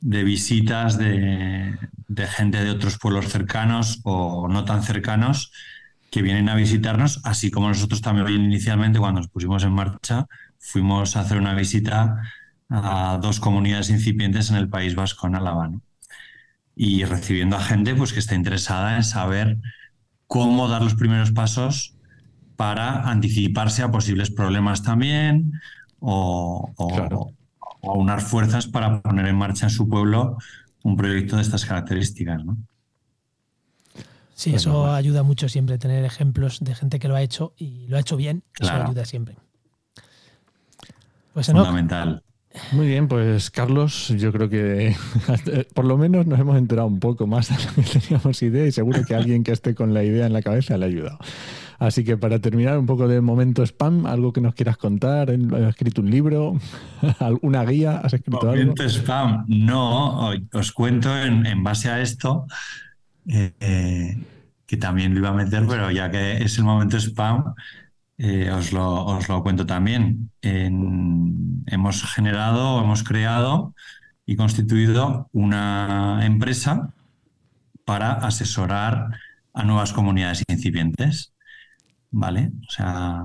de 0.00 0.24
visitas 0.24 0.98
de, 0.98 1.78
de 2.08 2.26
gente 2.26 2.62
de 2.62 2.70
otros 2.70 2.98
pueblos 2.98 3.26
cercanos 3.28 4.00
o 4.04 4.48
no 4.48 4.64
tan 4.64 4.82
cercanos 4.82 5.50
que 6.16 6.22
vienen 6.22 6.48
a 6.48 6.54
visitarnos, 6.54 7.20
así 7.24 7.50
como 7.50 7.68
nosotros 7.68 8.00
también 8.00 8.26
inicialmente 8.42 8.98
cuando 8.98 9.20
nos 9.20 9.28
pusimos 9.28 9.62
en 9.64 9.72
marcha 9.72 10.26
fuimos 10.58 11.14
a 11.14 11.20
hacer 11.20 11.36
una 11.36 11.52
visita 11.52 12.22
a 12.70 13.18
dos 13.20 13.38
comunidades 13.38 13.90
incipientes 13.90 14.48
en 14.48 14.56
el 14.56 14.70
País 14.70 14.94
Vasco, 14.94 15.26
en 15.26 15.34
Álava, 15.34 15.68
¿no? 15.68 15.82
Y 16.74 17.04
recibiendo 17.04 17.56
a 17.56 17.60
gente 17.60 17.94
pues, 17.94 18.14
que 18.14 18.18
está 18.20 18.34
interesada 18.34 18.96
en 18.96 19.04
saber 19.04 19.58
cómo 20.26 20.68
dar 20.68 20.80
los 20.80 20.94
primeros 20.94 21.32
pasos 21.32 21.94
para 22.56 23.02
anticiparse 23.10 23.82
a 23.82 23.90
posibles 23.90 24.30
problemas 24.30 24.82
también 24.82 25.52
o, 26.00 26.72
o- 26.76 26.88
Claro. 26.96 27.26
o 27.82 27.92
aunar 27.92 28.22
fuerzas 28.22 28.66
para 28.66 29.02
poner 29.02 29.26
en 29.26 29.36
marcha 29.36 29.66
en 29.66 29.70
su 29.70 29.86
pueblo 29.86 30.38
un 30.82 30.96
proyecto 30.96 31.36
de 31.36 31.42
estas 31.42 31.66
características. 31.66 32.42
¿no? 32.42 32.56
Sí, 34.36 34.50
pues 34.50 34.62
eso 34.62 34.72
normal. 34.72 34.94
ayuda 34.94 35.22
mucho 35.24 35.48
siempre, 35.48 35.78
tener 35.78 36.04
ejemplos 36.04 36.60
de 36.60 36.74
gente 36.76 37.00
que 37.00 37.08
lo 37.08 37.16
ha 37.16 37.22
hecho 37.22 37.52
y 37.56 37.88
lo 37.88 37.96
ha 37.96 38.00
hecho 38.00 38.16
bien. 38.16 38.44
Claro. 38.52 38.76
Eso 38.76 38.86
ayuda 38.86 39.04
siempre. 39.04 39.36
Pues 41.34 41.48
Enoch, 41.48 41.66
Fundamental. 41.66 42.22
Muy 42.72 42.86
bien, 42.86 43.08
pues 43.08 43.50
Carlos, 43.50 44.08
yo 44.16 44.32
creo 44.32 44.48
que 44.48 44.96
por 45.74 45.84
lo 45.84 45.98
menos 45.98 46.26
nos 46.26 46.38
hemos 46.38 46.56
enterado 46.56 46.88
un 46.88 47.00
poco 47.00 47.26
más 47.26 47.48
de 47.48 47.56
lo 47.56 47.74
que 47.74 47.98
teníamos 48.00 48.42
idea 48.42 48.66
y 48.66 48.72
seguro 48.72 49.04
que 49.04 49.14
alguien 49.14 49.44
que 49.44 49.52
esté 49.52 49.74
con 49.74 49.92
la 49.92 50.02
idea 50.04 50.26
en 50.26 50.32
la 50.32 50.42
cabeza 50.42 50.78
le 50.78 50.86
ha 50.86 50.88
ayudado. 50.88 51.18
Así 51.78 52.04
que 52.04 52.16
para 52.16 52.38
terminar 52.38 52.78
un 52.78 52.86
poco 52.86 53.06
de 53.06 53.20
momento 53.20 53.62
spam, 53.62 54.06
algo 54.06 54.32
que 54.32 54.40
nos 54.40 54.54
quieras 54.54 54.78
contar, 54.78 55.30
¿has 55.30 55.68
escrito 55.68 56.00
un 56.00 56.10
libro, 56.10 56.58
una 57.42 57.64
guía, 57.64 57.98
has 57.98 58.14
escrito 58.14 58.40
algo? 58.40 58.52
Momento 58.52 58.84
spam. 58.84 59.44
No, 59.48 60.30
os 60.52 60.72
cuento 60.72 61.14
en, 61.16 61.44
en 61.44 61.62
base 61.62 61.90
a 61.90 62.00
esto, 62.00 62.46
eh, 63.28 64.18
que 64.66 64.76
también 64.76 65.12
lo 65.14 65.20
iba 65.20 65.30
a 65.30 65.32
meter, 65.32 65.66
pero 65.66 65.90
ya 65.90 66.10
que 66.10 66.38
es 66.42 66.58
el 66.58 66.64
momento 66.64 66.96
spam, 66.98 67.54
eh, 68.18 68.50
os, 68.50 68.72
lo, 68.72 69.04
os 69.04 69.28
lo 69.28 69.42
cuento 69.42 69.66
también. 69.66 70.30
Hemos 70.42 72.02
generado, 72.04 72.82
hemos 72.82 73.02
creado 73.02 73.74
y 74.24 74.36
constituido 74.36 75.28
una 75.32 76.20
empresa 76.24 76.92
para 77.84 78.12
asesorar 78.12 79.10
a 79.54 79.62
nuevas 79.62 79.92
comunidades 79.92 80.44
incipientes. 80.48 81.32
¿Vale? 82.10 82.52
O 82.66 82.70
sea, 82.70 83.22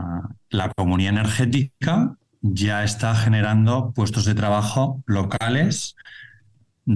la 0.50 0.70
comunidad 0.74 1.14
energética 1.14 2.18
ya 2.42 2.84
está 2.84 3.16
generando 3.16 3.94
puestos 3.94 4.26
de 4.26 4.36
trabajo 4.36 5.02
locales 5.06 5.96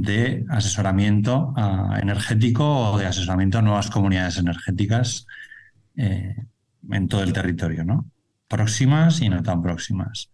de 0.01 0.45
asesoramiento 0.49 1.53
ah, 1.55 1.97
energético 2.01 2.91
o 2.91 2.97
de 2.97 3.05
asesoramiento 3.07 3.59
a 3.59 3.61
nuevas 3.61 3.89
comunidades 3.89 4.37
energéticas 4.37 5.25
eh, 5.95 6.35
en 6.91 7.07
todo 7.07 7.23
el 7.23 7.33
territorio, 7.33 7.83
¿no? 7.83 8.05
Próximas 8.47 9.21
y 9.21 9.29
no 9.29 9.41
tan 9.43 9.61
próximas. 9.61 10.29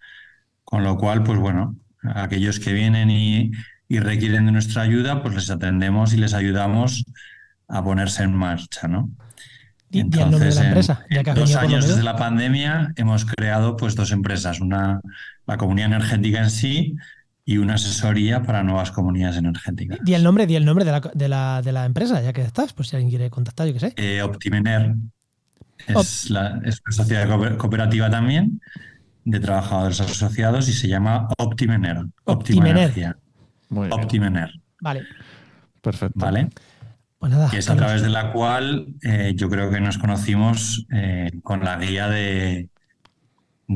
Con 0.64 0.84
lo 0.84 0.98
cual, 0.98 1.24
pues 1.24 1.40
bueno, 1.40 1.76
aquellos 2.04 2.60
que 2.60 2.74
vienen 2.74 3.10
y, 3.10 3.52
y 3.88 4.00
requieren 4.00 4.46
de 4.46 4.52
nuestra 4.52 4.82
ayuda, 4.84 5.22
pues 5.22 5.36
les 5.36 5.50
atendemos 5.50 6.14
y 6.14 6.18
les 6.18 6.34
ayudamos 6.34 7.06
a 7.68 7.84
ponerse 7.84 8.24
en 8.24 8.34
marcha, 8.36 8.88
¿no? 8.88 9.10
di, 9.90 10.04
di 10.04 10.20
el 10.20 10.32
nombre 10.32 10.50
de 10.50 10.56
la 10.56 10.62
en- 10.62 10.68
empresa, 10.68 11.06
ya 11.10 11.18
en 11.20 11.24
que 11.24 11.32
has 11.32 11.36
dos 11.38 11.56
años 11.56 11.88
desde 11.88 12.04
la 12.04 12.16
pandemia 12.16 12.94
hemos 12.96 13.26
creado 13.26 13.76
pues 13.76 13.96
dos 13.96 14.12
empresas, 14.12 14.62
una 14.62 15.02
la 15.46 15.58
comunidad 15.58 15.88
energética 15.88 16.40
en 16.40 16.50
sí 16.50 16.96
y 17.46 17.58
una 17.58 17.76
asesoría 17.76 18.44
para 18.44 18.64
nuevas 18.64 18.92
comunidades 18.92 19.38
energéticas. 19.38 20.00
Di 20.04 20.14
el 20.14 20.24
nombre, 20.24 20.46
di 20.48 20.56
el 20.56 20.66
nombre 20.66 20.86
de 20.86 20.92
la, 20.92 21.00
de 21.14 21.28
la, 21.28 21.62
de 21.62 21.72
la 21.72 21.86
empresa, 21.86 22.22
ya 22.22 22.34
que 22.34 22.42
estás, 22.42 22.74
pues 22.74 22.90
si 22.90 22.96
alguien 22.96 23.10
quiere 23.10 23.30
contactar, 23.30 23.68
yo 23.68 23.74
qué 23.74 23.80
sé. 23.80 23.94
Eh, 23.98 24.22
Optimener 24.22 24.96
es, 25.88 26.30
la, 26.30 26.62
es 26.64 26.82
una 26.86 26.96
sociedad 26.96 27.28
cooper- 27.28 27.58
cooperativa 27.58 28.10
también 28.10 28.62
de 29.26 29.40
trabajadores 29.40 30.00
asociados 30.02 30.68
y 30.70 30.74
se 30.74 30.88
llama 30.88 31.28
Optimener. 31.38 32.06
Optimener. 32.26 33.16
Optimener, 33.70 34.52
Vale. 34.82 35.04
perfecto. 35.82 36.20
¿vale? 36.20 36.50
Pues 37.20 37.32
nada. 37.32 37.50
que 37.52 37.58
es 37.58 37.70
a 37.70 37.76
través 37.76 38.02
de 38.02 38.10
la 38.10 38.32
cual 38.32 38.96
eh, 39.04 39.34
yo 39.36 39.48
creo 39.50 39.70
que 39.70 39.80
nos 39.80 39.98
conocimos 40.00 40.86
eh, 40.92 41.30
con 41.44 41.64
la 41.64 41.78
guía 41.78 42.10
de, 42.10 42.70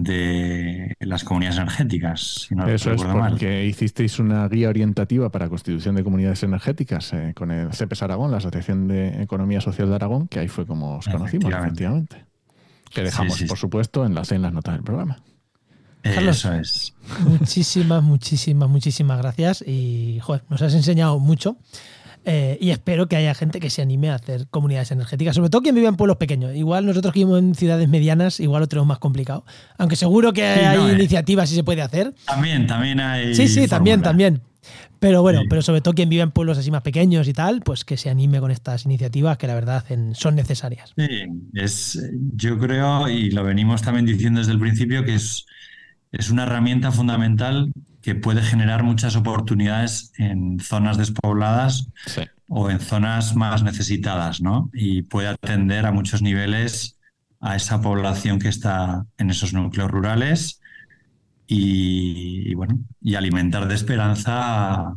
de 0.03 0.95
las 0.99 1.23
comunidades 1.23 1.57
energéticas, 1.59 2.45
si 2.47 2.55
no 2.55 2.67
Eso 2.67 2.91
es 2.91 2.97
recuerdo 2.99 3.15
mal. 3.19 3.31
porque 3.31 3.65
hicisteis 3.65 4.19
una 4.19 4.47
guía 4.49 4.69
orientativa 4.69 5.29
para 5.29 5.47
constitución 5.49 5.95
de 5.95 6.03
comunidades 6.03 6.43
energéticas 6.43 7.13
eh, 7.13 7.33
con 7.35 7.51
el 7.51 7.71
CEPES 7.73 8.03
Aragón, 8.03 8.31
la 8.31 8.37
Asociación 8.37 8.87
de 8.87 9.21
Economía 9.23 9.61
Social 9.61 9.89
de 9.89 9.95
Aragón, 9.95 10.27
que 10.27 10.39
ahí 10.39 10.47
fue 10.47 10.65
como 10.65 10.97
os 10.97 11.05
conocimos, 11.05 11.45
Efectivamente. 11.49 12.15
efectivamente. 12.15 12.25
Que 12.93 13.01
dejamos, 13.03 13.33
Sí, 13.33 13.39
sí, 13.39 13.45
por 13.47 13.57
sí. 13.57 13.61
supuesto, 13.61 14.05
enlace 14.05 14.35
en 14.35 14.41
las 14.43 14.53
notas 14.53 14.75
del 14.75 14.83
programa. 14.83 15.19
Carlos. 16.01 16.37
Eso 16.37 16.53
es. 16.53 16.93
Muchísimas, 17.27 18.03
muchísimas, 18.03 18.69
muchísimas 18.69 19.17
gracias. 19.17 19.63
Y 19.65 20.19
joder, 20.21 20.43
nos 20.49 20.61
has 20.61 20.73
enseñado 20.75 21.17
mucho. 21.19 21.57
Eh, 22.27 22.57
y 22.59 22.71
espero 22.71 23.07
que 23.07 23.15
haya 23.15 23.35
gente 23.35 23.59
que 23.59 23.69
se 23.69 23.81
anime 23.83 24.09
a 24.09 24.15
hacer 24.15 24.47
comunidades 24.49 24.89
energéticas, 24.91 25.35
sobre 25.35 25.49
todo 25.49 25.61
quien 25.61 25.75
vive 25.75 25.87
en 25.87 25.95
pueblos 25.95 26.17
pequeños. 26.17 26.55
Igual 26.55 26.85
nosotros 26.87 27.13
que 27.13 27.19
vivimos 27.19 27.39
en 27.39 27.53
ciudades 27.53 27.87
medianas, 27.87 28.39
igual 28.39 28.61
lo 28.61 28.67
tenemos 28.67 28.87
más 28.87 28.97
complicado. 28.99 29.45
Aunque 29.77 29.95
seguro 29.95 30.33
que 30.33 30.41
Sí, 30.41 30.59
hay 30.65 30.77
no, 30.77 30.89
eh. 30.89 30.93
iniciativas 30.93 31.51
y 31.51 31.55
se 31.55 31.63
puede 31.63 31.83
hacer. 31.83 32.13
También, 32.25 32.65
también 32.65 32.99
hay. 32.99 33.35
Sí, 33.35 33.47
sí, 33.47 33.67
también, 33.67 34.01
también. 34.01 34.41
Pero 34.99 35.21
bueno, 35.21 35.41
Sí. 35.41 35.45
pero 35.49 35.61
sobre 35.61 35.81
todo 35.81 35.93
quien 35.93 36.09
vive 36.09 36.23
en 36.23 36.31
pueblos 36.31 36.57
así 36.57 36.71
más 36.71 36.81
pequeños 36.81 37.27
y 37.27 37.33
tal, 37.33 37.61
pues 37.61 37.85
que 37.85 37.95
se 37.97 38.09
anime 38.09 38.39
con 38.39 38.49
estas 38.49 38.85
iniciativas 38.85 39.37
que 39.37 39.45
la 39.45 39.53
verdad 39.53 39.77
hacen- 39.77 40.15
son 40.15 40.33
necesarias. 40.35 40.93
Sí, 40.97 41.07
es, 41.53 41.99
yo 42.35 42.57
creo, 42.57 43.07
y 43.07 43.29
lo 43.29 43.43
venimos 43.43 43.83
también 43.83 44.07
diciendo 44.07 44.39
desde 44.39 44.53
el 44.53 44.59
principio, 44.59 45.03
que 45.05 45.13
es, 45.13 45.45
es 46.11 46.31
una 46.31 46.43
herramienta 46.43 46.91
fundamental 46.91 47.71
que 48.05 48.13
puede 48.13 48.43
generar 48.43 48.83
muchas 48.83 49.15
oportunidades 49.15 50.13
en 50.19 50.59
zonas 50.59 50.95
despobladas 50.97 51.87
Sí. 52.05 52.21
o 52.47 52.69
en 52.69 52.79
zonas 52.79 53.35
más 53.35 53.63
necesitadas, 53.63 54.41
¿no? 54.41 54.69
Y 54.73 55.01
puede 55.01 55.27
atender 55.29 55.87
a 55.87 55.91
muchos 55.91 56.21
niveles 56.21 56.99
a 57.41 57.55
esa 57.55 57.81
población 57.81 58.37
que 58.37 58.47
está 58.49 59.05
en 59.17 59.31
esos 59.31 59.53
núcleos 59.53 59.89
rurales 59.89 60.61
y, 61.47 62.51
y, 62.51 62.53
bueno, 62.53 62.77
y 63.01 63.15
alimentar 63.15 63.67
de 63.67 63.73
esperanza 63.73 64.33
a, 64.35 64.95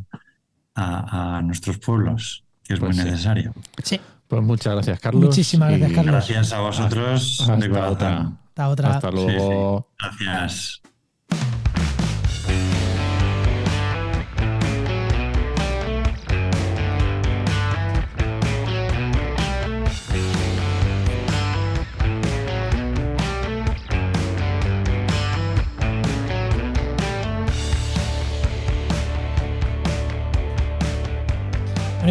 a- 0.75 1.37
a 1.37 1.41
nuestros 1.41 1.79
pueblos, 1.79 2.43
que 2.63 2.75
es 2.75 2.79
Pues 2.79 2.95
muy 2.95 3.03
sí. 3.05 3.09
necesario. 3.09 3.53
Sí, 3.83 3.99
Pues 4.27 4.43
muchas 4.43 4.73
gracias, 4.75 4.99
Carlos. 4.99 5.23
Muchísimas 5.25 5.69
gracias, 5.69 5.91
y 5.91 5.95
Carlos. 5.95 6.13
Gracias 6.13 6.53
a 6.53 6.59
vosotros 6.59 7.41
Hasta 7.41 7.55
de 7.55 7.69
otra. 7.69 7.79
corazón. 7.97 8.37
hasta 8.49 8.69
otra. 8.69 8.89
Hasta 8.95 9.09
luego. 9.11 9.89
Gracias. 9.97 10.81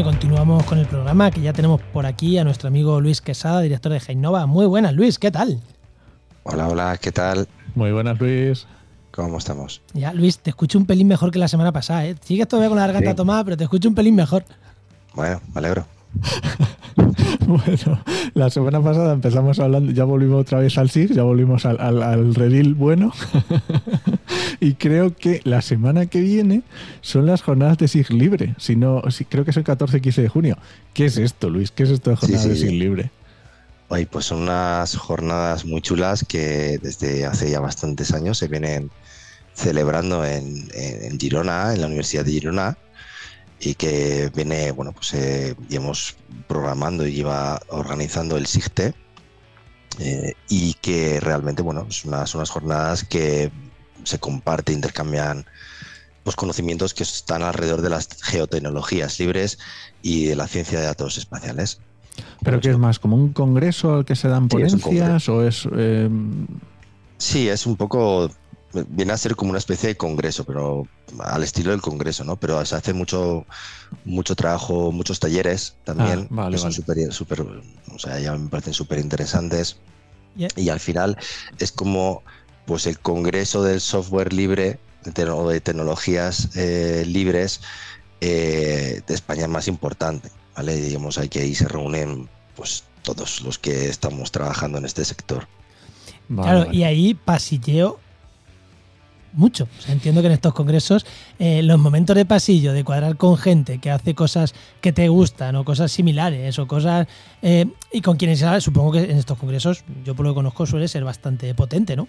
Vamos 0.05 0.65
con 0.65 0.79
el 0.79 0.87
programa 0.87 1.31
que 1.31 1.41
ya 1.41 1.53
tenemos 1.53 1.81
por 1.93 2.07
aquí 2.07 2.39
a 2.39 2.45
nuestro 2.45 2.69
amigo 2.69 3.01
Luis 3.01 3.21
Quesada, 3.21 3.61
director 3.61 3.91
de 3.91 4.01
Heinova. 4.07 4.47
Muy 4.47 4.67
buenas, 4.67 4.95
Luis, 4.95 5.19
¿qué 5.19 5.31
tal? 5.31 5.61
Hola, 6.45 6.69
hola, 6.69 6.97
¿qué 7.01 7.11
tal? 7.11 7.49
Muy 7.75 7.91
buenas, 7.91 8.19
Luis. 8.21 8.67
¿Cómo 9.11 9.39
estamos? 9.39 9.83
Ya, 9.95 10.13
Luis, 10.13 10.39
te 10.39 10.51
escucho 10.51 10.79
un 10.79 10.87
pelín 10.87 11.09
mejor 11.09 11.33
que 11.33 11.41
la 11.41 11.49
semana 11.49 11.73
pasada, 11.73 12.07
¿eh? 12.07 12.15
Sigues 12.23 12.47
todavía 12.47 12.69
con 12.69 12.79
la 12.79 12.87
garganta 12.87 13.17
tomada, 13.17 13.43
pero 13.43 13.57
te 13.57 13.65
escucho 13.65 13.89
un 13.89 13.97
pelín 13.97 14.15
mejor. 14.15 14.45
Bueno, 15.15 15.41
me 15.53 15.59
alegro. 15.59 15.85
bueno, 17.47 18.03
la 18.35 18.51
semana 18.51 18.83
pasada 18.83 19.13
empezamos 19.13 19.59
hablando, 19.59 19.93
ya 19.93 20.05
volvimos 20.05 20.41
otra 20.41 20.61
vez 20.61 20.77
al 20.79 20.91
SIG, 20.91 21.13
ya 21.13 21.23
volvimos 21.23 21.65
al, 21.65 21.81
al, 21.81 22.35
redil 22.35 22.75
bueno. 22.75 23.13
y 24.61 24.75
creo 24.75 25.15
que 25.15 25.41
la 25.45 25.63
semana 25.63 26.07
que 26.07 26.21
viene 26.21 26.63
son 27.01 27.27
las 27.27 27.43
jornadas 27.43 27.79
de 27.79 27.89
SIG 27.89 28.11
libre. 28.11 28.55
Si 28.59 28.77
no, 28.77 29.03
si, 29.11 29.25
creo 29.25 29.45
que 29.45 29.51
es 29.51 29.57
el 29.57 29.65
14 29.65 30.01
15 30.01 30.23
de 30.23 30.29
junio. 30.29 30.59
¿Qué 30.95 31.07
es 31.07 31.17
esto, 31.17 31.51
Luis? 31.51 31.71
¿Qué 31.71 31.85
es 31.85 31.91
esto 31.91 32.11
de 32.11 32.17
jornadas 32.17 32.49
de 32.49 32.57
SIG 32.57 32.73
libre? 32.73 33.11
Ay, 33.91 34.05
pues 34.05 34.27
son 34.27 34.43
unas 34.43 34.97
jornadas 34.97 35.65
muy 35.65 35.81
chulas 35.81 36.25
que 36.25 36.79
desde 36.83 37.25
hace 37.25 37.51
ya 37.51 37.61
bastantes 37.61 38.13
años 38.13 38.37
se 38.37 38.49
vienen 38.49 38.91
celebrando 39.55 40.25
en, 40.25 40.69
en 40.75 41.19
Girona, 41.19 41.73
en 41.73 41.81
la 41.81 41.87
Universidad 41.87 42.25
de 42.25 42.33
Girona 42.33 42.77
y 43.61 43.75
que 43.75 44.31
viene, 44.35 44.71
bueno, 44.73 44.93
pues 44.93 45.15
eh, 45.15 45.55
llevamos 45.69 46.17
programando 46.47 47.07
y 47.07 47.13
lleva 47.13 47.61
organizando 47.69 48.37
el 48.37 48.47
SIGTE 48.47 48.95
eh, 49.99 50.35
y 50.49 50.75
que 50.75 51.21
realmente, 51.21 51.63
bueno, 51.63 51.87
son 51.91 52.15
unas, 52.15 52.35
unas 52.35 52.51
jornadas 52.51 53.05
que 53.05 53.51
se 54.05 54.19
comparten, 54.19 54.77
intercambian 54.77 55.45
pues, 56.23 56.37
conocimientos 56.37 56.95
que 56.95 57.03
están 57.03 57.43
alrededor 57.43 57.83
de 57.83 57.91
las 57.91 58.09
geotecnologías 58.23 59.19
libres 59.19 59.59
y 60.03 60.27
de 60.27 60.37
la 60.37 60.47
ciencia 60.47 60.79
de 60.79 60.87
datos 60.87 61.19
espaciales. 61.19 61.81
¿Pero 62.43 62.61
qué 62.61 62.71
es 62.71 62.79
más? 62.79 62.99
¿Como 62.99 63.17
un 63.17 63.33
congreso 63.33 63.95
al 63.95 64.05
que 64.05 64.15
se 64.15 64.29
dan 64.29 64.49
ponencias 64.49 65.29
o 65.29 65.43
es...? 65.45 65.69
Eh... 65.77 66.09
Sí, 67.17 67.49
es 67.49 67.67
un 67.67 67.77
poco 67.77 68.31
viene 68.89 69.13
a 69.13 69.17
ser 69.17 69.35
como 69.35 69.51
una 69.51 69.59
especie 69.59 69.89
de 69.89 69.97
congreso, 69.97 70.45
pero 70.45 70.87
al 71.21 71.43
estilo 71.43 71.71
del 71.71 71.81
congreso, 71.81 72.25
¿no? 72.25 72.37
Pero 72.37 72.65
se 72.65 72.77
hace 72.77 72.93
mucho, 72.93 73.47
mucho 74.05 74.35
trabajo, 74.35 74.93
muchos 74.93 75.21
talleres 75.21 75.75
también, 75.85 76.29
ah, 76.37 76.49
que 76.51 76.59
son 76.59 76.73
súper, 76.73 77.13
super, 77.13 77.43
o 77.43 77.99
sea, 77.99 78.19
ya 78.21 78.37
me 78.37 78.49
parecen 78.49 78.75
súper 78.75 78.99
interesantes. 78.99 79.77
Y 80.55 80.69
al 80.69 80.79
final 80.79 81.19
es 81.59 81.73
como 81.73 82.23
pues 82.65 82.87
el 82.87 82.99
congreso 83.01 83.65
del 83.65 83.81
software 83.81 84.33
libre 84.33 84.79
o 85.33 85.49
de 85.49 85.61
tecnologías 85.61 86.51
eh, 86.55 87.03
libres 87.07 87.61
eh, 88.21 89.03
de 89.05 89.15
España 89.15 89.49
más 89.49 89.67
importante, 89.67 90.31
¿vale? 90.55 90.77
Digamos, 90.77 91.19
hay 91.19 91.29
que 91.29 91.41
ahí 91.41 91.55
se 91.55 91.67
reúnen 91.67 92.29
pues 92.55 92.85
todos 93.03 93.41
los 93.41 93.59
que 93.59 93.89
estamos 93.89 94.31
trabajando 94.31 94.79
en 94.79 94.85
este 94.85 95.05
sector. 95.05 95.49
claro, 96.29 96.71
y 96.73 96.85
ahí 96.85 97.15
pasilleo 97.15 97.99
mucho. 99.39 99.69
entiendo 99.87 100.21
que 100.21 100.27
en 100.27 100.35
estos 100.35 100.53
congresos 100.53 101.07
eh, 101.39 101.63
los 101.63 101.79
momentos 101.79 102.17
de 102.17 102.25
pasillo, 102.25 102.73
de 102.73 102.85
cuadrar 102.85 103.17
con 103.17 103.37
gente 103.37 103.79
que 103.79 103.91
hace 103.91 104.15
cosas 104.15 104.55
que 104.81 104.93
te 104.93 105.09
gustan 105.09 105.57
o 105.57 105.65
cosas 105.65 105.93
similares 105.93 106.59
o 106.59 106.67
cosas... 106.67 107.07
Eh, 107.41 107.67
y 107.93 108.03
con 108.03 108.17
quienes 108.17 108.45
supongo 108.63 108.93
que 108.93 109.05
en 109.05 109.17
estos 109.17 109.39
congresos, 109.39 109.85
yo 110.05 110.15
por 110.15 110.27
lo 110.27 110.33
que 110.33 110.37
conozco, 110.37 110.67
suele 110.67 110.89
ser 110.89 111.05
bastante 111.05 111.55
potente, 111.55 111.97
¿no? 111.97 112.09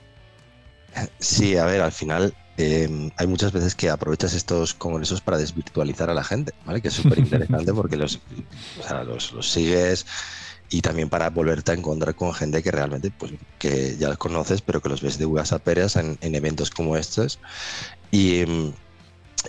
Sí, 1.20 1.56
a 1.56 1.66
ver, 1.66 1.82
al 1.82 1.92
final 1.92 2.34
em, 2.58 3.12
hay 3.16 3.28
muchas 3.28 3.52
veces 3.52 3.76
que 3.76 3.90
aprovechas 3.90 4.34
estos 4.34 4.74
congresos 4.74 5.22
para 5.22 5.38
desvirtualizar 5.38 6.10
a 6.10 6.16
la 6.16 6.24
gente, 6.24 6.54
¿vale? 6.66 6.82
Que 6.82 6.88
es 6.88 6.96
súper 6.96 7.20
interesante 7.20 7.74
porque 7.76 7.96
los, 7.96 8.20
los, 9.06 9.34
los 9.34 9.50
sigues 9.50 10.06
y 10.70 10.82
también 10.82 11.10
para 11.10 11.30
volverte 11.30 11.72
a 11.72 11.76
encontrar 11.76 12.16
con 12.16 12.34
gente 12.34 12.62
que 12.62 12.72
realmente 12.72 13.12
pues 13.12 13.34
que 13.58 13.98
ya 13.98 14.10
los 14.10 14.18
conoces 14.18 14.62
pero 14.62 14.82
que 14.82 14.90
los 14.90 15.02
ves 15.02 15.18
de 15.18 15.26
uvas 15.26 15.52
a 15.52 15.60
peras 15.60 15.96
en, 15.96 16.18
eventos 16.22 16.70
como 16.70 16.96
estos. 16.96 17.40
Y, 18.12 18.44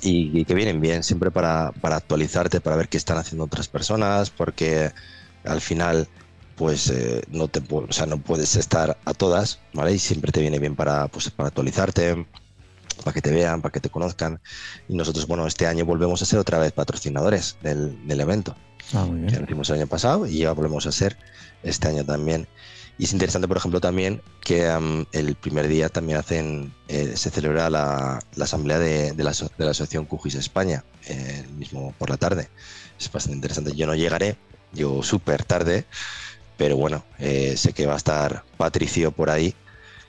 y, 0.02 0.44
que 0.44 0.54
vienen 0.54 0.80
bien 0.80 1.02
siempre 1.02 1.30
para, 1.30 1.72
para, 1.72 1.96
actualizarte 1.96 2.60
para 2.60 2.76
ver 2.76 2.88
qué 2.88 2.96
están 2.96 3.18
haciendo 3.18 3.44
otras 3.44 3.68
personas 3.68 4.30
porque 4.30 4.92
al 5.44 5.60
final 5.60 6.08
pues 6.56 6.90
eh, 6.90 7.22
no 7.30 7.48
te 7.48 7.62
o 7.70 7.92
sea, 7.92 8.06
no 8.06 8.18
puedes 8.18 8.56
estar 8.56 8.98
a 9.04 9.14
todas 9.14 9.60
vale 9.72 9.92
y 9.92 9.98
siempre 9.98 10.32
te 10.32 10.40
viene 10.40 10.58
bien 10.58 10.76
para 10.76 11.08
pues 11.08 11.30
para 11.30 11.48
actualizarte 11.48 12.26
para 13.02 13.14
que 13.14 13.22
te 13.22 13.30
vean, 13.30 13.62
para 13.62 13.72
que 13.72 13.80
te 13.80 13.90
conozcan. 13.90 14.40
Y 14.88 14.94
nosotros, 14.94 15.26
bueno, 15.26 15.46
este 15.46 15.66
año 15.66 15.84
volvemos 15.84 16.22
a 16.22 16.24
ser 16.24 16.38
otra 16.38 16.58
vez 16.58 16.72
patrocinadores 16.72 17.56
del, 17.62 18.06
del 18.06 18.20
evento. 18.20 18.56
Ah, 18.92 19.06
que 19.28 19.36
lo 19.36 19.44
hicimos 19.44 19.68
el 19.70 19.76
año 19.76 19.86
pasado 19.86 20.26
y 20.26 20.38
ya 20.38 20.52
volvemos 20.52 20.86
a 20.86 20.92
ser 20.92 21.16
este 21.62 21.88
año 21.88 22.04
también. 22.04 22.48
Y 22.98 23.04
es 23.04 23.12
interesante, 23.12 23.48
por 23.48 23.56
ejemplo, 23.56 23.80
también 23.80 24.20
que 24.42 24.68
el 25.12 25.34
primer 25.36 25.68
día 25.68 25.88
también 25.88 26.18
hacen, 26.18 26.74
eh, 26.88 27.14
se 27.16 27.30
celebra 27.30 27.70
la, 27.70 28.22
la 28.34 28.44
asamblea 28.44 28.78
de, 28.78 29.12
de, 29.12 29.24
la, 29.24 29.32
de, 29.32 29.64
la, 29.64 29.70
asociación 29.70 30.04
QGIS 30.04 30.34
España, 30.34 30.84
eh, 31.06 31.44
el 31.44 31.54
mismo 31.54 31.94
por 31.96 32.10
la 32.10 32.18
tarde. 32.18 32.50
Es 32.98 33.10
bastante 33.10 33.36
interesante. 33.36 33.74
Yo 33.74 33.86
no 33.86 33.94
llegaré, 33.94 34.36
yo 34.74 35.02
súper 35.02 35.44
tarde, 35.44 35.86
pero 36.58 36.76
bueno, 36.76 37.02
eh, 37.18 37.56
sé 37.56 37.72
que 37.72 37.86
va 37.86 37.94
a 37.94 37.96
estar 37.96 38.44
Patricio 38.58 39.12
por 39.12 39.30
ahí, 39.30 39.54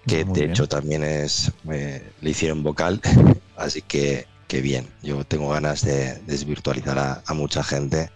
que 0.08 0.24
de 0.24 0.46
hecho 0.46 0.68
también 0.68 1.04
es, 1.04 1.52
le 1.66 2.30
hicieron 2.30 2.64
vocal, 2.64 3.02
así 3.58 3.82
que, 3.82 4.26
que 4.48 4.62
bien. 4.62 4.88
Yo 5.04 5.24
tengo 5.24 5.50
ganas 5.50 5.84
de 5.84 6.20
desvirtualizar 6.26 6.98
a, 6.98 7.24
a 7.26 7.34
mucha 7.34 7.64
gente 7.64 8.10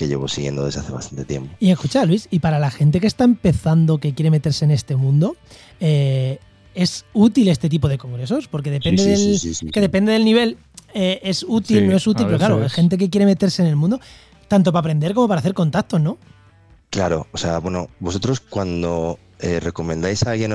que 0.00 0.08
llevo 0.08 0.28
siguiendo 0.28 0.64
desde 0.64 0.80
hace 0.80 0.92
bastante 0.92 1.26
tiempo. 1.26 1.54
Y 1.60 1.70
escucha, 1.70 2.06
Luis, 2.06 2.26
y 2.30 2.38
para 2.38 2.58
la 2.58 2.70
gente 2.70 3.00
que 3.00 3.06
está 3.06 3.24
empezando, 3.24 3.98
que 3.98 4.14
quiere 4.14 4.30
meterse 4.30 4.64
en 4.64 4.70
este 4.70 4.96
mundo, 4.96 5.36
eh, 5.78 6.38
¿es 6.74 7.04
útil 7.12 7.48
este 7.48 7.68
tipo 7.68 7.86
de 7.86 7.98
congresos? 7.98 8.48
Porque 8.48 8.70
depende, 8.70 9.04
del, 9.04 9.38
que 9.70 9.80
depende 9.82 10.12
del 10.12 10.24
nivel, 10.24 10.56
eh, 10.94 11.20
es 11.22 11.44
útil, 11.46 11.86
no 11.86 11.96
es 11.96 12.06
útil, 12.06 12.24
pero 12.24 12.38
claro, 12.38 12.62
hay 12.62 12.70
gente 12.70 12.96
que 12.96 13.10
quiere 13.10 13.26
meterse 13.26 13.60
en 13.60 13.68
el 13.68 13.76
mundo, 13.76 14.00
tanto 14.48 14.72
para 14.72 14.80
aprender 14.80 15.12
como 15.12 15.28
para 15.28 15.40
hacer 15.40 15.52
contactos, 15.52 16.00
¿no? 16.00 16.16
Claro, 16.88 17.26
o 17.32 17.36
sea, 17.36 17.58
bueno, 17.58 17.88
vosotros 18.00 18.40
cuando 18.40 19.18
eh, 19.38 19.60
recomendáis 19.60 20.26
a 20.26 20.30
alguien 20.30 20.52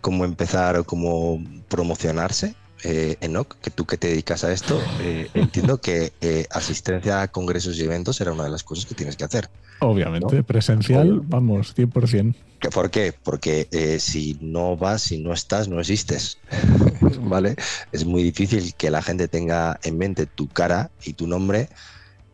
cómo 0.00 0.24
empezar 0.24 0.76
o 0.76 0.84
cómo 0.84 1.42
promocionarse, 1.68 2.54
eh, 2.84 3.16
Enoch, 3.20 3.56
que 3.60 3.70
tú 3.70 3.86
que 3.86 3.96
te 3.96 4.08
dedicas 4.08 4.44
a 4.44 4.52
esto, 4.52 4.80
eh, 5.00 5.28
entiendo 5.34 5.78
que 5.78 6.12
eh, 6.20 6.46
asistencia 6.50 7.22
a 7.22 7.28
congresos 7.28 7.78
y 7.78 7.84
eventos 7.84 8.20
era 8.20 8.32
una 8.32 8.44
de 8.44 8.50
las 8.50 8.62
cosas 8.62 8.86
que 8.86 8.94
tienes 8.94 9.16
que 9.16 9.24
hacer. 9.24 9.48
Obviamente, 9.80 10.42
presencial, 10.42 11.20
vamos, 11.24 11.76
100%. 11.76 12.34
¿Por 12.72 12.90
qué? 12.90 13.12
Porque 13.22 13.68
eh, 13.70 13.98
si 14.00 14.38
no 14.40 14.76
vas, 14.76 15.02
si 15.02 15.18
no 15.18 15.32
estás, 15.32 15.68
no 15.68 15.80
existes. 15.80 16.38
¿Vale? 17.20 17.56
Es 17.92 18.04
muy 18.04 18.22
difícil 18.22 18.74
que 18.74 18.90
la 18.90 19.02
gente 19.02 19.28
tenga 19.28 19.78
en 19.82 19.98
mente 19.98 20.26
tu 20.26 20.48
cara 20.48 20.90
y 21.04 21.12
tu 21.12 21.26
nombre, 21.26 21.68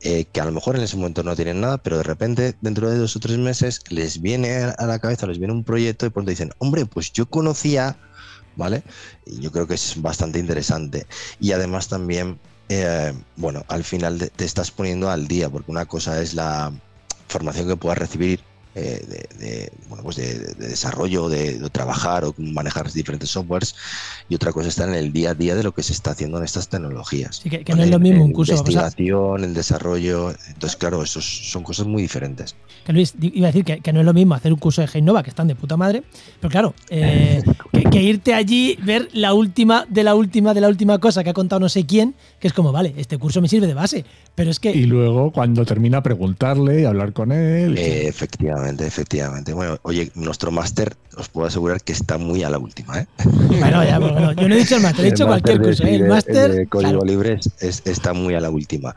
que 0.03 0.41
a 0.41 0.45
lo 0.45 0.53
mejor 0.53 0.77
en 0.77 0.83
ese 0.83 0.97
momento 0.97 1.23
no 1.23 1.37
tienen 1.37 1.61
nada, 1.61 1.79
pero 1.79 1.99
de 1.99 2.03
repente, 2.03 2.55
dentro 2.61 2.91
de 2.91 2.99
dos 2.99 3.15
o 3.17 3.21
tres 3.21 3.39
meses, 3.39 3.81
les 3.89 4.21
viene 4.21 4.65
a 4.77 4.87
la 4.87 4.99
cabeza, 4.99 5.27
les 5.27 5.39
viene 5.39 5.53
un 5.53 5.65
proyecto 5.65 6.07
y 6.07 6.11
pronto 6.11 6.31
dicen, 6.31 6.53
hombre, 6.59 6.87
pues 6.87 7.13
yo 7.13 7.27
conocía 7.27 7.97
¿vale? 8.57 8.83
Y 9.27 9.41
yo 9.41 9.53
creo 9.53 9.67
que 9.67 9.75
es 9.75 10.01
bastante 10.01 10.39
interesante. 10.39 11.07
Y 11.41 11.53
además 11.53 11.89
también, 11.89 12.39
eh, 12.69 13.13
bueno, 13.37 13.65
al 13.69 13.85
final 13.85 14.31
te 14.35 14.45
estás 14.45 14.71
poniendo 14.71 15.11
al 15.11 15.29
día, 15.29 15.49
porque 15.51 15.71
una 15.71 15.87
cosa 15.87 16.21
es 16.23 16.35
la 16.35 16.73
formación 17.29 17.69
que 17.69 17.77
puedas 17.77 17.99
recibir 17.99 18.41
eh, 18.75 19.27
de, 19.39 19.71
bueno, 19.89 20.03
pues 20.03 20.17
de, 20.17 20.55
desarrollo, 20.55 21.29
de, 21.29 21.69
trabajar 21.71 22.25
o 22.25 22.35
manejar 22.39 22.91
diferentes 22.91 23.29
softwares 23.29 23.75
y 24.31 24.35
otra 24.35 24.51
cosa 24.51 24.69
está 24.69 24.85
en 24.85 24.95
el 24.95 25.13
día 25.13 25.31
a 25.31 25.35
día 25.35 25.55
de 25.55 25.63
lo 25.63 25.73
que 25.73 25.83
se 25.83 25.93
está 25.93 26.13
haciendo 26.13 26.39
en 26.39 26.45
estas 26.45 26.69
tecnologías. 26.69 27.41
que, 27.41 27.65
no 27.75 27.83
es 27.83 27.91
lo 27.91 27.99
mismo 27.99 28.25
un 28.25 28.33
curso. 28.33 28.53
Investigación, 28.53 29.45
el 29.45 29.53
desarrollo. 29.53 30.31
Entonces, 30.49 30.77
claro, 30.77 31.03
esos 31.03 31.51
son 31.51 31.63
cosas 31.63 31.87
muy 31.87 32.01
diferentes. 32.01 32.57
Que 32.87 32.95
Luis, 32.95 33.15
iba 33.21 33.49
a 33.49 33.53
decir 33.53 33.65
que, 33.65 33.93
no 33.93 34.01
es 34.01 34.07
lo 34.07 34.15
mismo 34.15 34.35
hacer 34.35 34.53
un 34.53 34.59
curso 34.59 34.81
de 34.81 34.89
Genova, 34.89 35.23
que 35.23 35.29
están 35.29 35.49
de 35.49 35.55
puta 35.55 35.77
madre, 35.77 36.03
pero 36.41 36.51
claro, 36.51 36.75
eh, 36.89 37.43
que, 37.91 38.03
irte 38.03 38.33
allí, 38.33 38.79
ver 38.83 39.09
la 39.13 39.35
última 39.35 39.85
de 39.89 40.03
la 40.03 40.15
última 40.15 40.55
de 40.55 40.63
la 40.63 40.69
última 40.69 40.99
cosa 40.99 41.23
que 41.23 41.31
ha 41.31 41.35
contado 41.35 41.61
no 41.61 41.69
sé 41.69 41.85
quién, 41.85 42.15
que 42.41 42.49
es 42.49 42.55
como, 42.55 42.73
vale, 42.73 42.95
este 42.97 43.19
curso 43.19 43.43
me 43.43 43.49
sirve 43.49 43.67
de 43.67 43.75
base, 43.75 44.05
pero 44.35 44.51
es 44.51 44.59
que... 44.59 44.71
Y 44.73 44.87
luego, 44.87 45.31
cuando 45.31 45.67
termina, 45.67 46.03
preguntarle 46.03 46.81
y 46.81 46.85
hablar 46.85 47.13
con 47.13 47.33
él. 47.33 47.77
efectivamente 47.77 48.62
efectivamente, 48.69 49.53
Bueno, 49.53 49.79
oye, 49.83 50.11
nuestro 50.15 50.51
máster 50.51 50.97
os 51.17 51.29
puedo 51.29 51.47
asegurar 51.47 51.83
que 51.83 51.93
está 51.93 52.19
muy 52.19 52.43
a 52.43 52.51
la 52.51 52.59
última, 52.59 53.01
¿eh? 53.01 53.07
Bueno, 53.25 53.85
ya, 53.85 53.99
bueno, 53.99 54.33
yo 54.33 54.49
no 54.49 54.55
he 54.55 54.59
dicho 54.59 54.77
el 54.77 54.83
máster, 54.83 55.07
he 55.07 55.11
dicho 55.11 55.27
cualquier 55.27 55.61
curso. 55.61 55.85
¿eh? 55.85 55.95
El 55.97 56.09
máster. 56.09 56.53
de 56.53 56.67
código 56.67 57.05
libre 57.05 57.41
está 57.61 58.13
muy 58.13 58.35
a 58.35 58.41
la 58.41 58.51
última. 58.51 58.95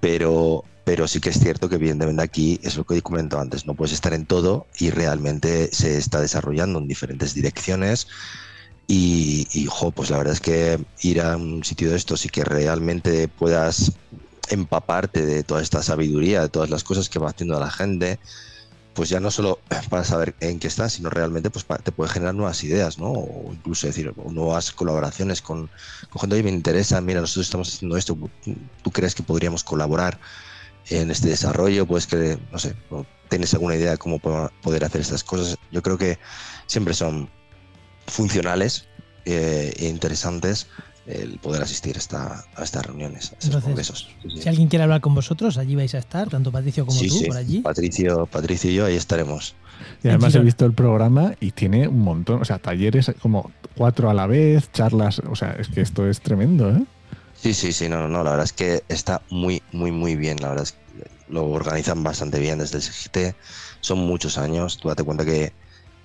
Pero, 0.00 0.64
pero 0.84 1.06
sí 1.06 1.20
que 1.20 1.30
es 1.30 1.38
cierto 1.38 1.68
que, 1.68 1.76
evidentemente, 1.76 2.22
aquí 2.22 2.60
es 2.62 2.76
lo 2.76 2.84
que 2.84 2.96
he 2.96 3.02
comentado 3.02 3.42
antes: 3.42 3.66
no 3.66 3.74
puedes 3.74 3.92
estar 3.92 4.12
en 4.14 4.26
todo 4.26 4.66
y 4.78 4.90
realmente 4.90 5.70
se 5.72 5.98
está 5.98 6.20
desarrollando 6.20 6.78
en 6.78 6.88
diferentes 6.88 7.34
direcciones. 7.34 8.06
Y, 8.86 9.46
y 9.52 9.66
jo, 9.66 9.90
pues 9.90 10.08
la 10.08 10.16
verdad 10.16 10.32
es 10.32 10.40
que 10.40 10.78
ir 11.02 11.20
a 11.20 11.36
un 11.36 11.62
sitio 11.62 11.90
de 11.90 11.96
estos 11.96 12.24
y 12.24 12.30
que 12.30 12.42
realmente 12.42 13.28
puedas 13.28 13.92
empaparte 14.50 15.24
de 15.26 15.42
toda 15.42 15.62
esta 15.62 15.82
sabiduría, 15.82 16.42
de 16.42 16.48
todas 16.48 16.70
las 16.70 16.84
cosas 16.84 17.08
que 17.08 17.18
va 17.18 17.30
haciendo 17.30 17.58
la 17.60 17.70
gente, 17.70 18.18
pues 18.98 19.10
ya 19.10 19.20
no 19.20 19.30
solo 19.30 19.60
para 19.90 20.02
saber 20.02 20.34
en 20.40 20.58
qué 20.58 20.66
estás, 20.66 20.94
sino 20.94 21.08
realmente 21.08 21.50
pues 21.50 21.64
te 21.84 21.92
puede 21.92 22.10
generar 22.10 22.34
nuevas 22.34 22.64
ideas, 22.64 22.98
¿no? 22.98 23.12
O 23.12 23.52
incluso 23.52 23.86
decir, 23.86 24.12
nuevas 24.16 24.72
colaboraciones 24.72 25.40
con, 25.40 25.70
con 26.10 26.20
gente, 26.20 26.36
que 26.36 26.42
me 26.42 26.50
interesa, 26.50 27.00
mira, 27.00 27.20
nosotros 27.20 27.46
estamos 27.46 27.72
haciendo 27.72 27.96
esto, 27.96 28.18
¿tú 28.82 28.90
crees 28.90 29.14
que 29.14 29.22
podríamos 29.22 29.62
colaborar 29.62 30.18
en 30.90 31.12
este 31.12 31.28
desarrollo? 31.28 31.86
Pues 31.86 32.08
que, 32.08 32.40
no 32.50 32.58
sé, 32.58 32.74
tienes 33.28 33.54
alguna 33.54 33.76
idea 33.76 33.92
de 33.92 33.98
cómo 33.98 34.18
poder 34.18 34.84
hacer 34.84 35.00
estas 35.00 35.22
cosas. 35.22 35.56
Yo 35.70 35.80
creo 35.80 35.96
que 35.96 36.18
siempre 36.66 36.92
son 36.92 37.30
funcionales 38.08 38.88
eh, 39.26 39.74
e 39.76 39.86
interesantes 39.86 40.66
el 41.08 41.38
poder 41.38 41.62
asistir 41.62 41.96
a, 41.96 41.98
esta, 41.98 42.44
a 42.54 42.62
estas 42.62 42.84
reuniones, 42.84 43.32
a 43.32 43.36
estos 43.38 43.64
congresos. 43.64 44.08
Si 44.28 44.48
alguien 44.48 44.68
quiere 44.68 44.82
hablar 44.82 45.00
con 45.00 45.14
vosotros, 45.14 45.56
allí 45.56 45.74
vais 45.74 45.94
a 45.94 45.98
estar, 45.98 46.28
tanto 46.28 46.52
Patricio 46.52 46.84
como 46.84 47.00
tú, 47.00 47.24
por 47.26 47.36
allí. 47.36 47.60
Patricio, 47.60 48.26
Patricio 48.26 48.70
y 48.70 48.74
yo 48.74 48.84
ahí 48.84 48.96
estaremos. 48.96 49.54
Y 50.02 50.08
además 50.08 50.34
he 50.34 50.40
visto 50.40 50.66
el 50.66 50.74
programa 50.74 51.34
y 51.40 51.52
tiene 51.52 51.88
un 51.88 52.00
montón, 52.00 52.42
o 52.42 52.44
sea, 52.44 52.58
talleres 52.58 53.10
como 53.22 53.50
cuatro 53.76 54.10
a 54.10 54.14
la 54.14 54.26
vez, 54.26 54.70
charlas, 54.72 55.20
o 55.20 55.34
sea, 55.34 55.52
es 55.52 55.68
que 55.68 55.80
esto 55.80 56.06
es 56.06 56.20
tremendo, 56.20 56.70
¿eh? 56.70 56.84
Sí, 57.34 57.54
sí, 57.54 57.72
sí, 57.72 57.88
no, 57.88 58.08
no, 58.08 58.24
la 58.24 58.30
verdad 58.30 58.44
es 58.44 58.52
que 58.52 58.82
está 58.88 59.22
muy, 59.30 59.62
muy, 59.72 59.92
muy 59.92 60.16
bien, 60.16 60.38
la 60.40 60.48
verdad 60.48 60.64
es 60.64 60.72
que 60.72 61.08
lo 61.28 61.46
organizan 61.46 62.02
bastante 62.02 62.40
bien 62.40 62.58
desde 62.58 62.78
el 62.78 62.82
CGT, 62.82 63.36
son 63.80 64.00
muchos 64.00 64.36
años, 64.36 64.78
tú 64.78 64.88
date 64.88 65.04
cuenta 65.04 65.24
que 65.24 65.52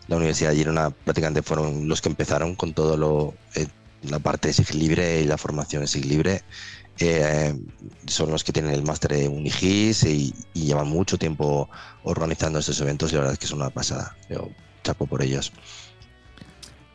la 0.08 0.18
Universidad 0.18 0.52
de 0.52 0.58
Girona 0.58 0.92
prácticamente 0.92 1.42
fueron 1.42 1.88
los 1.88 2.02
que 2.02 2.10
empezaron 2.10 2.56
con 2.56 2.74
todo 2.74 2.98
lo, 2.98 3.34
eh, 3.56 3.68
la 4.10 4.20
parte 4.20 4.50
de 4.50 4.54
SIG 4.54 4.76
libre 4.76 5.22
y 5.22 5.26
la 5.26 5.38
formación 5.38 5.82
de 5.82 5.88
SIG 5.88 6.06
libre. 6.06 6.44
Eh, 7.00 7.56
son 8.06 8.30
los 8.30 8.44
que 8.44 8.54
tienen 8.54 8.72
el 8.72 8.84
máster 8.84 9.14
de 9.14 9.28
Unigis 9.28 10.04
y, 10.04 10.34
llevan 10.54 10.88
mucho 10.88 11.18
tiempo 11.18 11.70
organizando 12.04 12.60
estos 12.60 12.80
eventos 12.82 13.12
y 13.12 13.16
la 13.16 13.22
verdad 13.22 13.34
es 13.34 13.40
que 13.40 13.46
es 13.46 13.52
una 13.52 13.70
pasada. 13.70 14.16
Yo 14.30 14.50
chapo 14.84 15.08
por 15.08 15.24
ellos. 15.24 15.52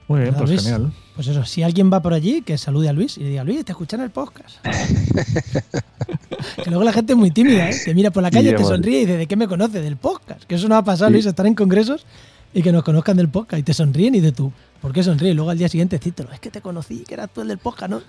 Muy 0.06 0.20
bien, 0.20 0.34
pues 0.34 0.62
genial. 0.62 0.92
Pues 1.14 1.26
eso, 1.26 1.44
si 1.44 1.62
alguien 1.62 1.92
va 1.92 2.00
por 2.00 2.14
allí, 2.14 2.42
que 2.42 2.56
salude 2.56 2.88
a 2.88 2.92
Luis 2.92 3.18
y 3.18 3.24
le 3.24 3.30
diga, 3.30 3.44
Luis, 3.44 3.64
te 3.64 3.72
escuchan 3.72 4.00
el 4.00 4.10
podcast. 4.10 4.56
que 6.62 6.70
luego 6.70 6.84
la 6.84 6.92
gente 6.92 7.12
es 7.12 7.18
muy 7.18 7.30
tímida, 7.30 7.68
¿eh? 7.68 7.76
Te 7.84 7.94
mira 7.94 8.10
por 8.10 8.22
la 8.22 8.30
calle, 8.30 8.54
te 8.54 8.64
sonríe 8.64 8.98
y 8.98 9.06
dice, 9.06 9.18
¿de 9.18 9.26
qué 9.26 9.36
me 9.36 9.48
conoce? 9.48 9.82
Del 9.82 9.96
podcast. 9.96 10.44
Que 10.44 10.54
eso 10.54 10.68
no 10.68 10.76
ha 10.76 10.84
pasado, 10.84 11.10
Luis, 11.10 11.26
estar 11.26 11.46
en 11.46 11.54
congresos 11.54 12.06
y 12.52 12.62
que 12.62 12.72
nos 12.72 12.82
conozcan 12.82 13.16
del 13.16 13.28
podcast 13.28 13.60
y 13.60 13.62
te 13.62 13.74
sonríen 13.74 14.14
y 14.14 14.20
de 14.20 14.32
tú. 14.32 14.52
¿Por 14.80 14.92
qué 14.92 15.02
sonríe? 15.02 15.30
Y 15.30 15.34
luego 15.34 15.50
al 15.50 15.58
día 15.58 15.68
siguiente 15.68 15.98
cítelo. 15.98 16.32
Es 16.32 16.40
que 16.40 16.50
te 16.50 16.60
conocí, 16.60 17.00
que 17.00 17.14
eras 17.14 17.30
tú 17.32 17.40
el 17.40 17.48
del 17.48 17.58
podcast, 17.58 17.90
¿no? 17.90 18.02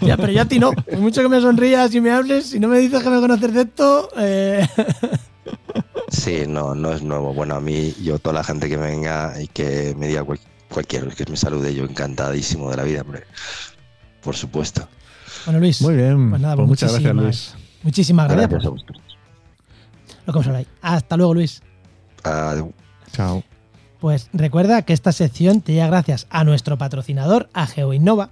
Ya, 0.00 0.16
pero 0.16 0.32
yo 0.32 0.42
a 0.42 0.44
ti 0.44 0.58
no. 0.58 0.72
Por 0.72 0.98
mucho 0.98 1.22
que 1.22 1.28
me 1.28 1.40
sonrías 1.40 1.94
y 1.94 2.00
me 2.00 2.10
hables, 2.10 2.46
si 2.46 2.58
no 2.58 2.68
me 2.68 2.78
dices 2.78 3.02
que 3.02 3.10
me 3.10 3.20
conoces 3.20 3.54
de 3.54 3.60
esto. 3.62 4.10
Eh... 4.16 4.66
Sí, 6.10 6.44
no, 6.48 6.74
no 6.74 6.92
es 6.92 7.02
nuevo. 7.02 7.34
Bueno, 7.34 7.54
a 7.54 7.60
mí, 7.60 7.94
yo, 8.02 8.18
toda 8.18 8.34
la 8.34 8.44
gente 8.44 8.68
que 8.68 8.76
venga 8.76 9.34
y 9.40 9.46
que 9.46 9.94
me 9.98 10.08
diga 10.08 10.24
cualquier 10.68 11.14
que 11.14 11.26
me 11.30 11.36
salude, 11.36 11.74
yo 11.74 11.84
encantadísimo 11.84 12.70
de 12.70 12.76
la 12.78 12.82
vida, 12.82 13.02
hombre. 13.02 13.24
Por 14.22 14.34
supuesto. 14.34 14.88
Bueno, 15.44 15.60
Luis. 15.60 15.82
Muy 15.82 15.96
bien. 15.96 16.30
Pues 16.30 16.40
nada, 16.40 16.56
pues 16.56 16.68
muchas 16.68 16.92
gracias, 16.92 17.14
Luis. 17.14 17.54
Muchísimas 17.82 18.28
gracias. 18.28 18.50
gracias 18.50 18.66
a 18.66 18.70
vosotros. 18.70 19.02
Lo 20.26 20.32
que 20.32 20.66
Hasta 20.82 21.16
luego, 21.16 21.34
Luis. 21.34 21.62
Adiós. 22.24 22.68
Chao. 23.12 23.42
Pues 24.00 24.28
recuerda 24.32 24.82
que 24.82 24.92
esta 24.92 25.12
sección 25.12 25.60
te 25.60 25.72
llega 25.72 25.86
gracias 25.88 26.26
a 26.30 26.44
nuestro 26.44 26.78
patrocinador, 26.78 27.48
a 27.52 27.66
GeoInnova. 27.66 28.30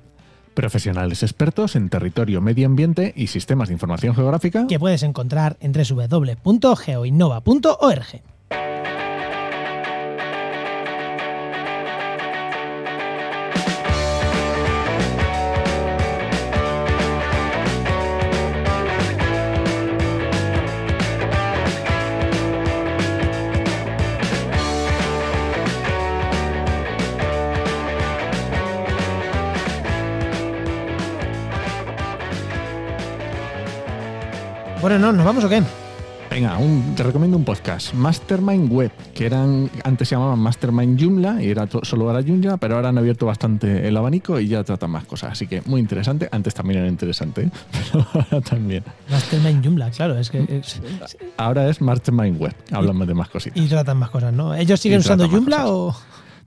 Profesionales 0.54 1.22
expertos 1.22 1.76
en 1.76 1.90
territorio, 1.90 2.40
medio 2.40 2.66
ambiente 2.66 3.12
y 3.14 3.26
sistemas 3.26 3.68
de 3.68 3.74
información 3.74 4.14
geográfica. 4.14 4.66
Que 4.66 4.78
puedes 4.78 5.02
encontrar 5.02 5.58
en 5.60 5.72
www.geoinnova.org. 5.72 8.22
Bueno, 34.80 34.98
no, 34.98 35.12
¿nos 35.12 35.24
vamos 35.24 35.42
o 35.44 35.48
qué? 35.48 35.62
Venga, 36.30 36.58
te 36.94 37.02
recomiendo 37.02 37.36
un 37.36 37.44
podcast, 37.44 37.94
Mastermind 37.94 38.70
Web, 38.70 38.90
que 39.14 39.24
eran 39.24 39.70
antes 39.84 40.08
se 40.08 40.16
llamaban 40.16 40.38
Mastermind 40.38 41.00
Joomla 41.00 41.42
y 41.42 41.50
era 41.50 41.66
solo 41.82 42.10
era 42.10 42.22
Joomla, 42.22 42.58
pero 42.58 42.76
ahora 42.76 42.90
han 42.90 42.98
abierto 42.98 43.26
bastante 43.26 43.88
el 43.88 43.96
abanico 43.96 44.38
y 44.38 44.48
ya 44.48 44.62
tratan 44.62 44.90
más 44.90 45.04
cosas. 45.06 45.32
Así 45.32 45.46
que 45.46 45.62
muy 45.64 45.80
interesante. 45.80 46.28
Antes 46.30 46.52
también 46.52 46.80
era 46.80 46.88
interesante, 46.88 47.42
¿eh? 47.42 47.50
pero 47.92 48.06
ahora 48.12 48.40
también. 48.42 48.84
Mastermind 49.08 49.64
Joomla, 49.64 49.90
claro, 49.90 50.18
es 50.18 50.30
que 50.30 50.62
ahora 51.38 51.68
es 51.68 51.80
Mastermind 51.80 52.38
Web. 52.38 52.54
Hablamos 52.70 53.06
de 53.06 53.14
más 53.14 53.30
cositas. 53.30 53.62
Y 53.62 53.68
tratan 53.68 53.96
más 53.96 54.10
cosas, 54.10 54.32
¿no? 54.32 54.54
¿Ellos 54.54 54.78
siguen 54.78 55.00
usando 55.00 55.28
Joomla 55.28 55.68
o...? 55.68 55.96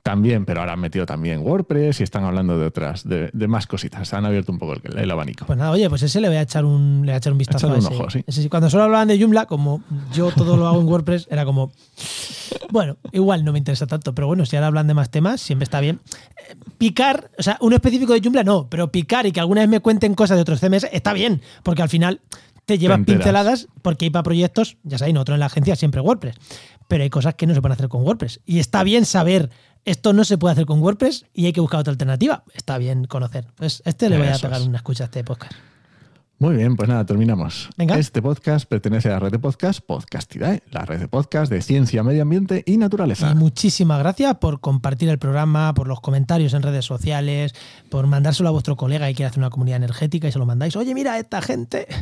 También, 0.04 0.46
pero 0.46 0.62
ahora 0.62 0.74
han 0.74 0.80
metido 0.80 1.06
también 1.06 1.42
WordPress 1.42 2.00
y 2.00 2.04
están 2.04 2.24
hablando 2.24 2.58
de 2.58 2.66
otras, 2.66 3.04
de, 3.08 3.32
más 3.48 3.68
cositas. 3.68 4.14
Han 4.14 4.26
abierto 4.26 4.52
un 4.52 4.60
poco 4.60 4.76
el, 4.96 5.12
abanico. 5.12 5.46
Pues 5.46 5.58
nada, 5.58 5.72
oye, 5.72 5.90
pues 5.90 6.04
ese 6.04 6.22
le 6.22 6.30
voy 6.30 6.38
a 6.38 6.42
echar 6.42 6.66
un, 6.66 7.02
le 7.02 7.12
voy 7.12 7.16
a 7.16 7.18
echar 7.18 7.32
un 7.34 7.38
vistazo 7.38 7.72
a, 7.72 7.78
ese. 8.26 8.50
Cuando 8.50 8.70
solo 8.70 8.84
hablaban 8.84 9.08
de 9.08 9.20
Joomla, 9.20 9.46
como 9.46 9.84
yo 10.14 10.32
todo 10.32 10.56
lo 10.58 10.68
hago 10.68 10.80
en 10.80 10.88
WordPress, 10.88 11.28
era 11.30 11.46
como, 11.46 11.72
bueno, 12.72 12.98
igual 13.12 13.44
no 13.44 13.52
me 13.52 13.58
interesa 13.58 13.88
tanto, 13.88 14.16
pero 14.16 14.28
bueno, 14.28 14.46
si 14.46 14.56
ahora 14.56 14.68
hablan 14.68 14.88
de 14.88 14.94
más 14.94 15.10
temas, 15.10 15.42
siempre 15.42 15.64
está 15.64 15.80
bien. 15.80 16.00
Picar, 16.78 17.30
o 17.38 17.44
sea, 17.44 17.58
uno 17.62 17.76
específico 17.76 18.14
de 18.14 18.22
Joomla 18.22 18.44
no, 18.44 18.70
pero 18.70 18.92
picar 18.92 19.26
y 19.26 19.32
que 19.32 19.40
alguna 19.40 19.62
vez 19.62 19.70
me 19.70 19.80
cuenten 19.82 20.16
cosas 20.16 20.38
de 20.38 20.42
otros 20.42 20.60
CMS 20.60 20.88
está 20.92 21.14
bien, 21.14 21.42
porque 21.64 21.82
al 21.82 21.90
final 21.90 22.22
te 22.70 22.78
llevas 22.78 23.00
pinceladas, 23.04 23.68
porque 23.82 24.06
hay 24.06 24.12
para 24.12 24.22
proyectos, 24.22 24.78
ya 24.84 25.00
sabéis, 25.00 25.16
nosotros 25.16 25.38
en 25.38 25.40
la 25.40 25.48
agencia 25.48 25.76
siempre 25.76 26.02
WordPress, 26.02 26.36
pero 26.88 27.04
hay 27.04 27.10
cosas 27.10 27.34
que 27.34 27.48
no 27.48 27.56
se 27.56 27.62
pueden 27.62 27.74
hacer 27.74 27.90
con 27.90 28.04
WordPress. 28.04 28.42
Y 28.46 28.60
está 28.60 28.84
bien 28.84 29.06
saber 29.06 29.50
esto 29.86 30.14
no 30.14 30.24
se 30.24 30.38
puede 30.38 30.54
hacer 30.54 30.66
con 30.66 30.82
WordPress 30.82 31.26
y 31.34 31.46
hay 31.46 31.54
que 31.54 31.62
buscar 31.62 31.80
otra 31.80 31.92
alternativa. 31.92 32.44
Está 32.54 32.78
bien 32.78 33.06
conocer. 33.06 33.48
Pues 33.56 33.82
este 33.86 34.10
le 34.10 34.18
voy 34.18 34.28
a 34.28 34.38
pegar 34.38 34.62
una 34.62 34.78
escucha 34.78 35.06
a 35.06 35.06
este 35.06 35.24
podcast. 35.24 35.54
Muy 36.42 36.56
bien, 36.56 36.78
pues 36.78 36.88
nada, 36.88 37.06
terminamos. 37.06 37.70
Este 37.78 38.22
podcast 38.22 38.66
pertenece 38.66 39.10
a 39.10 39.12
la 39.12 39.20
red 39.20 39.32
de 39.32 39.40
podcast 39.40 39.82
Podcastidae, 39.82 40.64
la 40.72 40.86
red 40.86 40.98
de 41.02 41.10
podcast 41.10 41.52
de 41.52 41.62
ciencia, 41.62 42.02
medio 42.02 42.22
ambiente 42.22 42.64
y 42.66 42.78
naturaleza. 42.78 43.30
Y 43.30 43.36
muchísimas 43.36 44.00
gracias 44.00 44.36
por 44.36 44.62
compartir 44.62 45.10
el 45.10 45.20
programa, 45.20 45.74
por 45.74 45.90
los 45.90 46.00
comentarios 46.00 46.54
en 46.54 46.62
redes 46.62 46.86
sociales, 46.86 47.54
por 47.90 48.08
mandárselo 48.08 48.48
a 48.48 48.54
vuestro 48.54 48.78
colega 48.78 49.10
y 49.10 49.16
quiere 49.16 49.28
hacer 49.28 49.40
una 49.40 49.50
comunidad 49.50 49.78
energética 49.78 50.30
y 50.30 50.32
se 50.32 50.40
lo 50.40 50.46
mandáis. 50.46 50.78
Oye, 50.78 50.94
mira, 50.96 51.20
esta 51.20 51.42
gente. 51.42 51.88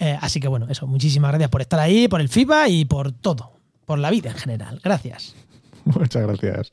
Eh, 0.00 0.18
así 0.20 0.40
que 0.40 0.48
bueno, 0.48 0.66
eso, 0.68 0.88
muchísimas 0.88 1.30
gracias 1.30 1.48
por 1.48 1.60
estar 1.60 1.78
ahí, 1.78 2.08
por 2.08 2.20
el 2.20 2.28
FIBA 2.28 2.68
y 2.68 2.84
por 2.84 3.12
todo, 3.12 3.52
por 3.86 4.00
la 4.00 4.10
vida 4.10 4.30
en 4.30 4.36
general. 4.36 4.80
Gracias. 4.82 5.36
Muchas 5.84 6.26
gracias. 6.26 6.72